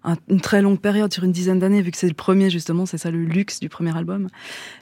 un- 0.09 0.17
une 0.29 0.41
très 0.41 0.63
longue 0.63 0.81
période, 0.81 1.13
sur 1.13 1.25
une 1.25 1.33
dizaine 1.33 1.59
d'années, 1.59 1.83
vu 1.83 1.91
que 1.91 1.97
c'est 1.97 2.09
le 2.09 2.15
premier 2.15 2.51
justement, 2.51 2.87
c'est 2.87 2.99
ça 2.99 3.11
le 3.11 3.23
luxe 3.25 3.61
du 3.61 3.69
premier 3.69 3.97
album. 3.97 4.29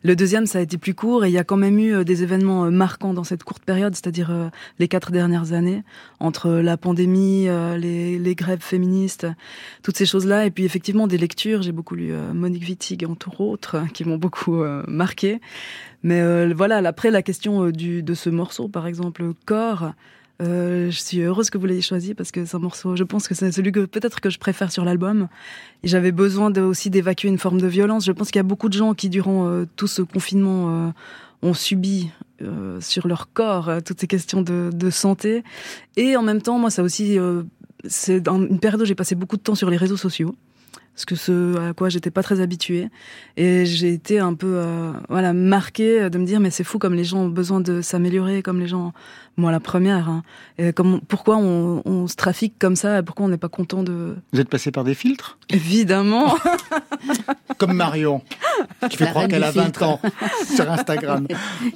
Le 0.02 0.16
deuxième, 0.16 0.46
ça 0.46 0.58
a 0.58 0.62
été 0.62 0.78
plus 0.78 0.94
court 0.94 1.24
et 1.24 1.28
il 1.28 1.32
y 1.32 1.38
a 1.38 1.44
quand 1.44 1.56
même 1.56 1.78
eu 1.78 1.94
euh, 1.94 2.04
des 2.04 2.22
événements 2.22 2.64
euh, 2.64 2.70
marquants 2.70 3.14
dans 3.14 3.24
cette 3.24 3.44
courte 3.44 3.64
période, 3.64 3.94
c'est-à-dire 3.94 4.30
euh, 4.30 4.48
les 4.78 4.88
quatre 4.88 5.10
dernières 5.10 5.52
années, 5.52 5.82
entre 6.20 6.50
la 6.50 6.76
pandémie, 6.76 7.48
les, 7.78 8.34
grèves 8.36 8.60
féministes, 8.62 9.26
toutes 9.82 9.96
ces 9.96 10.06
choses-là, 10.06 10.46
et 10.46 10.50
puis 10.50 10.64
effectivement 10.64 11.06
des 11.06 11.18
lectures. 11.18 11.62
J'ai 11.62 11.72
beaucoup 11.72 11.94
lu 11.94 12.12
euh, 12.12 12.32
Monique 12.32 12.64
Wittig, 12.68 13.04
entre 13.06 13.40
autres, 13.40 13.82
qui 13.94 14.04
m'ont 14.04 14.18
beaucoup 14.18 14.62
marqué. 14.86 15.40
Mais 16.02 16.52
voilà, 16.52 16.76
après 16.86 17.10
la 17.10 17.22
question 17.22 17.70
du, 17.70 18.02
de 18.02 18.14
ce 18.14 18.30
morceau, 18.30 18.68
par 18.68 18.86
exemple, 18.86 19.24
Corps. 19.44 19.92
Euh, 20.42 20.90
je 20.90 21.00
suis 21.00 21.20
heureuse 21.20 21.48
que 21.48 21.56
vous 21.56 21.64
l'ayez 21.64 21.80
choisi 21.80 22.14
parce 22.14 22.30
que 22.30 22.44
c'est 22.44 22.56
un 22.56 22.60
morceau, 22.60 22.94
je 22.94 23.04
pense 23.04 23.26
que 23.26 23.34
c'est 23.34 23.50
celui 23.52 23.72
que 23.72 23.86
peut-être 23.86 24.20
que 24.20 24.28
je 24.28 24.38
préfère 24.38 24.70
sur 24.70 24.84
l'album. 24.84 25.28
J'avais 25.82 26.12
besoin 26.12 26.50
de, 26.50 26.60
aussi 26.60 26.90
d'évacuer 26.90 27.28
une 27.28 27.38
forme 27.38 27.60
de 27.60 27.66
violence. 27.66 28.04
Je 28.04 28.12
pense 28.12 28.30
qu'il 28.30 28.38
y 28.38 28.40
a 28.40 28.42
beaucoup 28.42 28.68
de 28.68 28.74
gens 28.74 28.92
qui, 28.92 29.08
durant 29.08 29.46
euh, 29.46 29.64
tout 29.76 29.86
ce 29.86 30.02
confinement, 30.02 30.68
euh, 30.68 30.90
ont 31.42 31.54
subi 31.54 32.10
euh, 32.42 32.80
sur 32.80 33.08
leur 33.08 33.32
corps 33.32 33.68
euh, 33.68 33.80
toutes 33.80 34.00
ces 34.00 34.06
questions 34.06 34.42
de, 34.42 34.70
de 34.74 34.90
santé. 34.90 35.42
Et 35.96 36.16
en 36.16 36.22
même 36.22 36.42
temps, 36.42 36.58
moi, 36.58 36.70
ça 36.70 36.82
aussi, 36.82 37.18
c'est 37.84 38.20
dans 38.20 38.38
une 38.40 38.60
période 38.60 38.82
où 38.82 38.84
j'ai 38.84 38.94
passé 38.94 39.14
beaucoup 39.14 39.36
de 39.36 39.42
temps 39.42 39.54
sur 39.54 39.70
les 39.70 39.76
réseaux 39.78 39.96
sociaux. 39.96 40.34
Parce 40.96 41.04
que 41.04 41.14
ce 41.14 41.58
à 41.58 41.74
quoi 41.74 41.90
j'étais 41.90 42.10
pas 42.10 42.22
très 42.22 42.40
habituée. 42.40 42.88
Et 43.36 43.66
j'ai 43.66 43.92
été 43.92 44.18
un 44.18 44.32
peu, 44.32 44.54
euh, 44.54 44.92
voilà, 45.10 45.34
marquée 45.34 46.08
de 46.08 46.16
me 46.16 46.24
dire, 46.24 46.40
mais 46.40 46.48
c'est 46.48 46.64
fou 46.64 46.78
comme 46.78 46.94
les 46.94 47.04
gens 47.04 47.24
ont 47.24 47.28
besoin 47.28 47.60
de 47.60 47.82
s'améliorer, 47.82 48.42
comme 48.42 48.60
les 48.60 48.66
gens, 48.66 48.94
moi 49.36 49.52
la 49.52 49.60
première, 49.60 50.08
hein. 50.08 50.22
Et 50.58 50.72
comme, 50.72 51.00
pourquoi 51.00 51.36
on, 51.36 51.82
on 51.84 52.06
se 52.06 52.16
trafique 52.16 52.54
comme 52.58 52.76
ça, 52.76 53.02
pourquoi 53.02 53.26
on 53.26 53.28
n'est 53.28 53.36
pas 53.36 53.48
content 53.48 53.82
de... 53.82 54.16
Vous 54.32 54.40
êtes 54.40 54.48
passé 54.48 54.70
par 54.70 54.84
des 54.84 54.94
filtres? 54.94 55.38
Évidemment 55.50 56.34
Comme 57.58 57.72
Marion, 57.72 58.22
qui 58.90 58.96
fait 58.96 59.06
croire 59.06 59.28
qu'elle 59.28 59.44
a 59.44 59.50
20 59.50 59.62
filtre. 59.64 59.82
ans 59.84 60.00
sur 60.54 60.70
Instagram. 60.70 61.26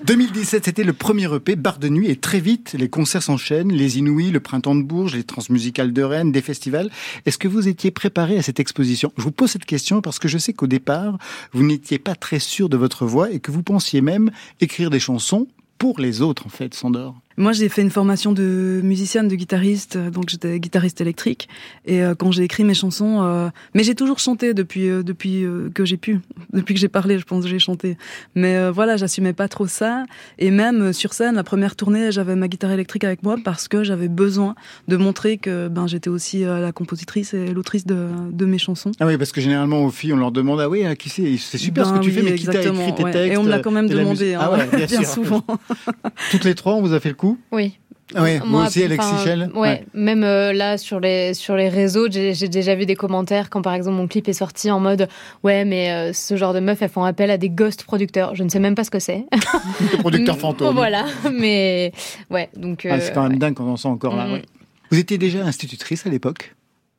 2017, 0.05 0.67
c'était 0.67 0.85
le 0.85 0.93
premier 0.93 1.33
EP, 1.35 1.57
Bar 1.57 1.79
de 1.79 1.89
Nuit, 1.89 2.11
et 2.11 2.17
très 2.17 2.41
vite, 2.41 2.75
les 2.79 2.91
concerts 2.91 3.23
s'enchaînent, 3.23 3.73
les 3.73 3.99
Inouïs, 3.99 4.31
le 4.31 4.41
Printemps 4.41 4.75
de 4.75 4.83
Bourges, 4.83 5.15
les 5.15 5.25
Transmusicales 5.25 5.93
de 5.93 6.03
Rennes, 6.03 6.33
des 6.33 6.43
festivals. 6.43 6.91
Est-ce 7.25 7.39
que 7.39 7.49
vous 7.49 7.67
étiez 7.69 7.91
préparé 7.91 8.37
à 8.37 8.43
cette 8.43 8.61
exposition? 8.61 9.13
Je 9.17 9.23
vous 9.23 9.33
pose 9.33 9.51
cette 9.51 9.65
question 9.65 10.03
parce 10.03 10.19
que 10.19 10.29
je 10.29 10.39
sais 10.39 10.53
qu'au 10.53 10.67
départ, 10.67 11.17
vous 11.53 11.63
n'étiez 11.63 11.99
pas 11.99 12.15
très 12.15 12.39
sûr 12.39 12.69
de 12.69 12.77
votre 12.77 13.07
voix 13.07 13.31
et 13.31 13.41
que 13.41 13.51
vous 13.51 13.63
pensiez 13.63 14.01
même 14.01 14.31
écrire 14.61 14.91
des 14.91 15.01
chansons 15.01 15.47
pour 15.79 15.99
les 15.99 16.21
autres, 16.21 16.47
en 16.47 16.51
fait, 16.51 16.75
Sandor. 16.75 17.17
Moi, 17.41 17.53
j'ai 17.53 17.71
fait 17.71 17.81
une 17.81 17.91
formation 17.91 18.33
de 18.33 18.83
musicienne, 18.85 19.27
de 19.27 19.35
guitariste, 19.35 19.97
euh, 19.97 20.11
donc 20.11 20.29
j'étais 20.29 20.61
guitariste 20.61 21.01
électrique. 21.01 21.49
Et 21.87 22.03
euh, 22.03 22.15
quand 22.15 22.31
j'ai 22.33 22.43
écrit 22.43 22.65
mes 22.65 22.75
chansons, 22.75 23.23
euh, 23.23 23.49
mais 23.73 23.83
j'ai 23.83 23.95
toujours 23.95 24.19
chanté 24.19 24.53
depuis 24.53 24.91
euh, 24.91 25.03
depuis 25.03 25.47
que 25.73 25.87
j'ai 25.87 25.97
pu, 25.97 26.21
depuis 26.53 26.75
que 26.75 26.81
j'ai 26.81 26.89
parlé, 26.89 27.19
je 27.19 27.25
pense 27.25 27.45
que 27.45 27.49
j'ai 27.49 27.59
chanté. 27.59 27.97
Mais 28.35 28.69
voilà, 28.69 28.99
j'assumais 28.99 29.33
pas 29.33 29.49
trop 29.49 29.67
ça. 29.67 30.05
Et 30.39 30.51
même 30.51 30.93
sur 30.93 31.15
scène, 31.15 31.35
la 31.35 31.43
première 31.43 31.77
tournée, 31.77 32.13
j'avais 32.13 32.37
ma 32.37 32.47
guitare 32.47 32.73
électrique 32.73 33.05
avec 33.05 33.23
moi 33.23 33.37
parce 33.43 33.69
que 33.69 33.85
j'avais 33.85 34.09
besoin 34.09 34.55
de 34.89 34.99
montrer 34.99 35.39
que 35.39 35.69
ben 35.69 35.87
j'étais 35.87 36.11
aussi 36.11 36.41
la 36.43 36.73
compositrice 36.73 37.33
et 37.33 37.55
l'autrice 37.55 37.87
de, 37.87 38.09
de 38.31 38.45
mes 38.45 38.59
chansons. 38.59 38.93
Ah 39.01 39.07
oui, 39.07 39.17
parce 39.17 39.33
que 39.33 39.41
généralement 39.41 39.87
aux 39.87 39.91
filles, 39.91 40.13
on 40.13 40.19
leur 40.19 40.31
demande 40.31 40.61
ah 40.61 40.69
oui, 40.69 40.85
ah, 40.85 40.95
qui 40.95 41.09
c'est? 41.09 41.39
C'est 41.39 41.57
super 41.57 41.87
ce 41.87 41.93
Ben 41.93 42.01
que 42.01 42.05
tu 42.05 42.11
oui, 42.11 42.17
fais, 42.17 42.23
mais 42.23 42.35
qui 42.35 42.45
t'a 42.45 42.61
écrit 42.61 42.95
tes 42.95 43.05
ouais. 43.05 43.11
textes 43.11 43.33
Et 43.33 43.39
on 43.39 43.45
me 43.45 43.49
l'a 43.49 43.61
quand 43.61 43.71
même 43.71 43.89
demandé, 43.89 44.35
hein, 44.35 44.41
Ah 44.43 44.53
ouais, 44.53 44.67
bien, 44.77 44.87
bien 44.87 45.03
sûr. 45.03 45.07
souvent. 45.07 45.43
Toutes 46.31 46.45
les 46.45 46.55
trois, 46.55 46.75
on 46.75 46.83
vous 46.83 46.93
a 46.93 47.01
fait 47.01 47.09
le 47.09 47.15
coup 47.15 47.30
Oui. 47.53 47.79
Ah 48.15 48.23
ouais, 48.23 48.41
Moi, 48.45 48.67
aussi, 48.67 48.83
Alexis 48.83 49.23
Schell 49.23 49.51
ouais, 49.55 49.85
même 49.95 50.25
euh, 50.25 50.53
là 50.53 50.79
sur 50.79 50.99
les 50.99 51.33
sur 51.33 51.55
les 51.55 51.69
réseaux, 51.69 52.09
j'ai 52.11 52.49
déjà 52.49 52.75
vu 52.75 52.85
des 52.85 52.97
commentaires 52.97 53.51
quand 53.51 53.63
par 53.63 53.73
exemple 53.73 53.97
mon 53.99 54.09
clip 54.09 54.29
est 54.29 54.33
sorti 54.33 54.69
en 54.69 54.81
mode 54.81 55.09
ouais 55.45 55.65
mais 55.65 55.93
euh, 55.93 56.13
ce 56.13 56.37
genre 56.37 56.53
de 56.53 56.59
meufs 56.59 56.83
elles 56.83 56.89
font 56.89 57.05
appel 57.05 57.31
à 57.31 57.39
des 57.39 57.49
ghost 57.51 57.85
producteurs. 57.85 58.35
Je 58.35 58.43
ne 58.43 58.49
sais 58.49 58.59
même 58.59 58.75
pas 58.75 58.83
ce 58.83 58.91
que 58.91 58.99
c'est. 58.99 59.27
Le 59.93 59.99
producteur 59.99 60.37
fantôme. 60.41 60.75
voilà, 60.75 61.05
mais 61.33 61.93
ouais 62.31 62.49
donc. 62.57 62.85
Ah, 62.91 62.99
c'est 62.99 63.13
quand 63.13 63.27
euh, 63.27 63.29
même 63.29 63.39
dingue 63.39 63.55
qu'on 63.55 63.71
en 63.71 63.77
sent 63.77 63.87
encore 63.89 64.17
là. 64.17 64.29
Ouais. 64.29 64.43
Vous 64.91 64.99
étiez 64.99 65.17
déjà 65.17 65.45
institutrice 65.45 66.05
à 66.05 66.11
l'époque? 66.11 66.57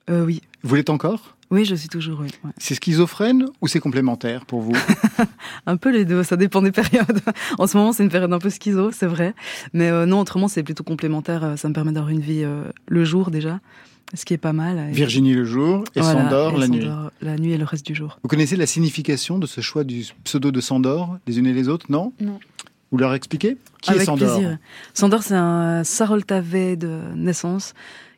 Euh, 0.09 0.23
oui, 0.23 0.41
Vous 0.63 0.75
l'êtes 0.75 0.89
encore? 0.89 1.35
Oui, 1.51 1.65
je 1.65 1.75
suis 1.75 1.89
toujours 1.89 2.19
oui. 2.21 2.27
ouais. 2.43 2.51
C'est 2.57 2.75
schizophrène 2.75 3.45
ou 3.61 3.67
c'est 3.67 3.79
complémentaire 3.79 4.45
pour 4.45 4.61
vous? 4.61 4.71
Un 5.65 5.77
peu 5.77 5.91
les 5.91 6.05
deux, 6.05 6.23
ça 6.23 6.37
dépend 6.37 6.61
des 6.61 6.71
périodes. 6.71 7.19
En 7.59 7.67
ce 7.67 7.77
moment, 7.77 7.91
c'est 7.93 8.03
une 8.03 8.09
période 8.09 8.31
un 8.33 8.39
peu 8.39 8.49
schizo, 8.49 8.91
c'est 8.91 9.05
vrai. 9.07 9.33
Mais 9.73 9.89
euh, 9.89 10.05
non, 10.05 10.19
autrement, 10.21 10.47
c'est 10.47 10.63
plutôt 10.63 10.83
complémentaire. 10.83 11.43
euh, 11.43 11.55
Ça 11.57 11.67
me 11.69 11.73
permet 11.73 11.91
d'avoir 11.91 12.09
une 12.11 12.21
vie 12.21 12.43
euh, 12.43 12.63
le 12.87 13.03
jour 13.05 13.29
déjà, 13.31 13.59
ce 14.13 14.25
qui 14.25 14.33
est 14.33 14.37
pas 14.37 14.53
mal. 14.53 14.89
Et- 14.89 14.93
Virginie 14.93 15.33
le 15.33 15.45
jour 15.45 15.83
et 15.95 15.99
Voilà, 16.01 16.23
Sandor 16.23 16.55
et 16.55 16.59
la 16.59 16.67
nuit. 16.67 16.81
Sandor 16.81 17.11
la 17.21 17.37
nuit 17.37 17.51
et 17.51 17.57
le 17.57 17.65
reste 17.65 17.85
du 17.85 17.93
jour. 17.95 18.17
Vous 18.23 18.29
connaissez 18.29 18.55
la 18.55 18.65
signification 18.65 19.37
de 19.37 19.45
ce 19.45 19.61
choix 19.61 19.83
du 19.83 20.05
pseudo 20.23 20.51
de 20.51 20.61
Sandor, 20.61 21.17
les 21.27 21.37
unes 21.37 21.47
et 21.47 21.53
les 21.53 21.67
autres, 21.69 21.87
non? 21.89 22.13
Non. 22.19 22.39
Vous 22.91 22.97
leur 22.97 23.13
expliquez? 23.13 23.57
Qui 23.81 23.91
Avec 23.91 24.01
est 24.01 24.05
Sandor 24.05 24.35
plaisir. 24.37 24.57
Sandor, 24.93 25.23
c'est 25.23 25.35
un 25.35 25.83
Saroltave 25.83 26.75
de 26.77 26.99
naissance 27.15 27.73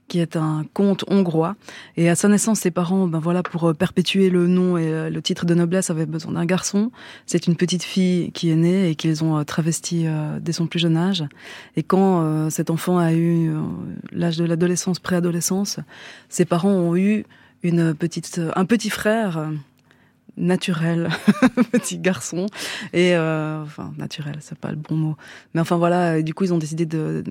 qui 0.08 0.20
est 0.20 0.36
un 0.36 0.66
comte 0.74 1.04
hongrois. 1.08 1.56
Et 1.98 2.10
à 2.10 2.16
sa 2.16 2.28
naissance, 2.28 2.60
ses 2.60 2.72
parents, 2.72 3.08
ben 3.08 3.20
voilà, 3.20 3.44
pour 3.44 3.70
euh, 3.70 3.74
perpétuer 3.74 4.30
le 4.30 4.48
nom 4.48 4.78
et 4.78 4.88
euh, 4.88 5.10
le 5.10 5.22
titre 5.22 5.46
de 5.46 5.54
noblesse, 5.54 5.90
avaient 5.90 6.06
besoin 6.06 6.34
d'un 6.34 6.46
garçon. 6.46 6.92
C'est 7.26 7.48
une 7.48 7.56
petite 7.56 7.84
fille 7.84 8.32
qui 8.32 8.50
est 8.50 8.56
née 8.56 8.90
et 8.90 8.96
qu'ils 8.96 9.24
ont 9.24 9.38
euh, 9.38 9.44
travesti 9.44 10.04
euh, 10.06 10.40
dès 10.40 10.52
son 10.52 10.68
plus 10.68 10.80
jeune 10.80 10.98
âge. 10.98 11.24
Et 11.76 11.84
quand 11.84 12.50
cet 12.50 12.70
enfant 12.70 12.98
a 12.98 13.14
eu 13.14 13.52
l'âge 14.12 14.38
de 14.38 14.46
l'adolescence, 14.46 15.00
préadolescence, 15.00 15.80
ses 16.30 16.46
parents 16.46 16.72
ont 16.72 16.96
eu 16.96 17.26
une 17.64 17.94
petite, 17.94 18.42
un 18.56 18.66
petit 18.66 18.90
frère 18.90 19.50
naturel, 20.38 21.10
petit 21.72 21.98
garçon, 21.98 22.48
et 22.94 23.16
enfin 23.16 23.94
naturel, 23.98 24.38
c'est 24.42 24.58
pas 24.58 24.72
le 24.72 24.78
bon 24.78 24.96
mot, 24.96 25.16
mais 25.54 25.62
enfin 25.62 25.78
voilà, 25.78 26.22
du 26.22 26.34
coup 26.34 26.44
ils 26.44 26.54
ont 26.54 26.58
décidé 26.58 26.86
de, 26.86 27.24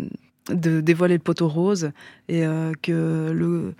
de 0.51 0.81
dévoiler 0.81 1.15
le 1.15 1.21
poteau 1.21 1.49
rose 1.49 1.91
et 2.29 2.45
euh, 2.47 2.73
que 2.83 3.31
le 3.33 3.75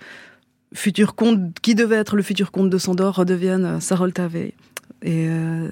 futur 0.73 1.15
comte, 1.15 1.59
qui 1.61 1.75
devait 1.75 1.97
être 1.97 2.15
le 2.15 2.23
futur 2.23 2.51
comte 2.51 2.69
de 2.69 2.77
Sandor, 2.77 3.15
redevienne 3.15 3.65
euh, 3.65 3.79
Saroltave. 3.79 4.35
Et 4.35 4.53
euh, 5.05 5.69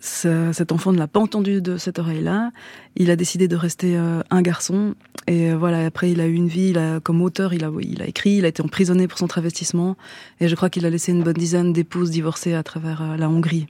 ce- 0.00 0.52
cet 0.52 0.70
enfant 0.70 0.92
ne 0.92 0.98
l'a 0.98 1.08
pas 1.08 1.18
entendu 1.20 1.60
de 1.60 1.76
cette 1.76 1.98
oreille-là. 1.98 2.52
Il 2.96 3.10
a 3.10 3.16
décidé 3.16 3.48
de 3.48 3.56
rester 3.56 3.96
un 3.96 4.42
garçon. 4.42 4.94
Et 5.26 5.52
voilà, 5.52 5.84
après, 5.84 6.12
il 6.12 6.20
a 6.20 6.26
eu 6.26 6.34
une 6.34 6.46
vie. 6.46 6.68
Il 6.70 6.78
a, 6.78 7.00
comme 7.00 7.20
auteur, 7.20 7.52
il 7.52 7.64
a, 7.64 7.70
il 7.80 8.00
a 8.00 8.06
écrit, 8.06 8.36
il 8.36 8.44
a 8.44 8.48
été 8.48 8.62
emprisonné 8.62 9.08
pour 9.08 9.18
son 9.18 9.26
travestissement. 9.26 9.96
Et 10.40 10.46
je 10.46 10.54
crois 10.54 10.70
qu'il 10.70 10.86
a 10.86 10.90
laissé 10.90 11.10
une 11.10 11.24
bonne 11.24 11.34
dizaine 11.34 11.72
d'épouses 11.72 12.10
divorcées 12.10 12.54
à 12.54 12.62
travers 12.62 13.16
la 13.16 13.28
Hongrie. 13.28 13.66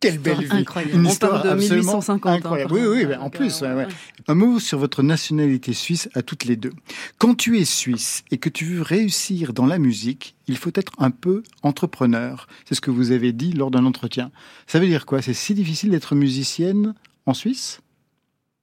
Quelle 0.00 0.18
belle 0.18 0.40
vie. 0.40 0.46
incroyable. 0.50 0.94
Une 0.94 1.06
On 1.06 1.10
histoire 1.10 1.32
parle 1.42 1.44
de 1.44 1.48
absolument 1.50 1.92
1850, 1.92 2.30
hein, 2.32 2.36
incroyable. 2.36 2.72
oui, 2.74 2.80
oui, 2.86 3.06
ben, 3.06 3.18
en 3.20 3.30
plus. 3.30 3.62
euh, 3.62 3.68
ouais, 3.68 3.74
ouais. 3.74 3.86
ouais. 3.86 3.92
Un 4.28 4.34
mot 4.34 4.58
sur 4.60 4.78
votre 4.78 5.02
nationalité 5.02 5.72
suisse 5.72 6.08
à 6.14 6.22
toutes 6.22 6.44
les 6.44 6.56
deux. 6.56 6.72
Quand 7.18 7.34
tu 7.34 7.58
es 7.58 7.64
suisse 7.64 8.22
et 8.30 8.36
que 8.38 8.48
tu 8.50 8.64
veux 8.66 8.82
réussir 8.82 9.52
dans 9.54 9.64
la 9.66 9.78
musique, 9.78 10.36
il 10.48 10.56
faut 10.58 10.70
être 10.74 10.92
un 10.98 11.10
peu 11.10 11.42
entrepreneur. 11.62 12.46
C'est 12.68 12.74
ce 12.74 12.80
que 12.82 12.90
vous 12.90 13.10
avez 13.10 13.32
dit 13.32 13.52
lors 13.52 13.70
d'un 13.70 13.86
entretien. 13.86 14.30
Ça 14.66 14.78
veut 14.78 14.86
dire 14.86 15.06
quoi? 15.06 15.22
C'est 15.22 15.32
si 15.34 15.54
difficile 15.54 15.90
d'être 15.90 16.14
musicienne 16.14 16.94
en 17.24 17.32
Suisse? 17.34 17.80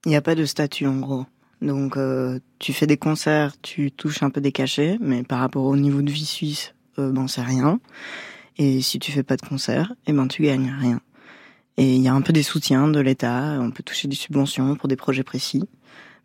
Il 0.06 0.10
n'y 0.10 0.16
a 0.16 0.22
pas 0.22 0.36
de 0.36 0.46
statut 0.46 0.86
en 0.86 0.98
gros. 1.00 1.26
Donc 1.62 1.98
euh, 1.98 2.40
tu 2.60 2.74
fais 2.74 2.88
des 2.88 2.98
concerts, 2.98 3.54
tu 3.62 3.92
touches 3.92 4.22
un 4.22 4.30
peu 4.30 4.42
des 4.42 4.52
cachets, 4.52 4.98
mais 5.00 5.24
par 5.24 5.40
rapport 5.40 5.64
au 5.64 5.78
niveau 5.78 6.02
de 6.02 6.12
vie 6.12 6.26
suisse, 6.26 6.74
euh, 7.00 7.12
ben 7.12 7.28
c'est 7.28 7.42
rien. 7.42 7.80
Et 8.58 8.82
si 8.82 9.00
tu 9.00 9.12
fais 9.12 9.24
pas 9.24 9.38
de 9.38 9.42
concert, 9.48 9.94
eh 10.06 10.12
ben 10.14 10.28
tu 10.28 10.44
gagnes 10.44 10.76
rien. 10.80 11.00
Et 11.78 11.96
il 11.96 12.02
y 12.02 12.08
a 12.08 12.14
un 12.14 12.22
peu 12.22 12.34
des 12.34 12.44
soutiens 12.44 12.88
de 12.88 13.00
l'État, 13.00 13.58
on 13.60 13.72
peut 13.72 13.84
toucher 13.84 14.08
des 14.08 14.16
subventions 14.16 14.76
pour 14.76 14.88
des 14.88 14.96
projets 14.96 15.24
précis. 15.24 15.64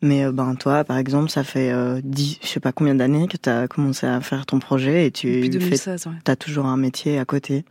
Mais 0.00 0.24
euh, 0.24 0.32
ben 0.32 0.54
toi, 0.54 0.84
par 0.84 0.96
exemple, 0.96 1.30
ça 1.30 1.42
fait 1.42 1.72
euh, 1.72 2.00
dix, 2.04 2.38
je 2.42 2.46
sais 2.46 2.60
pas 2.60 2.72
combien 2.72 2.94
d'années 2.94 3.26
que 3.26 3.36
tu 3.36 3.48
as 3.48 3.66
commencé 3.66 4.06
à 4.06 4.20
faire 4.20 4.46
ton 4.46 4.60
projet 4.60 5.06
et 5.06 5.10
tu 5.10 5.42
fais, 5.42 5.48
2016, 5.48 6.06
ouais. 6.06 6.12
t'as 6.22 6.36
toujours 6.36 6.66
un 6.66 6.76
métier 6.76 7.18
à 7.18 7.24
côté. 7.24 7.64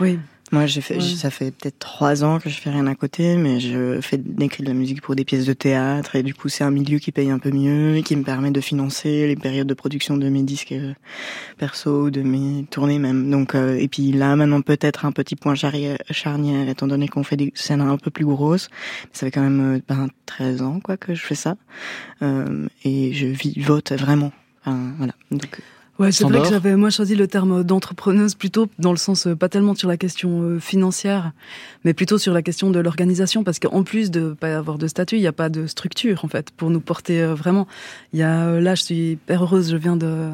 Oui. 0.00 0.18
Moi, 0.50 0.64
j'ai 0.66 0.80
fait, 0.80 0.94
Ouais. 0.96 1.00
ça 1.02 1.30
fait 1.30 1.50
peut-être 1.50 1.78
trois 1.78 2.24
ans 2.24 2.38
que 2.38 2.48
je 2.48 2.58
fais 2.58 2.70
rien 2.70 2.86
à 2.86 2.94
côté, 2.94 3.36
mais 3.36 3.60
je 3.60 4.00
fais 4.00 4.16
d'écrire 4.16 4.64
de 4.64 4.70
la 4.70 4.74
musique 4.78 5.02
pour 5.02 5.14
des 5.14 5.24
pièces 5.24 5.44
de 5.44 5.52
théâtre 5.52 6.16
et 6.16 6.22
du 6.22 6.32
coup, 6.34 6.48
c'est 6.48 6.64
un 6.64 6.70
milieu 6.70 6.98
qui 6.98 7.12
paye 7.12 7.30
un 7.30 7.38
peu 7.38 7.50
mieux 7.50 7.96
et 7.96 8.02
qui 8.02 8.16
me 8.16 8.22
permet 8.22 8.50
de 8.50 8.60
financer 8.62 9.26
les 9.26 9.36
périodes 9.36 9.66
de 9.66 9.74
production 9.74 10.16
de 10.16 10.28
mes 10.30 10.42
disques 10.42 10.72
euh, 10.72 10.94
perso, 11.58 12.08
de 12.10 12.22
mes 12.22 12.64
tournées 12.70 12.98
même. 12.98 13.30
Donc, 13.30 13.54
euh, 13.54 13.76
et 13.76 13.88
puis 13.88 14.12
là, 14.12 14.36
maintenant, 14.36 14.62
peut-être 14.62 15.04
un 15.04 15.12
petit 15.12 15.36
point 15.36 15.54
charnière, 15.54 15.98
étant 16.68 16.86
donné 16.86 17.08
qu'on 17.08 17.24
fait 17.24 17.36
des 17.36 17.52
scènes 17.54 17.82
un 17.82 17.98
peu 17.98 18.10
plus 18.10 18.24
grosses. 18.24 18.68
Ça 19.12 19.26
fait 19.26 19.30
quand 19.30 19.42
même 19.42 19.76
euh, 19.76 19.80
ben, 19.86 20.08
13 20.26 20.62
ans, 20.62 20.80
quoi, 20.80 20.96
que 20.96 21.14
je 21.14 21.22
fais 21.22 21.34
ça. 21.34 21.56
Euh, 22.22 22.66
et 22.84 23.12
je 23.12 23.26
vis, 23.26 23.60
vote 23.60 23.92
vraiment. 23.92 24.32
Enfin, 24.64 24.92
voilà. 24.96 25.12
Donc, 25.30 25.60
Ouais, 25.98 26.12
c'est 26.12 26.24
vrai 26.24 26.42
que 26.42 26.48
j'avais 26.48 26.76
moi 26.76 26.90
choisi 26.90 27.16
le 27.16 27.26
terme 27.26 27.64
d'entrepreneuse 27.64 28.36
plutôt 28.36 28.68
dans 28.78 28.92
le 28.92 28.96
sens 28.96 29.26
euh, 29.26 29.34
pas 29.34 29.48
tellement 29.48 29.74
sur 29.74 29.88
la 29.88 29.96
question 29.96 30.42
euh, 30.42 30.60
financière, 30.60 31.32
mais 31.84 31.92
plutôt 31.92 32.18
sur 32.18 32.32
la 32.32 32.42
question 32.42 32.70
de 32.70 32.78
l'organisation 32.78 33.42
parce 33.42 33.58
qu'en 33.58 33.82
plus 33.82 34.12
de 34.12 34.32
pas 34.32 34.56
avoir 34.56 34.78
de 34.78 34.86
statut, 34.86 35.16
il 35.16 35.20
n'y 35.20 35.26
a 35.26 35.32
pas 35.32 35.48
de 35.48 35.66
structure 35.66 36.24
en 36.24 36.28
fait 36.28 36.52
pour 36.52 36.70
nous 36.70 36.78
porter 36.78 37.20
euh, 37.20 37.34
vraiment. 37.34 37.66
Il 38.12 38.20
y 38.20 38.22
a 38.22 38.60
là, 38.60 38.76
je 38.76 38.82
suis 38.82 39.10
hyper 39.12 39.42
heureuse, 39.42 39.72
je 39.72 39.76
viens 39.76 39.96
de 39.96 40.30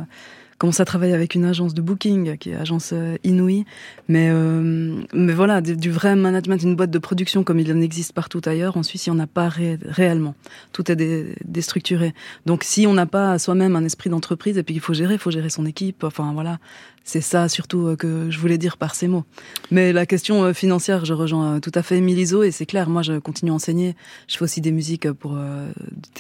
commencer 0.59 0.83
à 0.83 0.85
travailler 0.85 1.15
avec 1.15 1.35
une 1.35 1.45
agence 1.45 1.75
de 1.75 1.83
booking 1.83 2.37
qui 2.39 2.51
est 2.51 2.55
agence 2.55 2.91
euh, 2.93 3.17
Inouï, 3.25 3.65
mais 4.09 4.29
euh, 4.31 5.03
mais 5.13 5.33
voilà 5.33 5.61
du, 5.61 5.91
vrai 5.91 6.17
management, 6.17 6.63
une 6.63 6.77
boîte 6.77 6.91
de 6.91 6.99
production 6.99 7.45
comme 7.45 7.59
il 7.59 7.73
en 7.73 7.81
existe 7.81 8.13
partout 8.13 8.41
ailleurs. 8.45 8.77
En 8.77 8.83
Suisse, 8.83 9.07
il 9.07 9.13
n'y 9.13 9.17
en 9.17 9.21
a 9.21 9.27
pas 9.27 9.49
ré- 9.49 9.79
réellement. 9.85 10.35
Tout 10.73 10.91
est 10.91 10.97
dé- 10.97 11.35
déstructuré. 11.45 12.15
Donc 12.47 12.65
si 12.65 12.87
on 12.87 12.95
n'a 12.95 13.07
pas 13.07 13.39
soi-même 13.39 13.77
un 13.77 13.85
esprit 13.85 14.11
d'entreprise 14.11 14.59
et 14.59 14.63
puis 14.63 14.75
il 14.75 14.81
faut 14.81 14.95
gérer, 14.95 15.15
il 15.15 15.21
faut 15.21 15.31
gérer 15.31 15.51
son 15.51 15.67
équipe. 15.67 16.05
Enfin 16.05 16.33
voilà, 16.33 16.59
c'est 17.05 17.21
ça 17.21 17.49
surtout 17.49 17.87
euh, 17.89 17.97
que 17.97 18.31
je 18.31 18.39
voulais 18.39 18.59
dire 18.59 18.77
par 18.77 18.95
ces 18.95 19.09
mots. 19.09 19.25
Mais 19.71 19.93
la 19.93 20.07
question 20.07 20.45
euh, 20.45 20.53
financière, 20.53 21.05
je 21.05 21.13
rejoins 21.13 21.61
tout 21.61 21.73
à 21.75 21.83
fait 21.83 21.99
Émilie 21.99 22.27
Zo 22.27 22.43
et 22.43 22.51
c'est 22.51 22.67
clair. 22.67 22.89
Moi, 22.89 23.03
je 23.03 23.19
continue 23.19 23.51
à 23.51 23.55
enseigner. 23.55 23.97
Je 24.29 24.37
fais 24.37 24.45
aussi 24.45 24.61
des 24.61 24.73
musiques 24.73 25.11
pour 25.13 25.37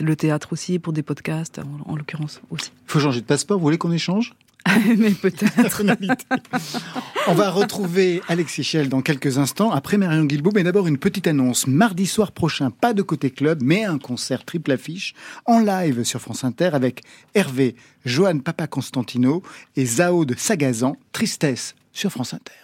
le 0.00 0.16
théâtre 0.16 0.52
aussi, 0.52 0.78
pour 0.78 0.92
des 0.92 1.02
podcasts 1.02 1.60
en 1.86 1.96
l'occurrence 1.96 2.40
aussi. 2.50 2.70
Il 2.86 2.90
faut 2.90 2.98
changer 3.00 3.20
de 3.20 3.26
passeport. 3.26 3.58
Vous 3.58 3.64
voulez 3.64 3.78
qu'on 3.78 3.92
échange? 3.92 4.33
On 7.26 7.34
va 7.34 7.50
retrouver 7.50 8.22
Alexis 8.28 8.64
Schell 8.64 8.88
dans 8.88 9.02
quelques 9.02 9.38
instants, 9.38 9.70
après 9.70 9.98
Marion 9.98 10.24
Guilbault, 10.24 10.52
mais 10.54 10.62
d'abord 10.62 10.86
une 10.86 10.98
petite 10.98 11.26
annonce. 11.26 11.66
Mardi 11.66 12.06
soir 12.06 12.32
prochain, 12.32 12.70
pas 12.70 12.94
de 12.94 13.02
côté 13.02 13.30
club, 13.30 13.60
mais 13.62 13.84
un 13.84 13.98
concert 13.98 14.44
triple 14.44 14.72
affiche 14.72 15.14
en 15.44 15.60
live 15.60 16.04
sur 16.04 16.20
France 16.20 16.44
Inter 16.44 16.70
avec 16.72 17.02
Hervé, 17.34 17.76
Johan 18.04 18.38
Papa 18.38 18.66
Constantino 18.66 19.42
et 19.76 19.86
Zao 19.86 20.24
de 20.24 20.34
Sagazan, 20.36 20.96
Tristesse 21.12 21.74
sur 21.92 22.10
France 22.10 22.34
Inter. 22.34 22.63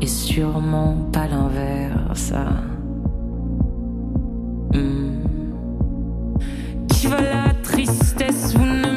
et 0.00 0.06
sûrement 0.06 0.96
pas 1.12 1.26
l'inverse. 1.26 2.32
Hmm. 4.72 5.22
Qui 6.88 7.06
va 7.06 7.20
la 7.20 7.54
tristesse 7.62 8.54
Vous 8.54 8.64
ne 8.64 8.89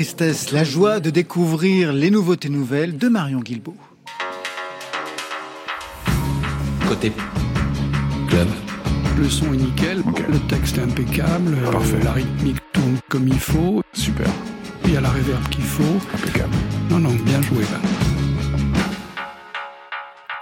tristesse, 0.00 0.50
la 0.50 0.64
joie 0.64 0.98
de 0.98 1.10
découvrir 1.10 1.92
les 1.92 2.10
nouveautés 2.10 2.48
nouvelles 2.48 2.96
de 2.96 3.06
Marion 3.08 3.40
Guilbault. 3.40 3.76
Côté 6.88 7.12
club. 8.26 8.48
Le 9.18 9.28
son 9.28 9.52
est 9.52 9.58
nickel, 9.58 10.02
le 10.30 10.38
texte 10.48 10.78
est 10.78 10.84
impeccable, 10.84 11.54
euh, 11.54 12.02
la 12.02 12.12
rythmique 12.12 12.56
tourne 12.72 12.96
comme 13.10 13.28
il 13.28 13.38
faut. 13.38 13.82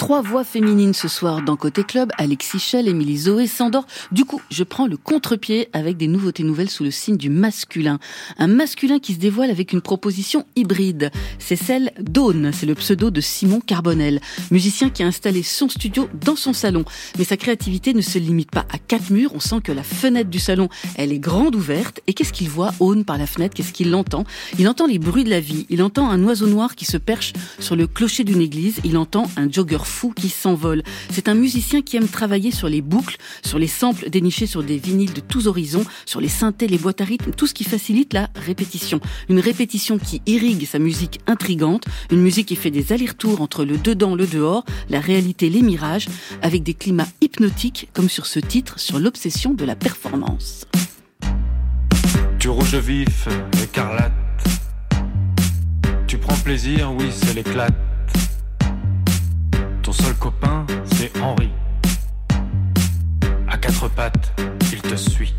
Trois 0.08 0.22
voix 0.22 0.42
féminines 0.42 0.94
ce 0.94 1.06
soir 1.06 1.42
dans 1.42 1.56
Côté 1.56 1.84
Club, 1.84 2.08
Alexis 2.16 2.60
Schell, 2.60 2.88
Émilie 2.88 3.18
Zoé, 3.18 3.46
Sandor. 3.46 3.86
Du 4.10 4.24
coup, 4.24 4.40
je 4.50 4.64
prends 4.64 4.86
le 4.86 4.96
contre-pied 4.96 5.68
avec 5.74 5.98
des 5.98 6.06
nouveautés 6.06 6.44
nouvelles 6.44 6.70
sous 6.70 6.82
le 6.82 6.90
signe 6.90 7.18
du 7.18 7.28
masculin. 7.28 7.98
Un 8.38 8.46
masculin 8.46 9.00
qui 9.00 9.12
se 9.12 9.18
dévoile 9.18 9.50
avec 9.50 9.74
une 9.74 9.82
proposition 9.82 10.46
hybride. 10.56 11.10
C'est 11.38 11.56
celle 11.56 11.92
d'Aune, 12.00 12.52
c'est 12.54 12.64
le 12.64 12.74
pseudo 12.74 13.10
de 13.10 13.20
Simon 13.20 13.60
Carbonel, 13.60 14.22
musicien 14.50 14.88
qui 14.88 15.02
a 15.02 15.06
installé 15.06 15.42
son 15.42 15.68
studio 15.68 16.08
dans 16.24 16.36
son 16.36 16.54
salon. 16.54 16.86
Mais 17.18 17.24
sa 17.24 17.36
créativité 17.36 17.92
ne 17.92 18.00
se 18.00 18.18
limite 18.18 18.50
pas 18.50 18.64
à 18.72 18.78
quatre 18.78 19.10
murs, 19.10 19.32
on 19.34 19.40
sent 19.40 19.60
que 19.62 19.72
la 19.72 19.82
fenêtre 19.82 20.30
du 20.30 20.38
salon, 20.38 20.70
elle 20.96 21.12
est 21.12 21.18
grande 21.18 21.54
ouverte. 21.54 22.00
Et 22.06 22.14
qu'est-ce 22.14 22.32
qu'il 22.32 22.48
voit, 22.48 22.72
Aune, 22.80 23.04
par 23.04 23.18
la 23.18 23.26
fenêtre? 23.26 23.54
Qu'est-ce 23.54 23.74
qu'il 23.74 23.94
entend? 23.94 24.24
Il 24.58 24.68
entend 24.68 24.86
les 24.86 24.98
bruits 24.98 25.24
de 25.24 25.28
la 25.28 25.40
vie, 25.40 25.66
il 25.68 25.82
entend 25.82 26.08
un 26.08 26.24
oiseau 26.24 26.46
noir 26.46 26.76
qui 26.76 26.86
se 26.86 26.96
perche 26.96 27.34
sur 27.58 27.76
le 27.76 27.86
clocher 27.86 28.24
d'une 28.24 28.40
église, 28.40 28.80
il 28.84 28.96
entend 28.96 29.30
un 29.36 29.52
jogger 29.52 29.84
fou 29.84 29.97
qui 30.14 30.28
s'envole. 30.28 30.82
C'est 31.10 31.28
un 31.28 31.34
musicien 31.34 31.82
qui 31.82 31.96
aime 31.96 32.08
travailler 32.08 32.50
sur 32.50 32.68
les 32.68 32.80
boucles, 32.80 33.16
sur 33.44 33.58
les 33.58 33.66
samples 33.66 34.10
dénichés 34.10 34.46
sur 34.46 34.62
des 34.62 34.78
vinyles 34.78 35.12
de 35.12 35.20
tous 35.20 35.46
horizons, 35.46 35.84
sur 36.06 36.20
les 36.20 36.28
synthés, 36.28 36.68
les 36.68 36.78
boîtes 36.78 37.00
à 37.00 37.04
rythme, 37.04 37.32
tout 37.32 37.46
ce 37.46 37.54
qui 37.54 37.64
facilite 37.64 38.12
la 38.12 38.28
répétition. 38.46 39.00
Une 39.28 39.40
répétition 39.40 39.98
qui 39.98 40.22
irrigue 40.26 40.66
sa 40.66 40.78
musique 40.78 41.20
intrigante, 41.26 41.84
une 42.10 42.20
musique 42.20 42.46
qui 42.48 42.56
fait 42.56 42.70
des 42.70 42.92
allers-retours 42.92 43.40
entre 43.40 43.64
le 43.64 43.76
dedans, 43.76 44.14
le 44.14 44.26
dehors, 44.26 44.64
la 44.88 45.00
réalité, 45.00 45.50
les 45.50 45.62
mirages, 45.62 46.06
avec 46.42 46.62
des 46.62 46.74
climats 46.74 47.08
hypnotiques 47.20 47.88
comme 47.92 48.08
sur 48.08 48.26
ce 48.26 48.38
titre 48.38 48.78
sur 48.78 48.98
l'obsession 48.98 49.54
de 49.54 49.64
la 49.64 49.74
performance. 49.74 50.66
Du 52.38 52.48
rouge 52.48 52.76
vif, 52.76 53.28
écarlate. 53.62 54.12
Tu 56.06 56.16
prends 56.18 56.36
plaisir, 56.36 56.92
oui, 56.96 57.06
c'est 57.10 57.34
l'éclate. 57.34 57.87
Seul 60.02 60.14
copain, 60.14 60.66
c'est 60.84 61.16
Henri. 61.20 61.50
À 63.48 63.56
quatre 63.56 63.88
pattes, 63.88 64.32
il 64.72 64.80
te 64.80 64.96
suit. 64.96 65.34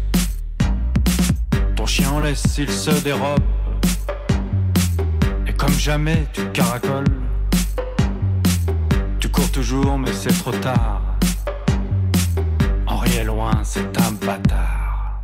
Ton 1.75 1.85
chien 1.85 2.11
en 2.11 2.19
laisse, 2.19 2.57
il 2.57 2.69
se 2.69 2.91
dérobe. 3.03 3.43
Et 5.47 5.53
comme 5.53 5.73
jamais, 5.73 6.27
tu 6.33 6.45
caracoles. 6.51 7.05
Tu 9.19 9.29
cours 9.29 9.51
toujours, 9.51 9.97
mais 9.97 10.13
c'est 10.13 10.37
trop 10.39 10.51
tard. 10.51 11.01
Henri 12.87 13.15
est 13.17 13.23
loin, 13.23 13.51
c'est 13.63 13.97
un 13.99 14.11
bâtard. 14.11 15.21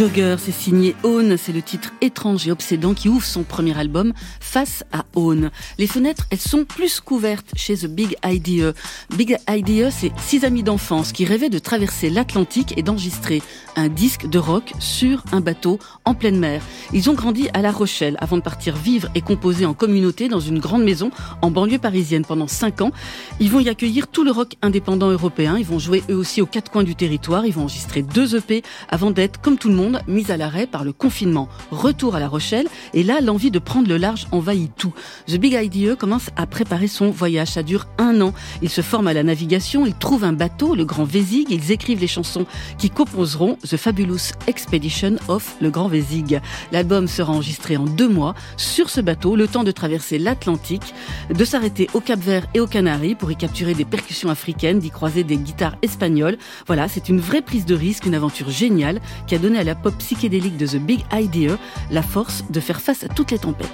Jogger, 0.00 0.36
c'est 0.38 0.50
signé 0.50 0.96
Own, 1.02 1.36
c'est 1.36 1.52
le 1.52 1.60
titre 1.60 1.92
étrange 2.00 2.48
et 2.48 2.50
obsédant 2.50 2.94
qui 2.94 3.10
ouvre 3.10 3.26
son 3.26 3.42
premier 3.42 3.78
album 3.78 4.14
face 4.40 4.82
à 4.92 5.04
Own. 5.14 5.50
Les 5.76 5.86
fenêtres, 5.86 6.26
elles 6.30 6.40
sont 6.40 6.64
plus 6.64 7.00
couvertes 7.00 7.50
chez 7.54 7.76
The 7.76 7.84
Big 7.84 8.16
Idea. 8.24 8.72
Big 9.14 9.36
Idea, 9.46 9.90
c'est 9.90 10.10
six 10.16 10.46
amis 10.46 10.62
d'enfance 10.62 11.12
qui 11.12 11.26
rêvaient 11.26 11.50
de 11.50 11.58
traverser 11.58 12.08
l'Atlantique 12.08 12.72
et 12.78 12.82
d'enregistrer 12.82 13.42
un 13.76 13.88
disque 13.88 14.26
de 14.26 14.38
rock 14.38 14.72
sur 14.78 15.22
un 15.32 15.42
bateau 15.42 15.78
en 16.06 16.14
pleine 16.14 16.38
mer. 16.38 16.62
Ils 16.94 17.10
ont 17.10 17.14
grandi 17.14 17.50
à 17.52 17.60
La 17.60 17.70
Rochelle 17.70 18.16
avant 18.20 18.38
de 18.38 18.42
partir 18.42 18.76
vivre 18.76 19.10
et 19.14 19.20
composer 19.20 19.66
en 19.66 19.74
communauté 19.74 20.28
dans 20.28 20.40
une 20.40 20.60
grande 20.60 20.82
maison 20.82 21.10
en 21.42 21.50
banlieue 21.50 21.78
parisienne 21.78 22.24
pendant 22.24 22.48
cinq 22.48 22.80
ans. 22.80 22.92
Ils 23.38 23.50
vont 23.50 23.60
y 23.60 23.68
accueillir 23.68 24.08
tout 24.08 24.24
le 24.24 24.30
rock 24.30 24.56
indépendant 24.62 25.10
européen. 25.10 25.58
Ils 25.58 25.66
vont 25.66 25.78
jouer 25.78 26.02
eux 26.08 26.16
aussi 26.16 26.40
aux 26.40 26.46
quatre 26.46 26.70
coins 26.70 26.84
du 26.84 26.96
territoire. 26.96 27.44
Ils 27.44 27.52
vont 27.52 27.64
enregistrer 27.64 28.00
deux 28.00 28.34
EP 28.34 28.62
avant 28.88 29.10
d'être, 29.10 29.42
comme 29.42 29.58
tout 29.58 29.68
le 29.68 29.74
monde, 29.74 29.89
mis 30.06 30.30
à 30.30 30.36
l'arrêt 30.36 30.66
par 30.66 30.84
le 30.84 30.92
confinement. 30.92 31.48
Retour 31.70 32.14
à 32.14 32.20
La 32.20 32.28
Rochelle. 32.28 32.68
Et 32.94 33.02
là, 33.02 33.20
l'envie 33.20 33.50
de 33.50 33.58
prendre 33.58 33.88
le 33.88 33.96
large 33.96 34.26
envahit 34.32 34.70
tout. 34.76 34.92
The 35.26 35.36
Big 35.36 35.54
Idea 35.54 35.96
commence 35.96 36.30
à 36.36 36.46
préparer 36.46 36.88
son 36.88 37.10
voyage. 37.10 37.48
Ça 37.48 37.62
dure 37.62 37.86
un 37.98 38.20
an. 38.20 38.32
Ils 38.62 38.70
se 38.70 38.80
forment 38.80 39.08
à 39.08 39.12
la 39.12 39.22
navigation. 39.22 39.86
Ils 39.86 39.94
trouvent 39.94 40.24
un 40.24 40.32
bateau, 40.32 40.74
le 40.74 40.84
Grand 40.84 41.04
Vésig. 41.04 41.46
Ils 41.50 41.72
écrivent 41.72 42.00
les 42.00 42.06
chansons 42.06 42.46
qui 42.78 42.90
composeront 42.90 43.56
The 43.68 43.76
Fabulous 43.76 44.32
Expedition 44.46 45.16
of 45.28 45.56
le 45.60 45.70
Grand 45.70 45.88
Vésig. 45.88 46.40
L'album 46.72 47.08
sera 47.08 47.32
enregistré 47.32 47.76
en 47.76 47.84
deux 47.84 48.08
mois 48.08 48.34
sur 48.56 48.90
ce 48.90 49.00
bateau, 49.00 49.36
le 49.36 49.48
temps 49.48 49.64
de 49.64 49.72
traverser 49.72 50.18
l'Atlantique, 50.18 50.94
de 51.32 51.44
s'arrêter 51.44 51.88
au 51.94 52.00
Cap 52.00 52.20
Vert 52.20 52.46
et 52.54 52.60
aux 52.60 52.66
Canaries 52.66 53.14
pour 53.14 53.30
y 53.30 53.36
capturer 53.36 53.74
des 53.74 53.84
percussions 53.84 54.30
africaines, 54.30 54.78
d'y 54.78 54.90
croiser 54.90 55.24
des 55.24 55.36
guitares 55.36 55.76
espagnoles. 55.82 56.38
Voilà, 56.66 56.88
c'est 56.88 57.08
une 57.08 57.20
vraie 57.20 57.42
prise 57.42 57.66
de 57.66 57.74
risque, 57.74 58.06
une 58.06 58.14
aventure 58.14 58.50
géniale 58.50 59.00
qui 59.26 59.34
a 59.34 59.38
donné 59.38 59.58
à 59.58 59.64
la 59.64 59.69
pop 59.74 59.94
psychédélique 59.98 60.56
de 60.56 60.66
The 60.66 60.76
Big 60.76 61.04
Idea 61.12 61.56
la 61.90 62.02
force 62.02 62.44
de 62.50 62.60
faire 62.60 62.80
face 62.80 63.04
à 63.04 63.08
toutes 63.08 63.30
les 63.30 63.38
tempêtes. 63.38 63.68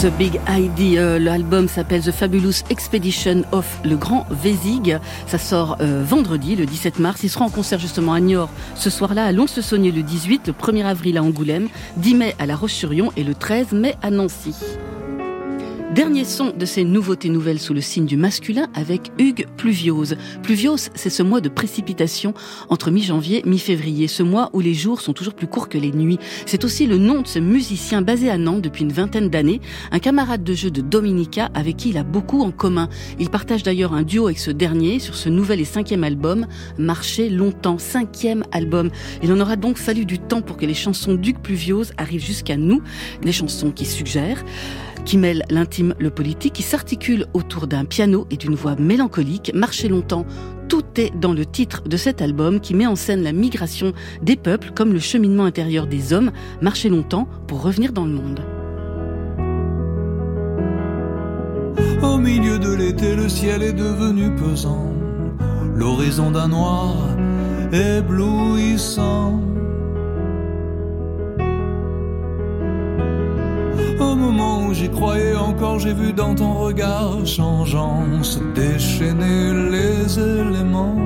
The 0.00 0.16
Big 0.16 0.40
Idea, 0.48 1.18
l'album 1.18 1.66
s'appelle 1.66 2.02
The 2.02 2.12
Fabulous 2.12 2.62
Expedition 2.70 3.42
of 3.50 3.80
le 3.84 3.96
Grand 3.96 4.26
Vésig. 4.30 4.96
Ça 5.26 5.38
sort 5.38 5.76
euh, 5.80 6.04
vendredi, 6.06 6.54
le 6.54 6.66
17 6.66 7.00
mars. 7.00 7.24
Il 7.24 7.28
sera 7.28 7.44
en 7.44 7.50
concert 7.50 7.80
justement 7.80 8.12
à 8.12 8.20
Niort 8.20 8.48
ce 8.76 8.90
soir-là, 8.90 9.24
à 9.24 9.32
Lons-le-Saunier 9.32 9.90
le 9.90 10.04
18, 10.04 10.46
le 10.46 10.52
1er 10.52 10.84
avril 10.84 11.18
à 11.18 11.24
Angoulême, 11.24 11.68
10 11.96 12.14
mai 12.14 12.36
à 12.38 12.46
La 12.46 12.54
Roche-sur-Yon 12.54 13.10
et 13.16 13.24
le 13.24 13.34
13 13.34 13.72
mai 13.72 13.96
à 14.00 14.10
Nancy. 14.10 14.54
Dernier 15.94 16.24
son 16.24 16.50
de 16.50 16.66
ces 16.66 16.84
nouveautés 16.84 17.30
nouvelles 17.30 17.58
sous 17.58 17.72
le 17.72 17.80
signe 17.80 18.04
du 18.04 18.18
masculin 18.18 18.68
avec 18.74 19.10
Hugues 19.18 19.46
Pluviose. 19.56 20.16
Pluviose, 20.42 20.90
c'est 20.94 21.08
ce 21.08 21.22
mois 21.22 21.40
de 21.40 21.48
précipitation 21.48 22.34
entre 22.68 22.90
mi-janvier 22.90 23.42
mi-février, 23.46 24.06
ce 24.06 24.22
mois 24.22 24.50
où 24.52 24.60
les 24.60 24.74
jours 24.74 25.00
sont 25.00 25.14
toujours 25.14 25.32
plus 25.32 25.46
courts 25.46 25.70
que 25.70 25.78
les 25.78 25.90
nuits. 25.90 26.18
C'est 26.44 26.64
aussi 26.64 26.86
le 26.86 26.98
nom 26.98 27.22
de 27.22 27.26
ce 27.26 27.38
musicien 27.38 28.02
basé 28.02 28.28
à 28.30 28.36
Nantes 28.36 28.60
depuis 28.60 28.84
une 28.84 28.92
vingtaine 28.92 29.30
d'années, 29.30 29.62
un 29.90 29.98
camarade 29.98 30.44
de 30.44 30.52
jeu 30.52 30.70
de 30.70 30.82
Dominica 30.82 31.48
avec 31.54 31.78
qui 31.78 31.88
il 31.88 31.96
a 31.96 32.04
beaucoup 32.04 32.42
en 32.42 32.50
commun. 32.50 32.90
Il 33.18 33.30
partage 33.30 33.62
d'ailleurs 33.62 33.94
un 33.94 34.02
duo 34.02 34.26
avec 34.26 34.38
ce 34.38 34.50
dernier 34.50 34.98
sur 34.98 35.14
ce 35.14 35.30
nouvel 35.30 35.58
et 35.58 35.64
cinquième 35.64 36.04
album, 36.04 36.46
Marcher 36.76 37.30
longtemps, 37.30 37.78
cinquième 37.78 38.44
album. 38.52 38.90
Il 39.22 39.32
en 39.32 39.40
aura 39.40 39.56
donc 39.56 39.78
fallu 39.78 40.04
du 40.04 40.18
temps 40.18 40.42
pour 40.42 40.58
que 40.58 40.66
les 40.66 40.74
chansons 40.74 41.14
d'Hugues 41.14 41.40
Pluviose 41.42 41.92
arrivent 41.96 42.24
jusqu'à 42.24 42.58
nous, 42.58 42.82
des 43.22 43.32
chansons 43.32 43.70
qui 43.70 43.86
suggèrent 43.86 44.44
qui 45.04 45.18
mêle 45.18 45.44
l'intime, 45.50 45.94
le 45.98 46.10
politique, 46.10 46.54
qui 46.54 46.62
s'articule 46.62 47.26
autour 47.34 47.66
d'un 47.66 47.84
piano 47.84 48.26
et 48.30 48.36
d'une 48.36 48.54
voix 48.54 48.76
mélancolique. 48.76 49.52
Marcher 49.54 49.88
longtemps, 49.88 50.26
tout 50.68 50.84
est 50.96 51.10
dans 51.16 51.32
le 51.32 51.46
titre 51.46 51.82
de 51.88 51.96
cet 51.96 52.20
album 52.20 52.60
qui 52.60 52.74
met 52.74 52.86
en 52.86 52.96
scène 52.96 53.22
la 53.22 53.32
migration 53.32 53.92
des 54.22 54.36
peuples 54.36 54.72
comme 54.74 54.92
le 54.92 54.98
cheminement 54.98 55.44
intérieur 55.44 55.86
des 55.86 56.12
hommes. 56.12 56.30
Marcher 56.60 56.88
longtemps 56.88 57.28
pour 57.46 57.62
revenir 57.62 57.92
dans 57.92 58.04
le 58.04 58.12
monde. 58.12 58.40
Au 62.02 62.18
milieu 62.18 62.58
de 62.58 62.72
l'été, 62.74 63.16
le 63.16 63.28
ciel 63.28 63.62
est 63.62 63.72
devenu 63.72 64.34
pesant. 64.36 64.92
L'horizon 65.74 66.30
d'un 66.30 66.48
noir 66.48 66.96
éblouissant. 67.72 69.40
Au 74.00 74.14
moment 74.14 74.66
où 74.66 74.72
j'y 74.72 74.88
croyais 74.88 75.34
encore, 75.34 75.78
j'ai 75.78 75.92
vu 75.92 76.12
dans 76.12 76.34
ton 76.34 76.54
regard 76.54 77.26
changeant 77.26 78.22
se 78.22 78.38
déchaîner 78.54 79.52
les 79.70 80.18
éléments. 80.18 80.96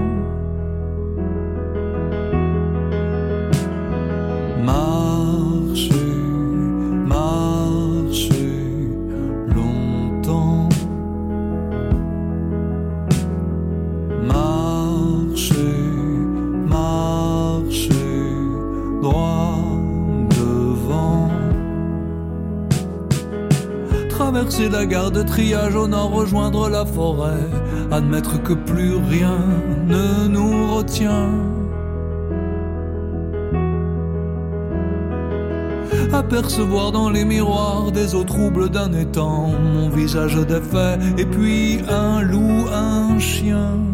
Traverser 24.52 24.68
la 24.68 24.86
gare 24.86 25.10
de 25.10 25.22
triage 25.22 25.74
au 25.74 25.86
nord, 25.86 26.10
rejoindre 26.10 26.68
la 26.68 26.84
forêt, 26.84 27.48
admettre 27.90 28.42
que 28.42 28.52
plus 28.52 28.96
rien 28.96 29.38
ne 29.86 30.28
nous 30.28 30.74
retient. 30.74 31.30
Apercevoir 36.12 36.92
dans 36.92 37.08
les 37.08 37.24
miroirs 37.24 37.90
des 37.92 38.14
eaux 38.14 38.24
troubles 38.24 38.68
d'un 38.68 38.92
étang 38.92 39.52
mon 39.74 39.88
visage 39.88 40.36
défait 40.36 40.98
et 41.16 41.24
puis 41.24 41.80
un 41.88 42.20
loup, 42.20 42.66
un 42.72 43.18
chien. 43.18 43.91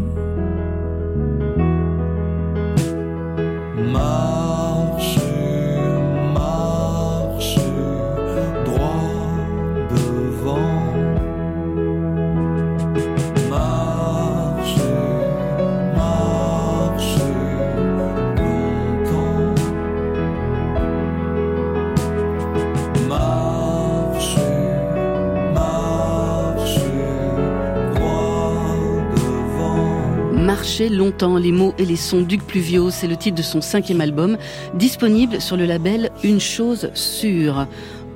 Longtemps, 30.86 31.36
les 31.36 31.50
mots 31.50 31.74
et 31.78 31.84
les 31.84 31.96
sons 31.96 32.20
d'Hugues 32.20 32.42
Pluvio, 32.42 32.90
c'est 32.90 33.08
le 33.08 33.16
titre 33.16 33.36
de 33.36 33.42
son 33.42 33.60
cinquième 33.60 34.00
album, 34.00 34.38
disponible 34.74 35.40
sur 35.40 35.56
le 35.56 35.66
label 35.66 36.10
Une 36.22 36.38
chose 36.38 36.90
sûre. 36.94 37.66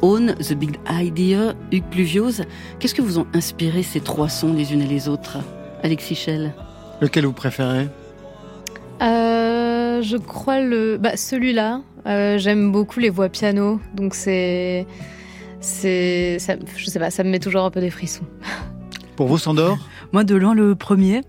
Own, 0.03 0.35
The 0.37 0.55
Big 0.55 0.77
Idea, 0.89 1.55
Hugues 1.73 1.91
Pluviose, 1.91 2.43
qu'est-ce 2.79 2.95
que 2.95 3.03
vous 3.03 3.19
ont 3.19 3.27
inspiré 3.35 3.83
ces 3.83 4.01
trois 4.01 4.29
sons 4.29 4.53
les 4.53 4.73
unes 4.73 4.83
et 4.83 4.87
les 4.87 5.09
autres? 5.09 5.39
Alexis 5.83 6.15
Schell 6.15 6.53
Lequel 7.01 7.27
vous 7.27 7.33
préférez? 7.33 7.89
Euh, 9.01 10.03
je 10.03 10.17
crois 10.17 10.61
le, 10.61 10.99
bah, 10.99 11.17
celui-là. 11.17 11.81
Euh, 12.07 12.39
J'aime 12.39 12.71
beaucoup 12.71 13.01
les 13.01 13.11
voix 13.11 13.29
piano, 13.29 13.81
donc 13.95 14.15
c'est, 14.15 14.87
c'est, 15.61 16.39
ça, 16.39 16.55
je 16.77 16.87
sais 16.87 16.99
pas, 16.99 17.11
ça 17.11 17.25
me 17.25 17.31
met 17.31 17.41
toujours 17.41 17.65
un 17.65 17.71
peu 17.71 17.81
des 17.81 17.91
frissons. 17.91 18.25
Pour 19.17 19.27
vous, 19.27 19.39
Sandor? 19.39 19.79
Moi, 20.13 20.25
de 20.25 20.35
loin, 20.35 20.55
le 20.55 20.75
premier. 20.75 21.23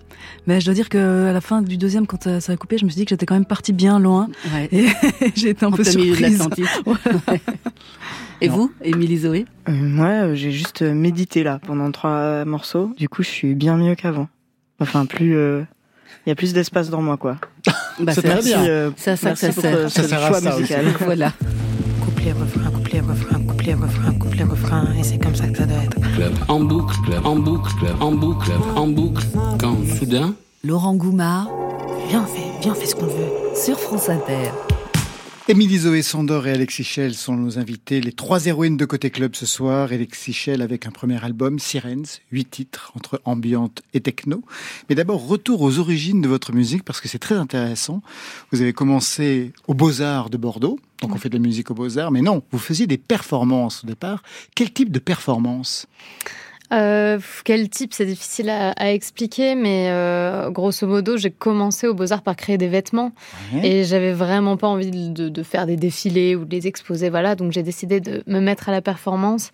Mais 0.47 0.59
je 0.59 0.65
dois 0.65 0.74
dire 0.74 0.89
que 0.89 1.28
à 1.30 1.34
la 1.34 1.41
fin 1.41 1.61
du 1.61 1.78
deuxième, 1.78 2.05
quand 2.07 2.24
ça, 2.24 2.41
ça 2.41 2.53
a 2.53 2.57
coupé, 2.57 2.78
je 2.78 2.86
me 2.86 2.89
suis 2.89 2.97
dit 2.99 3.05
que 3.05 3.09
j'étais 3.09 3.26
quand 3.26 3.34
même 3.36 3.45
partie 3.45 3.74
bien 3.74 3.99
loin. 3.99 4.28
Ouais. 4.53 4.69
Et 4.71 4.88
j'ai 5.36 5.49
été 5.49 5.65
un 5.65 5.69
En 5.69 5.71
peu 5.71 5.84
de 5.84 5.89
surprise. 5.89 6.41
Et 8.41 8.49
vous, 8.49 8.71
Émilie 8.84 9.19
Zoé? 9.19 9.45
Euh, 9.69 9.71
moi, 9.71 10.07
euh, 10.07 10.36
j'ai 10.36 10.51
juste 10.51 10.82
euh, 10.82 10.93
médité 10.93 11.43
là 11.43 11.59
pendant 11.65 11.89
trois 11.91 12.43
morceaux. 12.43 12.91
Du 12.97 13.07
coup, 13.07 13.24
je 13.24 13.30
suis 13.30 13.55
bien 13.55 13.78
mieux 13.78 13.95
qu'avant. 13.95 14.28
Enfin, 14.80 15.05
plus. 15.05 15.38
euh, 15.38 15.61
Il 16.26 16.30
y 16.30 16.32
a 16.32 16.36
plus 16.36 16.51
d'espace 16.53 16.89
dans 16.89 17.01
moi, 17.01 17.15
quoi. 17.15 17.38
Bah, 18.01 18.11
C'est 18.13 18.21
très 18.24 18.41
bien. 18.41 18.65
euh, 18.65 18.91
ça 18.97 19.15
merci 19.24 19.45
ça 19.45 19.53
pour, 19.53 19.61
sert. 19.61 19.76
euh, 19.78 19.88
Ça 19.88 20.01
ce 20.03 20.07
sert 20.09 20.24
à 20.24 20.28
choix 20.28 20.41
ça 20.41 20.55
musical. 20.57 20.86
Voilà. 21.01 21.32
Couplet, 22.03 22.34
refrain, 22.34 22.69
couplet, 22.71 22.99
refrain, 22.99 23.39
couplet, 23.64 23.74
refrain, 23.76 24.14
couplet, 24.14 24.43
refrain, 24.43 24.88
et 24.99 25.03
c'est 25.03 25.18
comme 25.18 25.36
ça 25.36 25.47
que 25.47 25.57
ça 25.57 25.66
doit 25.66 25.84
être. 25.84 25.99
Club 26.16 26.34
en 26.47 26.59
boucle, 26.59 26.95
club 27.05 27.26
en 27.26 27.36
boucle, 27.38 27.72
club 27.80 27.95
en 28.01 28.11
boucle, 28.11 28.45
club 28.45 28.61
en 28.76 28.88
boucle. 28.88 29.24
Quand 29.59 29.78
soudain, 29.97 30.34
Laurent 30.64 30.95
Goumard 30.95 31.47
Viens, 32.09 32.24
on 32.24 32.26
fait, 32.26 32.61
viens, 32.61 32.72
on 32.74 32.76
fait 32.76 32.86
ce 32.88 32.95
qu'on 32.95 33.05
veut. 33.05 33.55
sur 33.55 33.80
France 33.80 34.09
Inter. 34.09 34.51
Émilie 35.49 35.79
Zoé 35.79 36.01
Sandor 36.03 36.47
et 36.47 36.51
Alexis 36.51 36.85
Schell 36.85 37.15
sont 37.15 37.35
nos 37.35 37.59
invités, 37.59 37.99
les 37.99 38.13
trois 38.13 38.45
héroïnes 38.45 38.77
de 38.77 38.85
Côté 38.85 39.09
Club 39.09 39.35
ce 39.35 39.45
soir. 39.45 39.91
Alexis 39.91 40.31
Schell 40.31 40.61
avec 40.61 40.87
un 40.87 40.91
premier 40.91 41.21
album, 41.21 41.59
Sirens, 41.59 42.21
huit 42.31 42.49
titres 42.49 42.93
entre 42.95 43.21
ambiante 43.25 43.81
et 43.93 43.99
techno. 43.99 44.41
Mais 44.87 44.95
d'abord, 44.95 45.27
retour 45.27 45.61
aux 45.61 45.79
origines 45.79 46.21
de 46.21 46.29
votre 46.29 46.53
musique 46.53 46.85
parce 46.85 47.01
que 47.01 47.09
c'est 47.09 47.19
très 47.19 47.35
intéressant. 47.35 48.01
Vous 48.53 48.61
avez 48.61 48.71
commencé 48.71 49.51
aux 49.67 49.73
Beaux-Arts 49.73 50.29
de 50.29 50.37
Bordeaux, 50.37 50.79
donc 51.01 51.13
on 51.13 51.17
fait 51.17 51.27
de 51.27 51.35
la 51.35 51.41
musique 51.41 51.69
aux 51.71 51.75
Beaux-Arts, 51.75 52.11
mais 52.11 52.21
non, 52.21 52.41
vous 52.53 52.57
faisiez 52.57 52.87
des 52.87 52.97
performances 52.97 53.83
au 53.83 53.87
départ. 53.87 54.23
Quel 54.55 54.71
type 54.71 54.93
de 54.93 54.99
performance? 54.99 55.87
Euh, 56.74 57.19
quel 57.45 57.69
type, 57.69 57.93
c'est 57.93 58.05
difficile 58.05 58.49
à, 58.49 58.71
à 58.71 58.91
expliquer, 58.91 59.55
mais 59.55 59.88
euh, 59.89 60.49
grosso 60.49 60.88
modo, 60.88 61.17
j'ai 61.17 61.30
commencé 61.32 61.88
au 61.88 61.93
Beaux-Arts 61.93 62.24
par 62.24 62.36
créer 62.36 62.57
des 62.57 62.67
vêtements 62.67 63.11
Ouais. 63.53 63.67
et 63.67 63.84
j'avais 63.84 64.11
vraiment 64.13 64.57
pas 64.57 64.67
envie 64.67 64.89
de, 64.91 65.30
de 65.30 65.43
faire 65.43 65.65
des 65.67 65.76
défilés 65.76 66.36
ou 66.36 66.45
de 66.45 66.51
les 66.51 66.67
exposer, 66.67 67.09
voilà. 67.09 67.36
Donc 67.36 67.51
j'ai 67.51 67.63
décidé 67.63 67.99
de 67.99 68.24
me 68.28 68.39
mettre 68.39 68.69
à 68.69 68.71
la 68.71 68.82
performance 68.82 69.51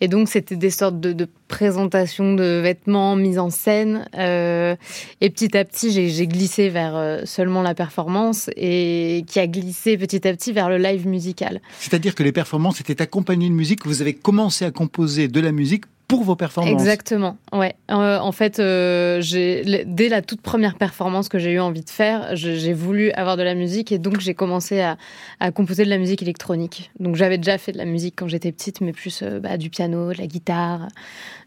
et 0.00 0.08
donc 0.08 0.28
c'était 0.28 0.56
des 0.56 0.70
sortes 0.70 0.98
de, 1.00 1.12
de 1.12 1.28
présentations 1.48 2.34
de 2.34 2.60
vêtements, 2.62 3.16
mise 3.16 3.38
en 3.38 3.50
scène 3.50 4.06
euh, 4.16 4.74
et 5.20 5.28
petit 5.30 5.56
à 5.56 5.64
petit 5.64 5.90
j'ai 6.10 6.26
glissé 6.26 6.68
vers 6.70 7.20
seulement 7.24 7.62
la 7.62 7.74
performance 7.74 8.48
et 8.56 9.24
qui 9.26 9.38
a 9.38 9.46
glissé 9.46 9.98
petit 9.98 10.26
à 10.26 10.32
petit 10.32 10.52
vers 10.52 10.68
le 10.70 10.78
live 10.78 11.06
musical. 11.06 11.60
C'est-à-dire 11.78 12.14
que 12.14 12.22
les 12.22 12.32
performances 12.32 12.80
étaient 12.80 13.02
accompagnées 13.02 13.48
de 13.48 13.54
musique, 13.54 13.84
vous 13.86 14.00
avez 14.00 14.14
commencé 14.14 14.64
à 14.64 14.70
composer 14.70 15.28
de 15.28 15.40
la 15.40 15.52
musique 15.52 15.84
pour 16.12 16.24
vos 16.24 16.36
performances. 16.36 16.74
Exactement, 16.74 17.38
ouais. 17.54 17.74
Euh, 17.90 18.18
en 18.18 18.32
fait, 18.32 18.58
euh, 18.58 19.22
dès 19.22 20.10
la 20.10 20.20
toute 20.20 20.42
première 20.42 20.74
performance 20.74 21.30
que 21.30 21.38
j'ai 21.38 21.52
eu 21.52 21.58
envie 21.58 21.80
de 21.80 21.88
faire, 21.88 22.36
j'ai 22.36 22.74
voulu 22.74 23.12
avoir 23.12 23.38
de 23.38 23.42
la 23.42 23.54
musique 23.54 23.92
et 23.92 23.98
donc 23.98 24.20
j'ai 24.20 24.34
commencé 24.34 24.82
à, 24.82 24.98
à 25.40 25.52
composer 25.52 25.86
de 25.86 25.88
la 25.88 25.96
musique 25.96 26.20
électronique. 26.20 26.90
Donc 27.00 27.16
j'avais 27.16 27.38
déjà 27.38 27.56
fait 27.56 27.72
de 27.72 27.78
la 27.78 27.86
musique 27.86 28.12
quand 28.18 28.28
j'étais 28.28 28.52
petite, 28.52 28.82
mais 28.82 28.92
plus 28.92 29.22
euh, 29.22 29.40
bah, 29.40 29.56
du 29.56 29.70
piano, 29.70 30.12
de 30.12 30.18
la 30.18 30.26
guitare, 30.26 30.88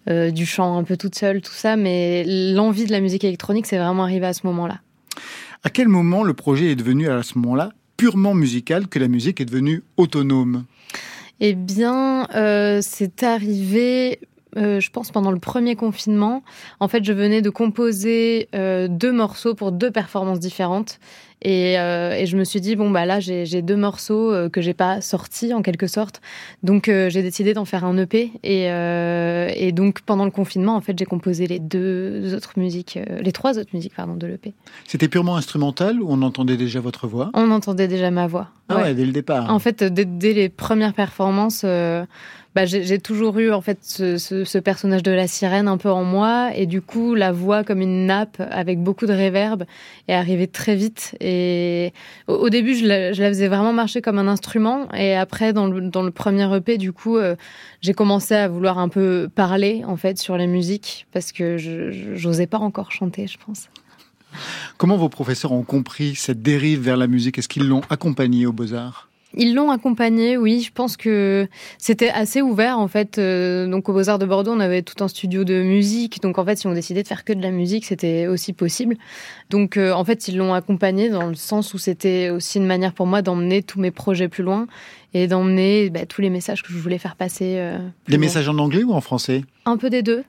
euh, 0.09 0.31
du 0.31 0.47
chant 0.47 0.79
un 0.79 0.83
peu 0.83 0.97
toute 0.97 1.13
seule, 1.13 1.43
tout 1.43 1.53
ça. 1.53 1.75
Mais 1.75 2.23
l'envie 2.25 2.85
de 2.85 2.91
la 2.91 3.01
musique 3.01 3.23
électronique, 3.23 3.67
c'est 3.67 3.77
vraiment 3.77 4.01
arrivé 4.01 4.25
à 4.25 4.33
ce 4.33 4.47
moment-là. 4.47 4.79
À 5.63 5.69
quel 5.69 5.89
moment 5.89 6.23
le 6.23 6.33
projet 6.33 6.71
est 6.71 6.75
devenu 6.75 7.07
à 7.07 7.21
ce 7.21 7.37
moment-là 7.37 7.69
purement 7.97 8.33
musical 8.33 8.87
que 8.87 8.97
la 8.97 9.09
musique 9.09 9.39
est 9.41 9.45
devenue 9.45 9.83
autonome? 9.97 10.65
Eh 11.39 11.53
bien, 11.53 12.27
euh, 12.33 12.79
c'est 12.81 13.21
arrivé, 13.21 14.19
euh, 14.57 14.79
je 14.79 14.89
pense, 14.89 15.11
pendant 15.11 15.31
le 15.31 15.39
premier 15.39 15.75
confinement. 15.75 16.43
En 16.79 16.87
fait, 16.87 17.03
je 17.03 17.13
venais 17.13 17.41
de 17.41 17.49
composer 17.49 18.47
euh, 18.55 18.87
deux 18.87 19.11
morceaux 19.11 19.53
pour 19.53 19.71
deux 19.71 19.91
performances 19.91 20.39
différentes. 20.39 20.99
Et, 21.41 21.77
euh, 21.77 22.13
et 22.13 22.25
je 22.25 22.37
me 22.37 22.43
suis 22.43 22.61
dit, 22.61 22.75
bon, 22.75 22.89
bah 22.89 23.05
là, 23.05 23.19
j'ai 23.19 23.61
deux 23.61 23.75
morceaux 23.75 24.33
que 24.49 24.61
j'ai 24.61 24.73
pas 24.73 25.01
sortis, 25.01 25.53
en 25.53 25.61
quelque 25.61 25.85
sorte. 25.85 26.21
Donc, 26.63 26.85
j'ai 26.85 27.21
décidé 27.21 27.53
d'en 27.53 27.65
faire 27.65 27.85
un 27.85 27.95
EP. 27.97 28.31
Et, 28.43 28.63
et 28.63 29.71
donc, 29.71 30.01
pendant 30.01 30.25
le 30.25 30.31
confinement, 30.31 30.75
en 30.75 30.81
fait, 30.81 30.97
j'ai 30.97 31.05
composé 31.05 31.45
les 31.45 31.59
deux 31.59 32.33
autres 32.33 32.53
musiques, 32.57 32.97
les 33.21 33.31
trois 33.31 33.59
autres 33.59 33.69
musiques, 33.73 33.93
pardon, 33.95 34.15
de 34.15 34.25
l'EP. 34.25 34.53
C'était 34.87 35.09
purement 35.09 35.35
instrumental 35.35 36.01
ou 36.01 36.07
on 36.09 36.23
entendait 36.23 36.57
déjà 36.57 36.79
votre 36.79 37.05
voix? 37.05 37.29
On 37.35 37.51
entendait 37.51 37.87
déjà 37.87 38.09
ma 38.09 38.25
voix. 38.25 38.47
Ah 38.69 38.77
ouais, 38.77 38.95
dès 38.95 39.05
le 39.05 39.11
départ. 39.11 39.53
En 39.53 39.59
fait, 39.59 39.83
dès, 39.83 40.05
dès 40.05 40.33
les 40.33 40.49
premières 40.49 40.93
performances, 40.95 41.63
bah, 42.55 42.65
j'ai 42.65 42.99
toujours 42.99 43.37
eu 43.39 43.51
en 43.51 43.59
fait 43.59 43.79
ce, 43.83 44.57
personnage 44.59 45.03
de 45.03 45.11
la 45.11 45.27
sirène 45.27 45.67
un 45.67 45.77
peu 45.77 45.91
en 45.91 46.05
moi, 46.05 46.51
et 46.55 46.65
du 46.65 46.81
coup, 46.81 47.13
la 47.13 47.33
voix 47.33 47.65
comme 47.65 47.81
une 47.81 48.05
nappe 48.05 48.41
avec 48.49 48.81
beaucoup 48.81 49.05
de 49.05 49.11
réverb 49.11 49.65
est 50.07 50.13
arrivée 50.13 50.47
très 50.47 50.77
vite. 50.77 51.17
Et 51.19 51.91
au, 52.27 52.49
début, 52.49 52.73
je 52.73 52.85
la, 52.85 53.13
faisais 53.13 53.49
vraiment 53.49 53.73
marcher 53.73 54.01
comme 54.01 54.19
un 54.19 54.29
instrument, 54.29 54.89
et 54.93 55.15
après, 55.15 55.51
dans 55.51 55.67
le, 55.67 56.11
premier 56.11 56.55
EP, 56.55 56.77
du 56.77 56.93
coup, 56.93 57.17
euh, 57.17 57.35
j'ai 57.81 57.93
commencé 57.93 58.33
à 58.33 58.47
vouloir 58.47 58.79
un 58.79 58.87
peu 58.87 59.29
parler 59.35 59.83
en 59.85 59.97
fait 59.97 60.17
sur 60.17 60.37
la 60.37 60.47
musique 60.47 61.07
parce 61.11 61.33
que 61.33 61.57
je 61.57 61.91
j'osais 62.15 62.47
pas 62.47 62.59
encore 62.59 62.93
chanter, 62.93 63.27
je 63.27 63.37
pense. 63.45 63.69
Comment 64.77 64.95
vos 64.95 65.09
professeurs 65.09 65.51
ont 65.51 65.63
compris 65.63 66.15
cette 66.15 66.41
dérive 66.41 66.79
vers 66.79 66.97
la 66.97 67.07
musique? 67.07 67.37
Est-ce 67.37 67.49
qu'ils 67.49 67.67
l'ont 67.67 67.81
accompagné 67.89 68.45
aux 68.45 68.53
Beaux-Arts? 68.53 69.09
Ils 69.37 69.53
l'ont 69.53 69.69
accompagné, 69.69 70.37
oui. 70.37 70.61
Je 70.61 70.71
pense 70.71 70.95
que 70.95 71.47
c'était 71.77 72.09
assez 72.09 72.41
ouvert 72.41 72.79
en 72.79 72.87
fait. 72.87 73.17
Euh, 73.17 73.67
donc 73.67 73.89
au 73.89 73.93
Beaux 73.93 74.07
Arts 74.07 74.19
de 74.19 74.25
Bordeaux, 74.25 74.51
on 74.53 74.61
avait 74.61 74.81
tout 74.81 75.03
un 75.03 75.09
studio 75.09 75.43
de 75.43 75.61
musique. 75.61 76.21
Donc 76.21 76.37
en 76.37 76.45
fait, 76.45 76.55
si 76.57 76.67
on 76.67 76.73
décidait 76.73 77.03
de 77.03 77.07
faire 77.07 77.25
que 77.25 77.33
de 77.33 77.41
la 77.41 77.51
musique, 77.51 77.83
c'était 77.83 78.27
aussi 78.27 78.53
possible. 78.53 78.95
Donc 79.49 79.75
euh, 79.75 79.91
en 79.91 80.05
fait, 80.05 80.29
ils 80.29 80.37
l'ont 80.37 80.53
accompagné 80.53 81.09
dans 81.09 81.25
le 81.27 81.35
sens 81.35 81.73
où 81.73 81.77
c'était 81.77 82.29
aussi 82.29 82.59
une 82.59 82.65
manière 82.65 82.93
pour 82.93 83.07
moi 83.07 83.21
d'emmener 83.21 83.61
tous 83.61 83.79
mes 83.79 83.91
projets 83.91 84.29
plus 84.29 84.43
loin 84.43 84.67
et 85.13 85.27
d'emmener 85.27 85.89
bah, 85.89 86.05
tous 86.05 86.21
les 86.21 86.29
messages 86.29 86.63
que 86.63 86.71
je 86.71 86.77
voulais 86.77 86.97
faire 86.97 87.17
passer. 87.17 87.55
euh, 87.57 87.77
Les 88.07 88.17
messages 88.17 88.47
en 88.47 88.57
anglais 88.57 88.83
ou 88.83 88.93
en 88.93 89.01
français? 89.01 89.43
Un 89.65 89.75
peu 89.75 89.89
des 89.89 90.01
deux. 90.03 90.23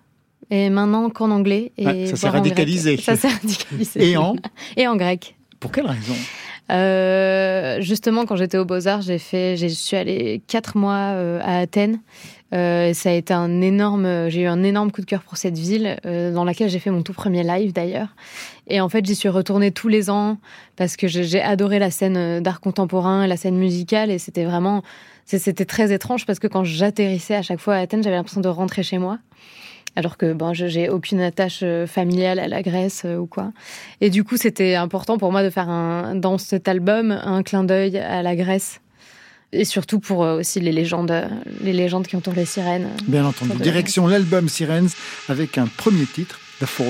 Et 0.51 0.68
maintenant 0.70 1.11
qu'en 1.11 1.30
anglais. 1.30 1.70
Et 1.78 2.07
ça 2.07 2.16
s'est 2.16 2.28
radicalisé. 2.28 2.97
Ça 2.97 3.14
s'est 3.14 3.28
radicalisé. 3.42 4.11
Et 4.11 4.16
en? 4.16 4.34
Et 4.76 4.88
en 4.88 4.97
grec. 4.97 5.36
Pour 5.61 5.70
quelle 5.72 5.86
raison? 5.86 6.14
Euh, 6.70 7.80
justement, 7.80 8.26
quand 8.26 8.36
j'étais 8.36 8.58
aux 8.58 8.64
Beaux-Arts, 8.64 9.02
j'ai 9.02 9.18
fait, 9.18 9.56
je 9.56 9.66
suis 9.66 9.96
allée 9.96 10.42
quatre 10.46 10.76
mois 10.76 11.12
euh, 11.14 11.40
à 11.42 11.58
Athènes. 11.58 12.00
Euh, 12.54 12.92
ça 12.94 13.10
a 13.10 13.12
été 13.12 13.34
un 13.34 13.60
énorme, 13.60 14.28
j'ai 14.28 14.42
eu 14.42 14.46
un 14.46 14.62
énorme 14.62 14.92
coup 14.92 15.00
de 15.00 15.06
cœur 15.06 15.22
pour 15.22 15.36
cette 15.36 15.58
ville, 15.58 15.96
euh, 16.06 16.32
dans 16.32 16.44
laquelle 16.44 16.68
j'ai 16.68 16.78
fait 16.78 16.90
mon 16.90 17.02
tout 17.02 17.12
premier 17.12 17.42
live 17.42 17.72
d'ailleurs. 17.72 18.14
Et 18.68 18.80
en 18.80 18.88
fait, 18.88 19.04
j'y 19.04 19.14
suis 19.14 19.28
retournée 19.28 19.72
tous 19.72 19.88
les 19.88 20.10
ans 20.10 20.38
parce 20.76 20.96
que 20.96 21.08
j'ai 21.08 21.40
adoré 21.40 21.78
la 21.78 21.90
scène 21.90 22.16
euh, 22.16 22.40
d'art 22.40 22.60
contemporain 22.60 23.26
la 23.26 23.36
scène 23.36 23.56
musicale. 23.56 24.10
Et 24.10 24.18
c'était 24.18 24.44
vraiment, 24.44 24.82
c'était 25.24 25.64
très 25.64 25.92
étrange 25.92 26.24
parce 26.24 26.38
que 26.38 26.46
quand 26.46 26.64
j'atterrissais 26.64 27.34
à 27.34 27.42
chaque 27.42 27.60
fois 27.60 27.74
à 27.74 27.78
Athènes, 27.78 28.02
j'avais 28.02 28.16
l'impression 28.16 28.40
de 28.40 28.48
rentrer 28.48 28.82
chez 28.82 28.98
moi. 28.98 29.18
Alors 29.97 30.16
que 30.18 30.32
bon, 30.34 30.53
je- 30.55 30.66
j'ai 30.66 30.88
aucune 30.90 31.20
attache 31.20 31.61
euh, 31.62 31.86
familiale 31.86 32.38
à 32.38 32.49
la 32.49 32.62
Grèce 32.62 33.03
euh, 33.07 33.16
ou 33.16 33.26
quoi. 33.26 33.53
Et 34.01 34.11
du 34.11 34.24
coup, 34.24 34.36
c'était 34.36 34.74
important 34.74 35.16
pour 35.18 35.32
moi 35.32 35.42
de 35.42 35.51
faire 35.51 35.68
un, 35.70 36.14
dans 36.14 36.36
cet 36.38 36.68
album 36.68 37.11
un 37.11 37.42
clin 37.42 37.64
d'œil 37.64 37.99
à 37.99 38.22
la 38.22 38.36
Grèce. 38.36 38.80
Et 39.53 39.64
surtout 39.64 39.99
pour 40.01 40.22
euh, 40.24 40.38
aussi 40.40 40.61
les 40.61 40.72
légendes, 40.72 41.14
les 41.62 41.72
légendes 41.72 42.07
qui 42.07 42.16
entourent 42.16 42.34
les 42.34 42.44
sirènes. 42.44 42.88
Bien 43.09 43.24
entendu. 43.24 43.55
Direction 43.62 44.07
l'album 44.07 44.49
Sirens 44.49 44.90
avec 45.28 45.57
un 45.57 45.66
premier 45.66 46.05
titre, 46.05 46.38
The 46.61 46.66
Fall. 46.66 46.86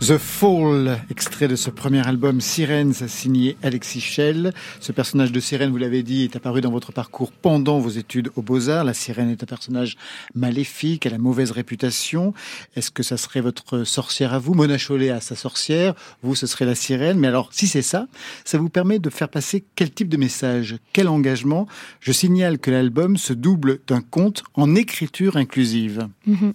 The 0.00 0.18
Fall, 0.18 1.00
extrait 1.10 1.48
de 1.48 1.56
ce 1.56 1.70
premier 1.70 2.06
album 2.06 2.40
Sirens, 2.42 3.06
signé 3.06 3.56
Alexis 3.62 4.02
Schell. 4.02 4.52
Ce 4.80 4.92
personnage 4.92 5.32
de 5.32 5.40
sirène, 5.40 5.70
vous 5.70 5.78
l'avez 5.78 6.02
dit, 6.02 6.24
est 6.24 6.36
apparu 6.36 6.60
dans 6.60 6.70
votre 6.70 6.92
parcours 6.92 7.32
pendant 7.32 7.78
vos 7.78 7.88
études 7.88 8.30
aux 8.36 8.42
Beaux-Arts. 8.42 8.84
La 8.84 8.92
sirène 8.92 9.30
est 9.30 9.42
un 9.42 9.46
personnage 9.46 9.96
maléfique, 10.34 11.06
elle 11.06 11.14
a 11.14 11.18
mauvaise 11.18 11.52
réputation. 11.52 12.34
Est-ce 12.76 12.90
que 12.90 13.02
ça 13.02 13.16
serait 13.16 13.40
votre 13.40 13.84
sorcière 13.84 14.34
à 14.34 14.38
vous? 14.38 14.52
Mona 14.52 14.76
Chollet 14.76 15.08
a 15.08 15.22
sa 15.22 15.36
sorcière, 15.36 15.94
vous, 16.22 16.34
ce 16.34 16.46
serait 16.46 16.66
la 16.66 16.74
sirène. 16.74 17.18
Mais 17.18 17.28
alors, 17.28 17.48
si 17.52 17.66
c'est 17.66 17.82
ça, 17.82 18.06
ça 18.44 18.58
vous 18.58 18.68
permet 18.68 18.98
de 18.98 19.08
faire 19.08 19.30
passer 19.30 19.64
quel 19.74 19.90
type 19.90 20.10
de 20.10 20.18
message 20.18 20.76
Quel 20.92 21.08
engagement? 21.08 21.66
Je 22.00 22.12
signale 22.12 22.58
que 22.58 22.70
l'album 22.70 23.16
se 23.16 23.32
double 23.32 23.78
d'un 23.86 24.02
conte 24.02 24.42
en 24.52 24.74
écriture 24.74 25.38
inclusive. 25.38 26.08
Mhm. 26.26 26.52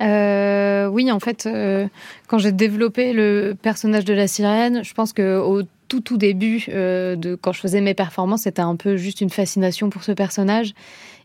Euh, 0.00 0.86
oui, 0.86 1.10
en 1.10 1.20
fait, 1.20 1.46
euh, 1.46 1.88
quand 2.28 2.38
j'ai 2.38 2.52
développé 2.52 3.12
le 3.12 3.56
personnage 3.60 4.04
de 4.04 4.14
la 4.14 4.28
sirène, 4.28 4.84
je 4.84 4.94
pense 4.94 5.12
que 5.12 5.38
au 5.38 5.62
tout 5.88 6.00
tout 6.00 6.18
début 6.18 6.66
euh, 6.68 7.16
de 7.16 7.34
quand 7.34 7.52
je 7.52 7.60
faisais 7.60 7.80
mes 7.80 7.94
performances, 7.94 8.42
c'était 8.42 8.62
un 8.62 8.76
peu 8.76 8.96
juste 8.96 9.20
une 9.20 9.30
fascination 9.30 9.90
pour 9.90 10.04
ce 10.04 10.12
personnage. 10.12 10.74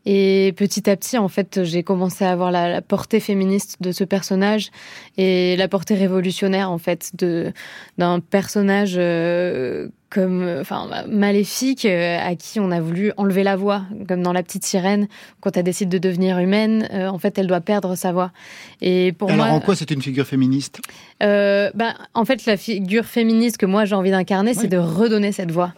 Et 0.06 0.54
petit 0.58 0.90
à 0.90 0.98
petit, 0.98 1.18
en 1.18 1.30
fait, 1.30 1.64
j'ai 1.64 1.84
commencé 1.84 2.26
à 2.26 2.32
avoir 2.32 2.52
la, 2.52 2.70
la 2.70 2.82
portée 2.82 3.20
féministe 3.22 3.78
de 3.82 3.92
ce 3.92 4.04
personnage 4.04 4.70
et 5.18 5.56
la 5.56 5.68
portée 5.68 5.96
révolutionnaire, 5.96 6.72
en 6.72 6.78
fait, 6.78 7.12
de 7.16 7.54
d'un 7.98 8.20
personnage 8.20 8.96
euh, 8.98 9.90
comme, 10.14 10.58
enfin, 10.62 10.88
maléfique 11.08 11.86
euh, 11.86 12.20
à 12.22 12.36
qui 12.36 12.60
on 12.60 12.70
a 12.70 12.80
voulu 12.80 13.12
enlever 13.18 13.42
la 13.42 13.56
voix, 13.56 13.84
comme 14.08 14.22
dans 14.22 14.32
la 14.32 14.44
petite 14.44 14.64
sirène, 14.64 15.08
quand 15.42 15.58
elle 15.58 15.64
décide 15.64 15.90
de 15.90 15.98
devenir 15.98 16.38
humaine, 16.38 16.88
euh, 16.94 17.08
en 17.08 17.18
fait, 17.18 17.38
elle 17.40 17.48
doit 17.48 17.62
perdre 17.62 17.96
sa 17.96 18.12
voix. 18.12 18.32
Et 18.80 19.12
pour 19.12 19.32
alors, 19.32 19.48
moi, 19.48 19.56
en 19.56 19.60
quoi 19.60 19.76
c'est 19.76 19.90
une 19.90 20.02
figure 20.04 20.28
féministe? 20.28 20.82
Euh, 21.24 21.72
bah, 21.74 21.94
en 22.14 22.26
fait, 22.26 22.46
la 22.46 22.58
figure 22.58 23.06
féministe 23.06 23.58
que 23.58 23.66
moi 23.66 23.86
j'ai 23.86 23.96
envie 23.96 24.12
d'incarner, 24.12 24.54
c'est 24.54 24.68
de 24.68 24.78
redonner 24.78 25.32
cette 25.32 25.52
voix. 25.52 25.74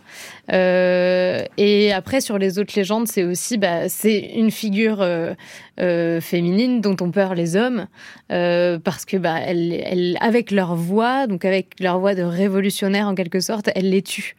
Euh, 0.51 1.43
et 1.57 1.93
après, 1.93 2.21
sur 2.21 2.37
les 2.37 2.57
autres 2.57 2.73
légendes, 2.75 3.07
c'est 3.07 3.23
aussi, 3.23 3.57
bah, 3.57 3.87
c'est 3.87 4.17
une 4.17 4.49
figure 4.49 4.97
euh, 5.01 6.21
féminines 6.21 6.81
dont 6.81 6.95
ont 7.01 7.11
peur 7.11 7.35
les 7.35 7.55
hommes, 7.55 7.87
parce 8.29 9.05
que 9.05 9.17
bah, 9.17 9.37
avec 10.19 10.51
leur 10.51 10.75
voix, 10.75 11.27
donc 11.27 11.45
avec 11.45 11.79
leur 11.79 11.99
voix 11.99 12.15
de 12.15 12.23
révolutionnaire 12.23 13.07
en 13.07 13.15
quelque 13.15 13.39
sorte, 13.39 13.69
elles 13.75 13.89
les 13.89 14.01
tuent. 14.01 14.35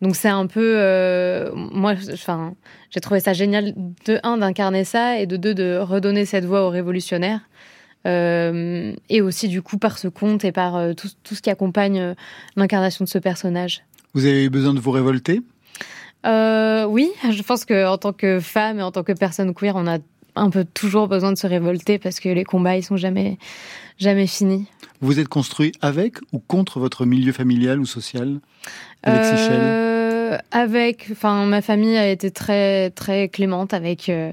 Donc 0.00 0.16
c'est 0.16 0.28
un 0.28 0.46
peu, 0.46 1.50
moi, 1.54 1.94
enfin, 2.12 2.54
j'ai 2.90 3.00
trouvé 3.00 3.20
ça 3.20 3.34
génial 3.34 3.74
de 4.06 4.18
un 4.22 4.38
d'incarner 4.38 4.84
ça 4.84 5.18
et 5.18 5.26
de 5.26 5.36
deux 5.36 5.54
de 5.54 5.78
redonner 5.78 6.24
cette 6.24 6.44
voix 6.44 6.66
aux 6.66 6.70
révolutionnaires. 6.70 7.40
Euh, 8.06 8.92
et 9.08 9.20
aussi 9.20 9.48
du 9.48 9.62
coup 9.62 9.78
par 9.78 9.98
ce 9.98 10.06
conte 10.06 10.44
et 10.44 10.52
par 10.52 10.76
euh, 10.76 10.92
tout, 10.92 11.08
tout 11.24 11.34
ce 11.34 11.42
qui 11.42 11.50
accompagne 11.50 11.98
euh, 11.98 12.14
l'incarnation 12.54 13.04
de 13.04 13.08
ce 13.08 13.18
personnage. 13.18 13.82
Vous 14.14 14.24
avez 14.24 14.44
eu 14.44 14.50
besoin 14.50 14.74
de 14.74 14.80
vous 14.80 14.92
révolter? 14.92 15.42
Oui, 16.24 17.10
je 17.30 17.42
pense 17.42 17.64
que 17.64 17.86
en 17.86 17.98
tant 17.98 18.12
que 18.12 18.40
femme 18.40 18.78
et 18.78 18.82
en 18.82 18.90
tant 18.90 19.02
que 19.02 19.12
personne 19.12 19.54
queer, 19.54 19.74
on 19.76 19.86
a 19.86 19.98
un 20.34 20.50
peu 20.50 20.64
toujours 20.64 21.08
besoin 21.08 21.32
de 21.32 21.38
se 21.38 21.46
révolter 21.46 21.98
parce 21.98 22.20
que 22.20 22.28
les 22.28 22.44
combats 22.44 22.76
ils 22.76 22.82
sont 22.82 22.96
jamais 22.96 23.38
jamais 23.98 24.26
finis. 24.26 24.66
Vous 25.00 25.20
êtes 25.20 25.28
construit 25.28 25.72
avec 25.82 26.18
ou 26.32 26.38
contre 26.38 26.80
votre 26.80 27.06
milieu 27.06 27.32
familial 27.32 27.80
ou 27.80 27.86
social? 27.86 28.40
Alexis 29.02 29.95
avec, 30.50 31.08
enfin, 31.12 31.44
ma 31.46 31.60
famille 31.62 31.96
a 31.96 32.08
été 32.08 32.30
très 32.30 32.90
très 32.90 33.28
clémente 33.28 33.74
avec. 33.74 34.08
euh, 34.08 34.32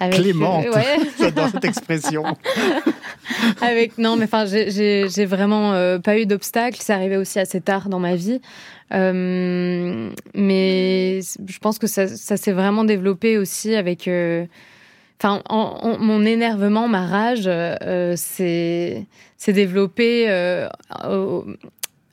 avec 0.00 0.16
Clémente 0.20 0.64
euh, 0.66 0.72
ouais. 0.74 0.96
J'adore 1.20 1.48
cette 1.50 1.64
expression. 1.64 2.24
avec 3.60 3.98
non 3.98 4.16
mais 4.16 4.24
enfin 4.24 4.44
j'ai- 4.46 5.24
vraiment 5.26 5.72
euh, 5.74 5.98
pas 5.98 6.18
eu 6.18 6.26
d'obstacle 6.26 6.78
c'est 6.80 6.92
arrivé 6.92 7.16
aussi 7.16 7.38
assez 7.38 7.60
tard 7.60 7.88
dans 7.88 7.98
ma 8.00 8.16
vie 8.16 8.40
Euh, 8.92 10.10
mais 10.34 11.20
je 11.46 11.58
pense 11.60 11.78
que 11.78 11.86
ça, 11.86 12.08
ça 12.08 12.36
s'est 12.36 12.52
vraiment 12.52 12.82
développé 12.84 13.38
aussi 13.38 13.74
avec 13.76 14.08
euh, 14.08 14.46
enfin 15.20 15.42
en- 15.48 15.78
en- 15.82 15.98
mon 15.98 16.24
énervement 16.24 16.88
ma 16.88 17.06
rage 17.06 17.44
euh, 17.46 18.14
s'est 18.16 19.06
développé 19.46 20.28
au- 21.08 21.44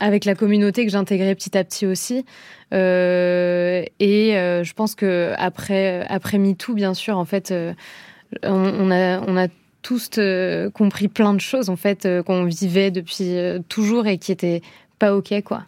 avec 0.00 0.24
la 0.24 0.34
communauté 0.34 0.84
que 0.84 0.92
j'intégrais 0.92 1.34
petit 1.34 1.56
à 1.56 1.64
petit 1.64 1.86
aussi 1.86 2.24
Euh, 2.74 3.82
et 3.98 4.36
euh, 4.36 4.62
je 4.62 4.74
pense 4.74 4.94
que 4.94 5.32
après 5.38 6.04
après 6.08 6.38
MeToo 6.38 6.74
bien 6.74 6.92
sûr 6.92 7.16
en 7.16 7.24
fait 7.24 7.50
euh, 7.50 7.72
on, 8.42 8.90
a 8.90 9.20
on 9.20 9.38
a 9.38 9.48
tous 9.80 10.20
compris 10.74 11.08
plein 11.08 11.32
de 11.32 11.40
choses 11.40 11.70
en 11.70 11.76
fait 11.76 12.06
qu'on 12.26 12.44
vivait 12.44 12.90
depuis 12.90 13.38
toujours 13.70 14.06
et 14.06 14.18
qui 14.18 14.32
étaient 14.32 14.60
pas 14.98 15.16
ok 15.16 15.42
quoi. 15.44 15.62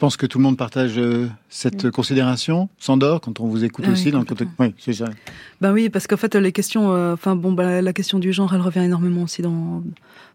Je 0.00 0.06
pense 0.06 0.16
que 0.16 0.24
tout 0.24 0.38
le 0.38 0.44
monde 0.44 0.56
partage 0.56 0.94
euh, 0.96 1.28
cette 1.50 1.90
considération. 1.90 2.70
Sandor, 2.78 3.20
quand 3.20 3.38
on 3.38 3.46
vous 3.46 3.64
écoute 3.64 3.84
Ah 3.86 3.90
oui, 3.90 3.92
aussi, 3.92 4.10
dans 4.10 4.20
le 4.20 4.24
contexte. 4.24 4.54
Oui, 4.58 4.74
c'est 4.78 4.94
ça. 4.94 5.10
Ben 5.60 5.74
oui, 5.74 5.90
parce 5.90 6.06
qu'en 6.06 6.16
fait, 6.16 6.34
les 6.36 6.52
questions, 6.52 6.94
euh, 6.94 7.12
enfin 7.12 7.36
bon, 7.36 7.52
bah, 7.52 7.82
la 7.82 7.92
question 7.92 8.18
du 8.18 8.32
genre, 8.32 8.54
elle 8.54 8.62
revient 8.62 8.78
énormément 8.78 9.24
aussi 9.24 9.42
dans, 9.42 9.82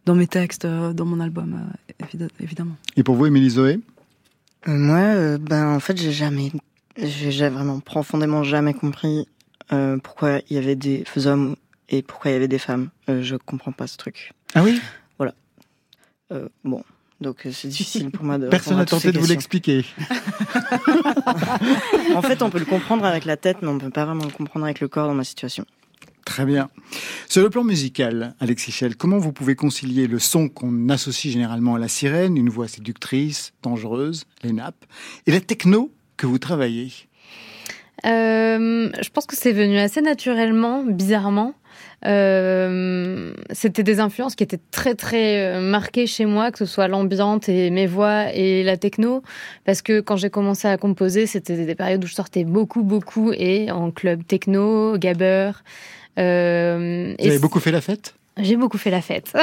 dans 0.06 0.14
mes 0.14 0.28
textes, 0.28 0.66
euh, 0.66 0.94
dans 0.94 1.06
mon 1.06 1.20
album, 1.20 1.60
euh, 2.00 2.06
évid- 2.06 2.30
évidemment. 2.40 2.76
Et 2.96 3.02
pour 3.02 3.16
vous, 3.16 3.26
Émilie 3.26 3.50
Zoé? 3.50 3.80
Moi, 4.68 4.98
euh, 5.00 5.40
ben 5.40 5.68
en 5.70 5.80
fait, 5.80 5.98
j'ai 6.00 6.12
jamais, 6.12 6.52
j'ai 6.96 7.32
j'ai 7.32 7.50
vraiment 7.50 7.80
profondément 7.80 8.44
jamais 8.44 8.76
compris 8.76 9.28
euh, 9.74 9.98
pourquoi 9.98 10.42
il 10.48 10.58
y 10.58 10.60
avait 10.60 10.76
des 10.76 11.04
hommes 11.26 11.56
et 11.90 12.04
pourquoi 12.04 12.30
il 12.30 12.34
y 12.36 12.38
avait 12.38 12.48
des 12.48 12.60
femmes. 12.60 12.90
Euh, 13.10 13.24
je 13.24 13.36
comprends 13.36 13.72
pas 13.72 13.88
ce 13.88 13.98
truc. 13.98 14.32
Ah 14.54 14.62
oui? 14.62 14.80
Voilà. 15.18 15.34
Euh, 16.32 16.50
bon, 16.64 16.84
donc 17.22 17.46
euh, 17.46 17.52
c'est 17.52 17.68
difficile 17.68 18.12
pour 18.12 18.26
moi 18.26 18.38
de. 18.38 18.48
Personne 18.50 18.78
n'a 18.78 18.86
tenté 18.86 19.12
de 19.12 19.20
vous 19.20 19.28
l'expliquer. 19.28 19.86
En 22.16 22.22
fait, 22.22 22.42
on 22.42 22.50
peut 22.50 22.60
le 22.60 22.66
comprendre 22.66 23.04
avec 23.06 23.26
la 23.26 23.36
tête, 23.36 23.58
mais 23.62 23.68
on 23.68 23.78
peut 23.78 23.90
pas 23.90 24.06
vraiment 24.06 24.24
le 24.24 24.32
comprendre 24.32 24.66
avec 24.66 24.80
le 24.80 24.88
corps 24.88 25.08
dans 25.08 25.14
ma 25.14 25.26
situation. 25.26 25.66
Très 26.26 26.46
bien. 26.46 26.70
Sur 27.28 27.44
le 27.44 27.50
plan 27.50 27.64
musical, 27.64 28.36
Alexis 28.40 28.72
Schell, 28.72 28.96
comment 28.96 29.18
vous 29.18 29.32
pouvez 29.32 29.56
concilier 29.56 30.08
le 30.08 30.18
son 30.18 30.50
qu'on 30.50 30.90
associe 30.90 31.32
généralement 31.32 31.76
à 31.76 31.80
la 31.80 31.88
sirène, 31.88 32.36
une 32.38 32.50
voix 32.50 32.68
séductrice, 32.68 33.54
dangereuse, 33.62 34.26
les 34.44 34.54
nappes, 34.54 34.86
et 35.28 35.32
la 35.32 35.40
techno 35.40 35.92
que 36.18 36.26
vous 36.26 36.40
travaillez? 36.40 36.92
Euh, 38.06 38.90
je 39.02 39.10
pense 39.10 39.26
que 39.26 39.36
c'est 39.36 39.54
venu 39.54 39.78
assez 39.78 40.02
naturellement, 40.02 40.84
bizarrement. 40.84 41.54
Euh, 42.06 43.34
C'était 43.52 43.84
des 43.84 44.00
influences 44.00 44.36
qui 44.36 44.44
étaient 44.44 44.60
très 44.72 44.96
très 44.96 45.56
euh, 45.56 45.62
marquées 45.62 46.08
chez 46.08 46.26
moi, 46.26 46.52
que 46.52 46.58
ce 46.60 46.66
soit 46.66 46.88
l'ambiante 46.88 47.50
et 47.50 47.70
mes 47.72 47.88
voix 47.88 48.34
et 48.34 48.64
la 48.64 48.78
techno, 48.78 49.24
parce 49.66 49.82
que 49.82 50.02
quand 50.02 50.16
j'ai 50.18 50.30
commencé 50.30 50.68
à 50.68 50.78
composer, 50.78 51.26
c'était 51.26 51.66
des 51.66 51.76
périodes 51.76 52.04
où 52.04 52.08
je 52.08 52.14
sortais 52.14 52.44
beaucoup 52.44 52.84
beaucoup 52.84 53.32
et 53.34 53.72
en 53.72 53.92
club 53.92 54.26
techno, 54.28 54.98
gabber. 54.98 55.52
Euh, 56.20 57.16
Vous 57.18 57.26
et 57.26 57.30
avez 57.30 57.40
beaucoup 57.40 57.60
fait 57.60 57.72
la 57.72 57.82
fête? 57.82 58.14
J'ai 58.38 58.58
beaucoup 58.58 58.78
fait 58.78 58.90
la 58.90 59.02
fête. 59.02 59.34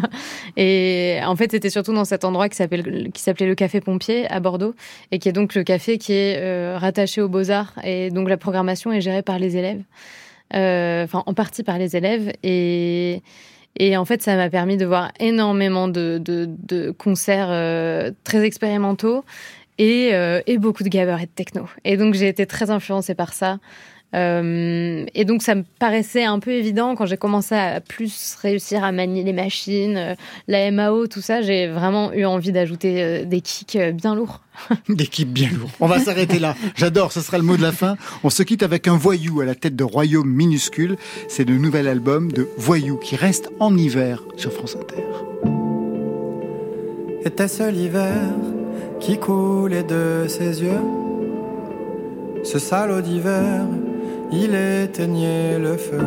et 0.56 1.18
en 1.24 1.36
fait, 1.36 1.50
c'était 1.50 1.70
surtout 1.70 1.92
dans 1.92 2.06
cet 2.06 2.24
endroit 2.24 2.48
qui 2.48 2.56
s'appelait 2.56 2.82
le 2.82 3.54
Café 3.54 3.80
Pompier 3.80 4.30
à 4.30 4.40
Bordeaux 4.40 4.74
et 5.10 5.18
qui 5.18 5.28
est 5.28 5.32
donc 5.32 5.54
le 5.54 5.62
café 5.62 5.98
qui 5.98 6.12
est 6.12 6.38
euh, 6.38 6.78
rattaché 6.78 7.20
aux 7.20 7.28
Beaux-Arts 7.28 7.74
et 7.84 8.10
donc 8.10 8.28
la 8.28 8.38
programmation 8.38 8.92
est 8.92 9.00
gérée 9.00 9.22
par 9.22 9.38
les 9.38 9.56
élèves. 9.56 9.82
Euh, 10.54 11.04
Enfin, 11.04 11.22
en 11.26 11.34
partie 11.34 11.62
par 11.62 11.78
les 11.78 11.96
élèves 11.96 12.32
et 12.42 13.22
et 13.76 13.96
en 13.96 14.04
fait, 14.04 14.20
ça 14.20 14.34
m'a 14.34 14.50
permis 14.50 14.76
de 14.76 14.84
voir 14.84 15.12
énormément 15.20 15.86
de, 15.86 16.90
concerts 16.98 17.50
euh, 17.50 18.10
très 18.24 18.44
expérimentaux 18.44 19.24
et, 19.78 20.10
et 20.46 20.58
beaucoup 20.58 20.82
de 20.82 20.88
gabber 20.88 21.22
et 21.22 21.26
de 21.26 21.30
techno. 21.30 21.66
Et 21.84 21.96
donc, 21.96 22.14
j'ai 22.14 22.26
été 22.26 22.46
très 22.46 22.70
influencée 22.70 23.14
par 23.14 23.32
ça. 23.32 23.58
Euh, 24.14 25.04
et 25.14 25.24
donc, 25.24 25.42
ça 25.42 25.54
me 25.54 25.64
paraissait 25.78 26.24
un 26.24 26.38
peu 26.38 26.50
évident 26.50 26.94
quand 26.96 27.06
j'ai 27.06 27.16
commencé 27.16 27.54
à 27.54 27.80
plus 27.80 28.36
réussir 28.40 28.82
à 28.82 28.92
manier 28.92 29.22
les 29.22 29.32
machines, 29.32 29.96
euh, 29.96 30.14
la 30.48 30.70
MAO, 30.70 31.06
tout 31.06 31.20
ça. 31.20 31.42
J'ai 31.42 31.68
vraiment 31.68 32.12
eu 32.12 32.24
envie 32.24 32.52
d'ajouter 32.52 33.02
euh, 33.02 33.24
des 33.24 33.40
kicks 33.40 33.78
bien 33.94 34.14
lourds. 34.14 34.40
D'équipe 34.88 35.32
bien 35.32 35.48
lourde. 35.50 35.70
On 35.80 35.86
va 35.86 36.00
s'arrêter 36.00 36.38
là. 36.38 36.54
J'adore, 36.74 37.12
ce 37.12 37.20
sera 37.20 37.38
le 37.38 37.44
mot 37.44 37.56
de 37.56 37.62
la 37.62 37.72
fin. 37.72 37.96
On 38.24 38.30
se 38.30 38.42
quitte 38.42 38.62
avec 38.62 38.88
un 38.88 38.96
voyou 38.96 39.40
à 39.40 39.44
la 39.44 39.54
tête 39.54 39.76
de 39.76 39.84
Royaume 39.84 40.28
minuscule. 40.28 40.96
C'est 41.28 41.48
le 41.48 41.56
nouvel 41.56 41.88
album 41.88 42.32
de 42.32 42.48
Voyou 42.56 42.96
qui 42.96 43.16
reste 43.16 43.50
en 43.60 43.76
hiver 43.76 44.22
sur 44.36 44.52
France 44.52 44.76
Inter. 44.76 45.04
Était-ce 47.24 47.70
l'hiver 47.70 48.30
qui 48.98 49.18
coulait 49.18 49.82
de 49.82 50.26
ses 50.28 50.62
yeux 50.62 50.80
Ce 52.44 52.58
salaud 52.58 53.00
d'hiver, 53.00 53.66
il 54.32 54.54
éteignait 54.54 55.58
le 55.58 55.76
feu 55.76 56.06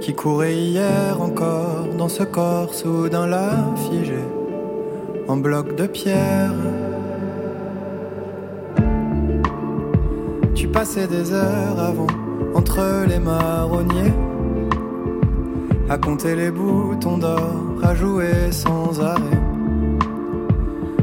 qui 0.00 0.14
courait 0.14 0.54
hier 0.54 1.20
encore 1.20 1.86
dans 1.98 2.08
ce 2.08 2.22
corps 2.22 2.74
soudain 2.74 3.26
là 3.26 3.72
figé 3.76 4.18
en 5.26 5.36
bloc 5.36 5.74
de 5.76 5.86
pierre. 5.86 6.52
Tu 10.54 10.68
passais 10.68 11.06
des 11.06 11.32
heures 11.32 11.78
avant 11.78 12.06
entre 12.54 13.06
les 13.08 13.18
marronniers 13.18 14.12
à 15.88 15.98
compter 15.98 16.34
les 16.34 16.50
boutons 16.50 17.18
d'or, 17.18 17.62
à 17.82 17.94
jouer 17.94 18.50
sans 18.50 19.00
arrêt. 19.00 19.42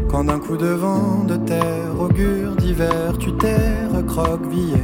Quand 0.10 0.26
d'un 0.26 0.40
coup 0.40 0.58
de 0.58 0.68
vent 0.68 1.24
de 1.28 1.36
terre 1.36 2.00
augure 2.00 2.56
d'hiver, 2.56 3.18
tu 3.20 3.32
t'es 3.34 3.86
recroquevillé 3.94 4.84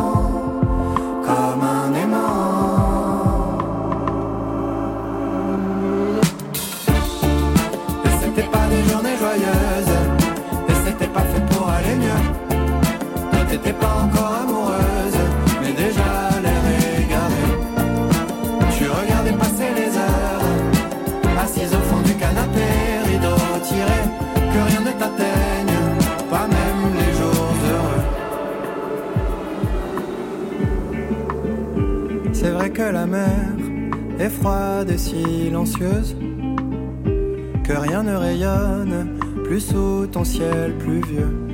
T'étais 13.63 13.77
pas 13.77 13.93
encore 14.05 14.33
amoureuse, 14.43 15.19
mais 15.61 15.71
déjà 15.73 16.11
l'air 16.41 16.65
égaré. 16.99 17.45
Tu 18.75 18.83
regardais 18.89 19.33
passer 19.33 19.69
les 19.75 19.95
heures, 19.97 20.45
assise 21.43 21.73
au 21.73 21.79
fond 21.89 22.01
du 22.01 22.13
canapé, 22.15 22.67
rideau 23.05 23.37
tiré, 23.63 24.01
que 24.51 24.59
rien 24.69 24.81
ne 24.81 24.91
t'atteigne, 24.99 25.77
pas 26.29 26.47
même 26.47 26.83
les 26.97 27.11
jours 27.19 27.53
heureux. 27.71 28.03
C'est 32.33 32.51
vrai 32.51 32.69
que 32.71 32.81
la 32.81 33.05
mer 33.05 33.29
est 34.19 34.29
froide 34.29 34.89
et 34.89 34.97
silencieuse, 34.97 36.15
que 37.63 37.73
rien 37.73 38.01
ne 38.01 38.15
rayonne 38.15 39.19
plus 39.43 39.61
sous 39.61 40.07
ton 40.07 40.23
ciel 40.23 40.73
pluvieux. 40.79 41.50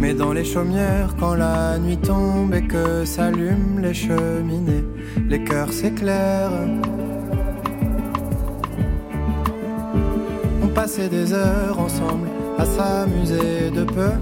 Mais 0.00 0.14
dans 0.14 0.32
les 0.32 0.44
chaumières, 0.44 1.16
quand 1.18 1.34
la 1.34 1.78
nuit 1.78 1.96
tombe 1.96 2.54
et 2.54 2.62
que 2.62 3.04
s'allument 3.04 3.80
les 3.80 3.94
cheminées, 3.94 4.84
les 5.28 5.42
cœurs 5.42 5.72
s'éclairent. 5.72 6.52
On 10.62 10.68
passait 10.68 11.08
des 11.08 11.32
heures 11.32 11.80
ensemble 11.80 12.28
à 12.58 12.64
s'amuser 12.64 13.70
de 13.74 13.82
peu, 13.82 14.12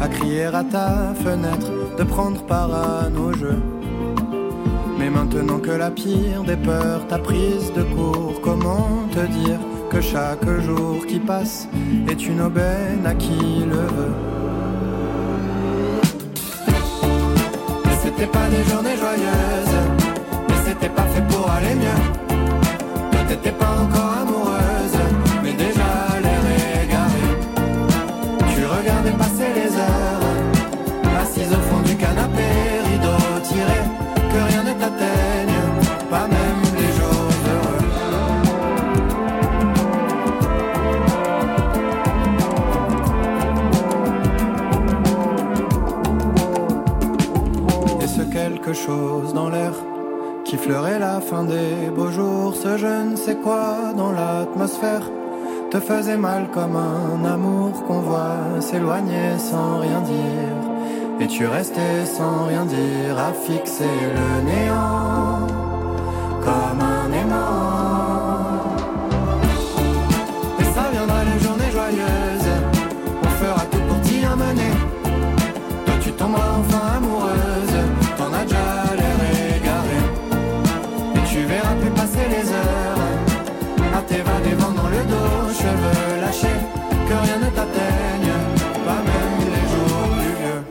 à 0.00 0.06
crier 0.08 0.44
à 0.44 0.62
ta 0.62 1.12
fenêtre, 1.14 1.72
de 1.98 2.04
prendre 2.04 2.40
part 2.46 2.72
à 2.72 3.10
nos 3.10 3.32
jeux. 3.32 3.62
Mais 4.98 5.10
maintenant 5.10 5.58
que 5.58 5.72
la 5.72 5.90
pire 5.90 6.44
des 6.44 6.56
peurs 6.56 7.06
t'a 7.08 7.18
prise 7.18 7.72
de 7.74 7.82
court, 7.82 8.40
comment 8.42 9.08
te 9.12 9.26
dire 9.26 9.58
que 9.90 10.00
chaque 10.00 10.48
jour 10.60 11.06
qui 11.06 11.18
passe 11.18 11.68
est 12.08 12.26
une 12.26 12.40
aubaine 12.40 13.04
à 13.06 13.14
qui 13.14 13.64
le 13.66 13.76
veut 13.76 14.14
Mais 17.84 17.96
c'était 18.02 18.26
pas 18.26 18.48
des 18.48 18.64
journées 18.70 18.96
joyeuses, 18.96 19.78
mais 20.48 20.54
c'était 20.66 20.88
pas 20.88 21.06
fait 21.12 21.26
pour 21.28 21.50
aller 21.50 21.74
mieux. 21.74 22.24
Pas 23.58 23.76
encore 23.82 24.03
fleurait 50.64 50.98
la 50.98 51.20
fin 51.20 51.44
des 51.44 51.90
beaux 51.94 52.10
jours, 52.10 52.54
ce 52.54 52.78
je 52.78 53.10
ne 53.10 53.16
sais 53.16 53.36
quoi 53.36 53.92
dans 53.94 54.12
l'atmosphère 54.12 55.06
te 55.70 55.78
faisait 55.78 56.16
mal 56.16 56.48
comme 56.54 56.76
un 56.76 57.22
amour 57.36 57.84
qu'on 57.86 58.00
voit 58.00 58.60
s'éloigner 58.60 59.28
sans 59.38 59.80
rien 59.80 60.00
dire. 60.00 60.56
Et 61.20 61.26
tu 61.26 61.46
restais 61.46 62.06
sans 62.06 62.46
rien 62.46 62.64
dire 62.64 63.14
à 63.28 63.32
fixer 63.46 63.96
le 64.18 64.28
néant 64.50 65.46
comme 66.46 66.80
un 66.96 67.08
aimant. 67.20 68.64
Et 70.60 70.64
ça 70.74 70.84
viendra 70.92 71.20
les 71.30 71.38
journées 71.44 71.72
joyeuses, 71.78 72.54
on 73.22 73.32
fera 73.42 73.64
tout 73.70 73.84
pour 73.88 74.00
t'y 74.00 74.24
amener. 74.24 74.72
Toi 75.84 75.94
tu 76.00 76.10
tomberas 76.12 76.52
enfin 76.60 76.83
dos, 85.64 85.94
cheveux 85.94 86.20
lâchés, 86.20 86.60
que 87.08 87.14
rien 87.14 87.38
ne 87.38 87.50
t'atteigne, 87.54 88.32
pas 88.84 89.02
même 89.02 89.48
les 89.50 89.68
jours 89.70 90.08
plus 90.16 90.42
vieux. 90.42 90.62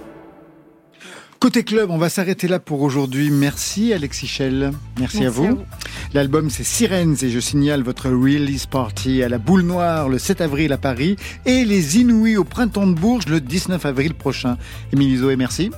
Côté 1.39 1.63
club, 1.63 1.89
on 1.89 1.97
va 1.97 2.09
s'arrêter 2.09 2.47
là 2.47 2.59
pour 2.59 2.81
aujourd'hui. 2.81 3.29
Merci 3.31 3.93
Alexis 3.93 4.27
Schell. 4.27 4.71
Merci, 4.99 5.19
Merci 5.21 5.25
à 5.25 5.29
vous. 5.29 5.45
à 5.45 5.49
vous. 5.51 5.61
L'album 6.13 6.49
c'est 6.51 6.63
Sirens 6.63 7.23
et 7.23 7.29
je 7.31 7.39
signale 7.39 7.81
votre 7.81 8.07
release 8.09 8.67
party 8.67 9.23
à 9.23 9.29
la 9.29 9.39
Boule 9.39 9.63
Noire 9.63 10.09
le 10.09 10.19
7 10.19 10.41
avril 10.41 10.71
à 10.71 10.77
Paris 10.77 11.15
et 11.47 11.65
les 11.65 11.97
Inouïs 11.99 12.37
au 12.37 12.43
Printemps 12.43 12.85
de 12.85 12.93
Bourges 12.93 13.25
le 13.27 13.41
19 13.41 13.83
avril 13.85 14.13
prochain. 14.13 14.57
Émilie 14.93 15.17
Zoé, 15.17 15.35
merci. 15.35 15.71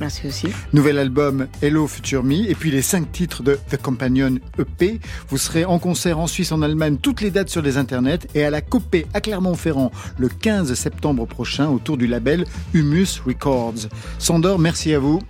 Merci 0.00 0.26
aussi. 0.26 0.48
Nouvel 0.72 0.98
album 0.98 1.46
Hello 1.60 1.86
Future 1.86 2.24
Me 2.24 2.48
et 2.50 2.54
puis 2.54 2.70
les 2.70 2.80
cinq 2.80 3.12
titres 3.12 3.42
de 3.42 3.58
The 3.70 3.76
Companion 3.76 4.36
EP. 4.58 4.98
Vous 5.28 5.36
serez 5.36 5.66
en 5.66 5.78
concert 5.78 6.18
en 6.18 6.26
Suisse, 6.26 6.52
en 6.52 6.62
Allemagne, 6.62 6.96
toutes 6.96 7.20
les 7.20 7.30
dates 7.30 7.50
sur 7.50 7.60
les 7.60 7.76
internets 7.76 8.26
et 8.34 8.44
à 8.44 8.50
la 8.50 8.62
Copée 8.62 9.06
à 9.12 9.20
Clermont-Ferrand 9.20 9.92
le 10.18 10.28
15 10.28 10.72
septembre 10.72 11.26
prochain 11.26 11.68
autour 11.68 11.98
du 11.98 12.06
label 12.06 12.46
Humus 12.72 13.20
Records. 13.26 13.88
Sandor, 14.18 14.58
merci 14.58 14.94
à 14.94 14.98
vous. 14.98 15.20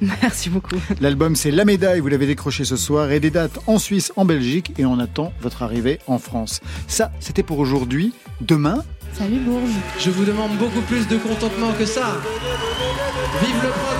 Merci 0.00 0.50
beaucoup. 0.50 0.76
L'album 1.00 1.36
c'est 1.36 1.50
La 1.50 1.64
Médaille, 1.64 2.00
vous 2.00 2.08
l'avez 2.08 2.26
décroché 2.26 2.64
ce 2.64 2.76
soir, 2.76 3.10
et 3.12 3.20
des 3.20 3.30
dates 3.30 3.58
en 3.66 3.78
Suisse, 3.78 4.12
en 4.16 4.24
Belgique, 4.24 4.72
et 4.78 4.84
on 4.84 4.98
attend 4.98 5.32
votre 5.40 5.62
arrivée 5.62 6.00
en 6.08 6.18
France. 6.18 6.60
Ça, 6.88 7.12
c'était 7.20 7.44
pour 7.44 7.60
aujourd'hui. 7.60 8.12
Demain, 8.40 8.82
Salut 9.12 9.40
Bourges. 9.40 9.70
Je 9.98 10.10
vous 10.10 10.24
demande 10.24 10.56
beaucoup 10.56 10.80
plus 10.82 11.06
de 11.06 11.18
contentement 11.18 11.72
que 11.78 11.84
ça. 11.84 12.16
Vive 13.42 13.62
le 13.62 13.91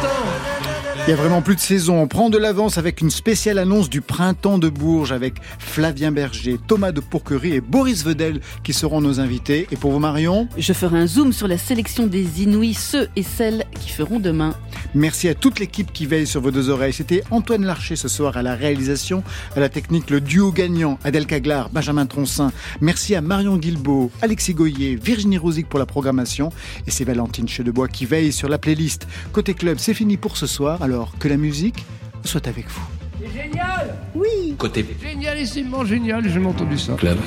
il 1.04 1.10
y 1.10 1.12
a 1.12 1.16
vraiment 1.16 1.42
plus 1.42 1.56
de 1.56 1.60
saison. 1.60 2.00
On 2.00 2.06
prend 2.06 2.30
de 2.30 2.38
l'avance 2.38 2.78
avec 2.78 3.00
une 3.00 3.10
spéciale 3.10 3.58
annonce 3.58 3.90
du 3.90 4.00
printemps 4.00 4.58
de 4.58 4.68
Bourges 4.68 5.10
avec 5.10 5.34
Flavien 5.58 6.12
Berger, 6.12 6.60
Thomas 6.64 6.92
de 6.92 7.00
Pourquerie 7.00 7.54
et 7.54 7.60
Boris 7.60 8.04
Vedel 8.04 8.40
qui 8.62 8.72
seront 8.72 9.00
nos 9.00 9.18
invités. 9.18 9.66
Et 9.72 9.76
pour 9.76 9.90
vous, 9.90 9.98
Marion 9.98 10.48
Je 10.56 10.72
ferai 10.72 10.98
un 10.98 11.08
zoom 11.08 11.32
sur 11.32 11.48
la 11.48 11.58
sélection 11.58 12.06
des 12.06 12.42
Inouïs, 12.42 12.78
ceux 12.78 13.08
et 13.16 13.24
celles 13.24 13.64
qui 13.80 13.90
feront 13.90 14.20
demain. 14.20 14.54
Merci 14.94 15.28
à 15.28 15.34
toute 15.34 15.58
l'équipe 15.58 15.92
qui 15.92 16.06
veille 16.06 16.26
sur 16.26 16.40
vos 16.40 16.52
deux 16.52 16.68
oreilles. 16.68 16.92
C'était 16.92 17.24
Antoine 17.32 17.64
Larcher 17.64 17.96
ce 17.96 18.06
soir 18.06 18.36
à 18.36 18.42
la 18.42 18.54
réalisation, 18.54 19.24
à 19.56 19.60
la 19.60 19.68
technique, 19.68 20.08
le 20.08 20.20
duo 20.20 20.52
gagnant, 20.52 21.00
Adèle 21.02 21.26
Caglar, 21.26 21.68
Benjamin 21.70 22.06
Troncin. 22.06 22.52
Merci 22.80 23.16
à 23.16 23.20
Marion 23.22 23.56
Guilbeault, 23.56 24.12
Alexis 24.20 24.54
Goyer, 24.54 24.94
Virginie 24.94 25.38
Rosic 25.38 25.68
pour 25.68 25.80
la 25.80 25.86
programmation. 25.86 26.50
Et 26.86 26.92
c'est 26.92 27.04
Valentine 27.04 27.48
Chedebois 27.48 27.88
qui 27.88 28.06
veille 28.06 28.32
sur 28.32 28.48
la 28.48 28.58
playlist. 28.58 29.08
Côté 29.32 29.54
club, 29.54 29.78
c'est 29.80 29.94
fini 29.94 30.16
pour 30.16 30.36
ce 30.36 30.46
soir. 30.46 30.80
Alors 30.80 30.91
que 31.18 31.28
la 31.28 31.36
musique 31.36 31.84
soit 32.24 32.46
avec 32.48 32.68
vous. 32.68 32.86
C'est 33.20 33.42
génial 33.42 33.96
Oui 34.14 34.54
Côté 34.58 34.84
Génialissimement 35.00 35.84
génial, 35.84 36.28
j'ai 36.28 36.44
entendu 36.44 36.78
ça. 36.78 36.94
club. 36.94 37.18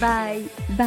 Bye, 0.00 0.42
bye. 0.70 0.86